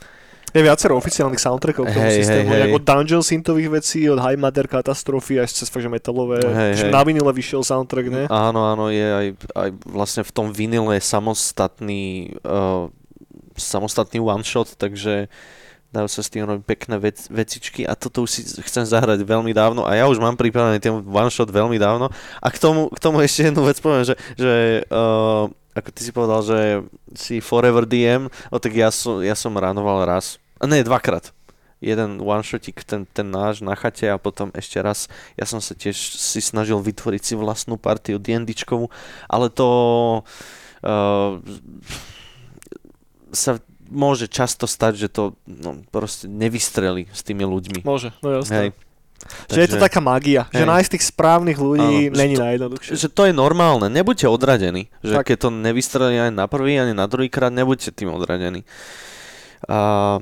je 0.52 0.64
viacero 0.64 0.96
oficiálnych 0.96 1.40
soundtrackov 1.40 1.84
k 1.84 1.92
tomu 1.92 2.06
Hej, 2.08 2.16
systému. 2.24 2.48
hej. 2.48 2.60
Nejak 2.64 2.76
od 2.80 2.84
Dungeon 2.84 3.24
syntových 3.24 3.70
vecí, 3.76 4.08
od 4.08 4.16
High 4.20 4.40
Mother 4.40 4.64
katastrofy 4.68 5.40
až 5.40 5.52
cez 5.52 5.68
fakt, 5.68 5.84
že 5.84 5.92
metalové. 5.92 6.40
Hej, 6.40 6.72
že 6.80 6.86
hej. 6.88 6.92
Na 6.92 7.04
vinile 7.04 7.28
vyšiel 7.28 7.60
soundtrack, 7.60 8.06
ne? 8.08 8.24
Áno, 8.32 8.64
áno, 8.64 8.88
je 8.88 9.04
aj, 9.04 9.26
aj 9.52 9.68
vlastne 9.84 10.22
v 10.24 10.32
tom 10.32 10.52
vinile 10.56 10.96
samostatný, 10.96 12.36
uh, 12.40 12.88
samostatný 13.52 14.20
one 14.20 14.44
shot, 14.44 14.76
takže 14.80 15.28
dajú 15.96 16.08
sa 16.12 16.20
s 16.20 16.28
tým 16.28 16.44
robiť 16.44 16.64
pekné 16.68 17.00
vec, 17.00 17.24
vecičky 17.32 17.88
a 17.88 17.96
toto 17.96 18.28
už 18.28 18.30
si 18.30 18.40
chcem 18.44 18.84
zahrať 18.84 19.24
veľmi 19.24 19.56
dávno 19.56 19.88
a 19.88 19.96
ja 19.96 20.04
už 20.04 20.20
mám 20.20 20.36
pripravený 20.36 20.76
ten 20.76 20.92
one 20.92 21.32
shot 21.32 21.48
veľmi 21.48 21.80
dávno 21.80 22.12
a 22.12 22.46
k 22.52 22.60
tomu, 22.60 22.92
k 22.92 22.98
tomu 23.00 23.24
ešte 23.24 23.48
jednu 23.48 23.64
vec 23.64 23.80
poviem, 23.80 24.04
že, 24.04 24.14
že 24.36 24.84
uh, 24.92 25.48
ako 25.76 25.88
ty 25.92 26.00
si 26.04 26.12
povedal, 26.12 26.40
že 26.44 26.58
si 27.12 27.40
Forever 27.40 27.84
DM, 27.84 28.32
o 28.52 28.56
tak 28.56 28.72
ja 28.72 28.88
som, 28.88 29.20
ja 29.20 29.36
som 29.36 29.52
ránoval 29.52 30.08
raz, 30.08 30.40
ne, 30.60 30.80
dvakrát. 30.80 31.32
Jeden 31.76 32.24
one 32.24 32.40
shotik, 32.40 32.80
ten, 32.88 33.04
ten 33.04 33.28
náš 33.28 33.60
na 33.60 33.76
chate 33.76 34.08
a 34.08 34.16
potom 34.16 34.48
ešte 34.56 34.80
raz 34.80 35.12
ja 35.36 35.44
som 35.44 35.60
sa 35.60 35.76
tiež 35.76 36.16
si 36.16 36.40
snažil 36.40 36.80
vytvoriť 36.80 37.20
si 37.20 37.34
vlastnú 37.36 37.76
partiu 37.76 38.16
D&Dčkovú, 38.16 38.88
ale 39.28 39.52
to 39.52 39.68
uh, 40.80 41.36
sa 43.28 43.60
môže 43.90 44.26
často 44.30 44.68
stať, 44.68 45.06
že 45.06 45.08
to 45.08 45.22
no, 45.46 45.82
proste 45.90 46.26
nevystreli 46.30 47.08
s 47.10 47.22
tými 47.22 47.46
ľuďmi. 47.46 47.82
Môže, 47.82 48.12
no 48.20 48.42
jasné. 48.42 48.54
Hej. 48.54 48.68
Že 49.48 49.60
je 49.64 49.70
to 49.74 49.78
taká 49.80 49.98
magia, 50.04 50.44
že 50.52 50.62
Hej. 50.62 50.70
nájsť 50.70 50.90
tých 50.92 51.04
správnych 51.08 51.58
ľudí 51.58 52.12
Áno, 52.12 52.18
není 52.20 52.36
že 52.36 52.42
najjednoduchšie. 52.46 52.92
Že 52.94 53.08
to 53.10 53.22
je 53.26 53.32
normálne, 53.32 53.88
nebuďte 53.88 54.28
odradení. 54.28 54.92
Že 55.00 55.14
Tak. 55.18 55.24
keď 55.32 55.36
to 55.40 55.48
nevystrelí 55.50 56.14
ani 56.20 56.34
na 56.36 56.46
prvý, 56.46 56.76
ani 56.76 56.92
na 56.92 57.08
druhý 57.08 57.32
krát, 57.32 57.50
nebuďte 57.50 57.96
tým 57.96 58.12
odradení. 58.12 58.68
A, 59.66 60.20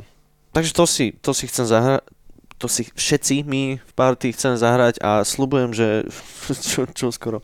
takže 0.55 0.73
to 0.73 0.85
si, 0.87 1.11
to 1.19 1.35
si 1.35 1.51
chcem 1.51 1.67
zahrať, 1.67 2.07
to 2.57 2.67
si 2.71 2.87
všetci 2.87 3.43
my 3.45 3.83
v 3.83 3.93
party 3.99 4.31
chceme 4.33 4.57
zahrať 4.57 5.03
a 5.03 5.27
slubujem, 5.27 5.75
že 5.75 6.07
čo, 6.71 6.87
čo 6.89 7.11
skoro. 7.11 7.43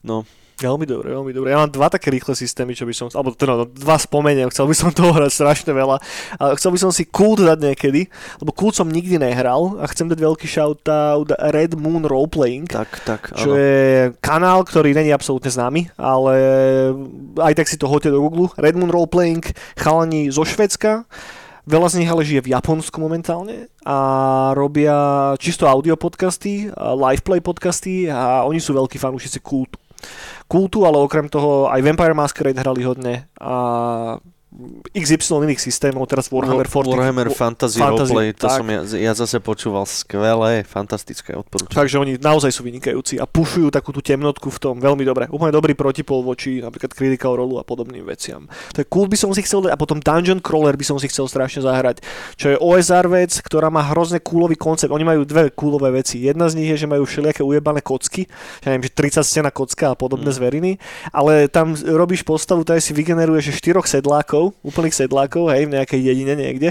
No, 0.00 0.24
Veľmi 0.60 0.84
dobre, 0.84 1.16
veľmi 1.16 1.32
dobre. 1.32 1.56
Ja 1.56 1.64
mám 1.64 1.72
dva 1.72 1.88
také 1.88 2.12
rýchle 2.12 2.36
systémy, 2.36 2.76
čo 2.76 2.84
by 2.84 2.92
som, 2.92 3.08
alebo 3.16 3.32
teda 3.32 3.56
no, 3.56 3.64
dva 3.64 3.96
spomeniem, 3.96 4.52
chcel 4.52 4.68
by 4.68 4.76
som 4.76 4.92
toho 4.96 5.16
hrať 5.16 5.32
strašne 5.32 5.72
veľa. 5.72 5.96
Ale 6.36 6.50
chcel 6.60 6.76
by 6.76 6.78
som 6.84 6.92
si 6.92 7.08
Kult 7.08 7.40
dať 7.40 7.64
niekedy, 7.64 8.04
lebo 8.44 8.52
Kult 8.52 8.76
som 8.76 8.92
nikdy 8.92 9.16
nehral 9.16 9.80
a 9.80 9.88
chcem 9.88 10.12
dať 10.12 10.20
veľký 10.20 10.44
shoutout 10.44 11.32
Red 11.32 11.80
Moon 11.80 12.04
Roleplaying. 12.04 12.68
tak, 12.68 12.92
tak, 13.08 13.32
čo 13.32 13.56
áno. 13.56 13.56
je 13.56 14.12
kanál, 14.20 14.60
ktorý 14.68 14.92
není 14.92 15.08
absolútne 15.16 15.48
známy, 15.48 15.88
ale 15.96 16.34
aj 17.40 17.56
tak 17.56 17.66
si 17.72 17.80
to 17.80 17.88
hoďte 17.88 18.12
do 18.12 18.20
Google. 18.20 18.52
Red 18.60 18.76
Moon 18.76 18.92
Roleplaying, 18.92 19.40
chalani 19.80 20.28
zo 20.28 20.44
Švedska, 20.44 21.08
veľa 21.64 21.88
z 21.88 22.04
nich 22.04 22.10
ale 22.12 22.28
žije 22.28 22.44
v 22.44 22.52
Japonsku 22.52 23.00
momentálne 23.00 23.72
a 23.80 23.98
robia 24.52 25.32
čisto 25.40 25.64
audio 25.64 25.96
podcasty, 25.96 26.68
a 26.68 26.92
live 26.92 27.24
play 27.24 27.40
podcasty 27.40 28.12
a 28.12 28.44
oni 28.44 28.60
sú 28.60 28.76
veľkí 28.76 29.00
fanúšici 29.00 29.40
kultu. 29.40 29.80
Kultu, 30.50 30.82
ale 30.86 30.98
okrem 30.98 31.30
toho 31.30 31.70
aj 31.70 31.80
Vampire 31.82 32.14
Masquerade 32.14 32.60
hrali 32.60 32.82
hodne 32.82 33.14
a 33.38 33.54
XY 34.90 35.46
iných 35.46 35.62
systémov, 35.62 36.10
teraz 36.10 36.26
Warhammer 36.26 36.66
40. 36.66 36.90
Warhammer 36.90 37.30
Fantasy, 37.30 37.78
Fantasy, 37.78 38.10
Roleplay, 38.10 38.28
to 38.34 38.50
tak. 38.50 38.58
som 38.58 38.66
ja, 38.66 38.80
ja 38.98 39.12
zase 39.14 39.38
počúval 39.38 39.86
skvelé, 39.86 40.66
fantastické 40.66 41.38
odporúčanie. 41.38 41.70
Takže 41.70 41.96
oni 42.02 42.12
naozaj 42.18 42.50
sú 42.50 42.66
vynikajúci 42.66 43.22
a 43.22 43.30
pušujú 43.30 43.70
takú 43.70 43.94
tú 43.94 44.02
temnotku 44.02 44.50
v 44.50 44.58
tom 44.58 44.74
veľmi 44.82 45.06
dobre. 45.06 45.30
Úplne 45.30 45.54
dobrý 45.54 45.78
protipol 45.78 46.26
voči 46.26 46.58
napríklad 46.58 46.90
Critical 46.90 47.38
Role 47.38 47.62
a 47.62 47.64
podobným 47.64 48.02
veciam. 48.02 48.50
To 48.74 48.82
je 48.82 48.86
cool 48.90 49.06
by 49.06 49.14
som 49.14 49.30
si 49.30 49.46
chcel 49.46 49.70
a 49.70 49.78
potom 49.78 50.02
Dungeon 50.02 50.42
Crawler 50.42 50.74
by 50.74 50.82
som 50.82 50.98
si 50.98 51.06
chcel 51.06 51.30
strašne 51.30 51.62
zahrať. 51.62 52.02
Čo 52.34 52.50
je 52.50 52.56
OSR 52.58 53.06
vec, 53.06 53.30
ktorá 53.46 53.70
má 53.70 53.86
hrozne 53.86 54.18
coolový 54.18 54.58
koncept. 54.58 54.90
Oni 54.90 55.06
majú 55.06 55.22
dve 55.22 55.54
coolové 55.54 55.94
veci. 55.94 56.18
Jedna 56.26 56.50
z 56.50 56.58
nich 56.58 56.74
je, 56.74 56.82
že 56.82 56.90
majú 56.90 57.06
všelijaké 57.06 57.46
ujebané 57.46 57.86
kocky, 57.86 58.26
že 58.58 58.66
neviem, 58.66 58.82
že 58.82 58.98
30 58.98 59.22
stena 59.22 59.50
kocka 59.54 59.94
a 59.94 59.96
podobné 59.96 60.26
Mm. 60.26 60.36
zveriny, 60.42 60.72
ale 61.14 61.46
tam 61.46 61.78
robíš 61.78 62.26
postavu, 62.26 62.64
tady 62.64 62.80
si 62.80 62.90
vygeneruješ 62.90 63.56
štyroch 63.56 63.84
sedlákov, 63.84 64.39
úplných 64.64 64.96
sedlákov, 64.96 65.52
hej, 65.52 65.68
v 65.68 65.74
nejakej 65.76 66.00
dedine 66.00 66.34
niekde, 66.34 66.68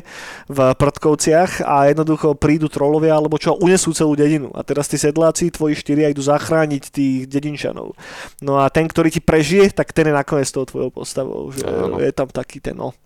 v 0.49 0.59
Prdkovciach 0.73 1.61
a 1.61 1.89
jednoducho 1.89 2.33
prídu 2.33 2.67
trolovia 2.71 3.13
alebo 3.13 3.37
čo 3.37 3.57
unesú 3.57 3.93
celú 3.93 4.17
dedinu. 4.17 4.49
A 4.57 4.65
teraz 4.65 4.89
tí 4.89 4.97
sedláci, 4.97 5.53
tvoji 5.53 5.77
štyria 5.77 6.09
idú 6.09 6.25
zachrániť 6.25 6.83
tých 6.89 7.15
dedinčanov. 7.29 7.93
No 8.41 8.57
a 8.57 8.67
ten, 8.73 8.89
ktorý 8.89 9.13
ti 9.13 9.21
prežije, 9.21 9.69
tak 9.69 9.93
ten 9.93 10.09
je 10.09 10.13
nakoniec 10.15 10.49
tou 10.49 10.65
tvojou 10.65 10.89
postavou. 10.89 11.53
Že 11.53 11.65
Áno. 11.69 11.97
je 12.01 12.11
tam 12.11 12.27
taký 12.31 12.57
ten, 12.57 12.73
no, 12.73 12.97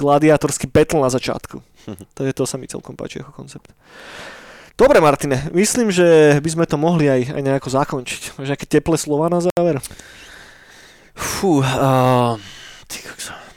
gladiátorský 0.00 0.70
battle 0.70 1.04
na 1.04 1.12
začiatku. 1.12 1.60
To, 2.16 2.20
je, 2.20 2.36
to 2.36 2.44
sa 2.44 2.60
mi 2.60 2.68
celkom 2.68 2.92
páči 2.92 3.24
ako 3.24 3.32
koncept. 3.32 3.72
Dobre, 4.78 5.02
Martine, 5.02 5.50
myslím, 5.50 5.90
že 5.90 6.38
by 6.38 6.50
sme 6.54 6.64
to 6.68 6.78
mohli 6.78 7.10
aj, 7.10 7.34
aj 7.34 7.42
nejako 7.42 7.68
zakončiť. 7.74 8.38
Máš 8.38 8.54
nejaké 8.54 8.66
teplé 8.68 8.94
slova 8.94 9.26
na 9.26 9.42
záver? 9.42 9.82
Fú, 11.18 11.58
uh, 11.58 12.38
ty 12.86 13.02
kokso. 13.02 13.47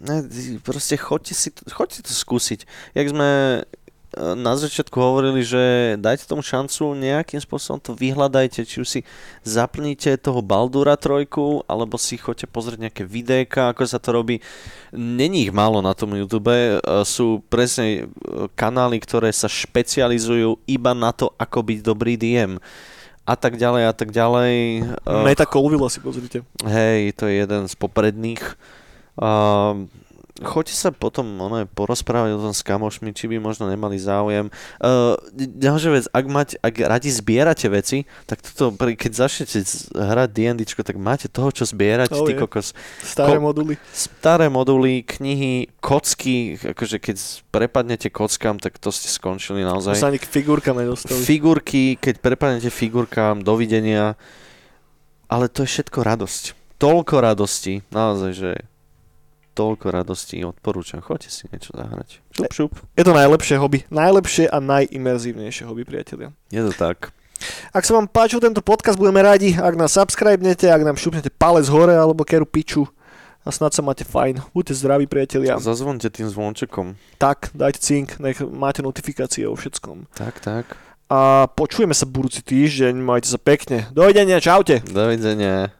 Ne, 0.00 0.24
proste 0.60 1.00
choďte 1.00 1.32
si 1.32 1.48
choďte 1.72 2.04
to 2.04 2.12
skúsiť. 2.12 2.68
Jak 2.92 3.06
sme 3.08 3.30
eh, 3.62 4.34
na 4.36 4.52
začiatku 4.52 4.92
hovorili, 4.92 5.40
že 5.40 5.96
dajte 5.96 6.28
tomu 6.28 6.44
šancu, 6.44 6.92
nejakým 6.92 7.40
spôsobom 7.40 7.80
to 7.80 7.96
vyhľadajte, 7.96 8.68
či 8.68 8.76
už 8.84 8.88
si 8.88 9.00
zaplníte 9.40 10.20
toho 10.20 10.44
Baldura 10.44 11.00
trojku, 11.00 11.64
alebo 11.64 11.96
si 11.96 12.20
choďte 12.20 12.44
pozrieť 12.44 12.90
nejaké 12.90 13.02
videjka, 13.08 13.72
ako 13.72 13.88
sa 13.88 13.96
to 13.96 14.12
robí. 14.12 14.44
Není 14.92 15.48
ich 15.48 15.52
málo 15.52 15.80
na 15.80 15.96
tom 15.96 16.12
YouTube, 16.12 16.52
eh, 16.52 16.76
sú 17.08 17.40
presne 17.48 18.04
eh, 18.04 18.06
kanály, 18.52 19.00
ktoré 19.00 19.32
sa 19.32 19.48
špecializujú 19.48 20.60
iba 20.68 20.92
na 20.92 21.16
to, 21.16 21.32
ako 21.40 21.64
byť 21.72 21.78
dobrý 21.80 22.20
DM 22.20 22.60
a 23.26 23.34
tak 23.34 23.58
ďalej 23.58 23.82
a 23.90 23.92
tak 23.92 24.14
ďalej. 24.14 24.54
Meta 25.26 25.50
Colville 25.50 25.90
si 25.90 25.98
pozrite. 25.98 26.46
Hej, 26.62 27.18
to 27.18 27.26
je 27.26 27.42
jeden 27.42 27.66
z 27.66 27.74
popredných. 27.74 28.54
Uh, 29.16 29.88
choďte 30.38 30.76
sa 30.76 30.92
potom 30.92 31.24
ono, 31.40 31.64
porozprávať 31.66 32.36
o 32.36 32.42
tom 32.42 32.52
s 32.52 32.60
kamošmi, 32.60 33.10
či 33.10 33.24
by 33.24 33.40
možno 33.40 33.64
nemali 33.64 33.96
záujem. 33.96 34.52
Uh, 34.76 35.16
ďalšia 35.32 35.90
vec, 35.90 36.04
ak, 36.06 36.24
mať, 36.26 36.48
ak 36.60 36.74
radi 36.78 37.08
zbierate 37.08 37.64
veci, 37.66 37.98
tak 38.24 38.44
toto, 38.44 38.68
keď 38.76 39.12
začnete 39.16 39.64
hrať 39.90 40.28
D&Dčko, 40.30 40.84
tak 40.84 40.96
máte 40.96 41.26
toho, 41.26 41.48
čo 41.48 41.64
zbierať, 41.64 42.12
Oh, 42.12 42.22
ty 42.22 42.36
je. 42.36 42.38
kokos. 42.38 42.76
Staré 43.00 43.40
Ko- 43.40 43.48
moduly. 43.48 43.80
Staré 43.88 44.46
moduly, 44.46 45.00
knihy, 45.00 45.72
kocky, 45.80 46.36
akože 46.58 47.00
keď 47.00 47.16
prepadnete 47.48 48.12
kockám, 48.12 48.60
tak 48.60 48.76
to 48.76 48.92
ste 48.92 49.08
skončili 49.08 49.64
To 49.64 49.72
naozaj. 49.72 49.96
sa 49.96 50.12
ani 50.12 50.20
k 50.20 50.28
figurkám 50.28 50.76
nedostali. 50.76 51.16
Figurky, 51.16 51.96
keď 51.96 52.20
prepadnete 52.20 52.68
figurkám, 52.68 53.40
dovidenia. 53.40 54.20
Ale 55.26 55.48
to 55.48 55.64
je 55.64 55.72
všetko 55.72 56.04
radosť. 56.04 56.44
Toľko 56.76 57.14
radosti, 57.18 57.80
naozaj, 57.88 58.30
že 58.30 58.50
toľko 59.56 59.88
radosti 59.88 60.44
odporúčam. 60.44 61.00
Choďte 61.00 61.32
si 61.32 61.48
niečo 61.48 61.72
zahrať. 61.72 62.20
Šup, 62.36 62.52
šup. 62.52 62.72
Je 62.92 63.04
to 63.08 63.16
najlepšie 63.16 63.56
hobby. 63.56 63.88
Najlepšie 63.88 64.52
a 64.52 64.60
najimerzívnejšie 64.60 65.64
hobby, 65.64 65.88
priatelia. 65.88 66.36
Je 66.52 66.60
to 66.60 66.76
tak. 66.76 67.16
Ak 67.72 67.84
sa 67.84 67.96
vám 67.96 68.08
páčil 68.08 68.40
tento 68.40 68.60
podcast, 68.60 69.00
budeme 69.00 69.20
radi, 69.24 69.56
ak 69.56 69.76
nás 69.76 69.96
subscribenete, 69.96 70.68
ak 70.68 70.84
nám 70.84 70.96
šupnete 71.00 71.32
palec 71.32 71.68
hore 71.68 71.96
alebo 71.96 72.24
keru 72.24 72.48
piču 72.48 72.88
a 73.44 73.52
snad 73.52 73.76
sa 73.76 73.84
máte 73.84 74.02
fajn. 74.02 74.42
Buďte 74.50 74.74
zdraví, 74.74 75.06
priatelia. 75.06 75.60
Zazvonte 75.60 76.10
tým 76.10 76.26
zvončekom. 76.26 76.98
Tak, 77.20 77.54
dajte 77.54 77.78
cink, 77.78 78.18
nech 78.18 78.40
máte 78.42 78.82
notifikácie 78.82 79.46
o 79.46 79.54
všetkom. 79.54 80.10
Tak, 80.16 80.40
tak. 80.42 80.64
A 81.06 81.46
počujeme 81.46 81.94
sa 81.94 82.08
budúci 82.08 82.42
týždeň, 82.42 82.98
majte 82.98 83.30
sa 83.30 83.38
pekne. 83.38 83.86
Dovidenia, 83.94 84.42
čaute. 84.42 84.82
Dovidenia. 84.82 85.70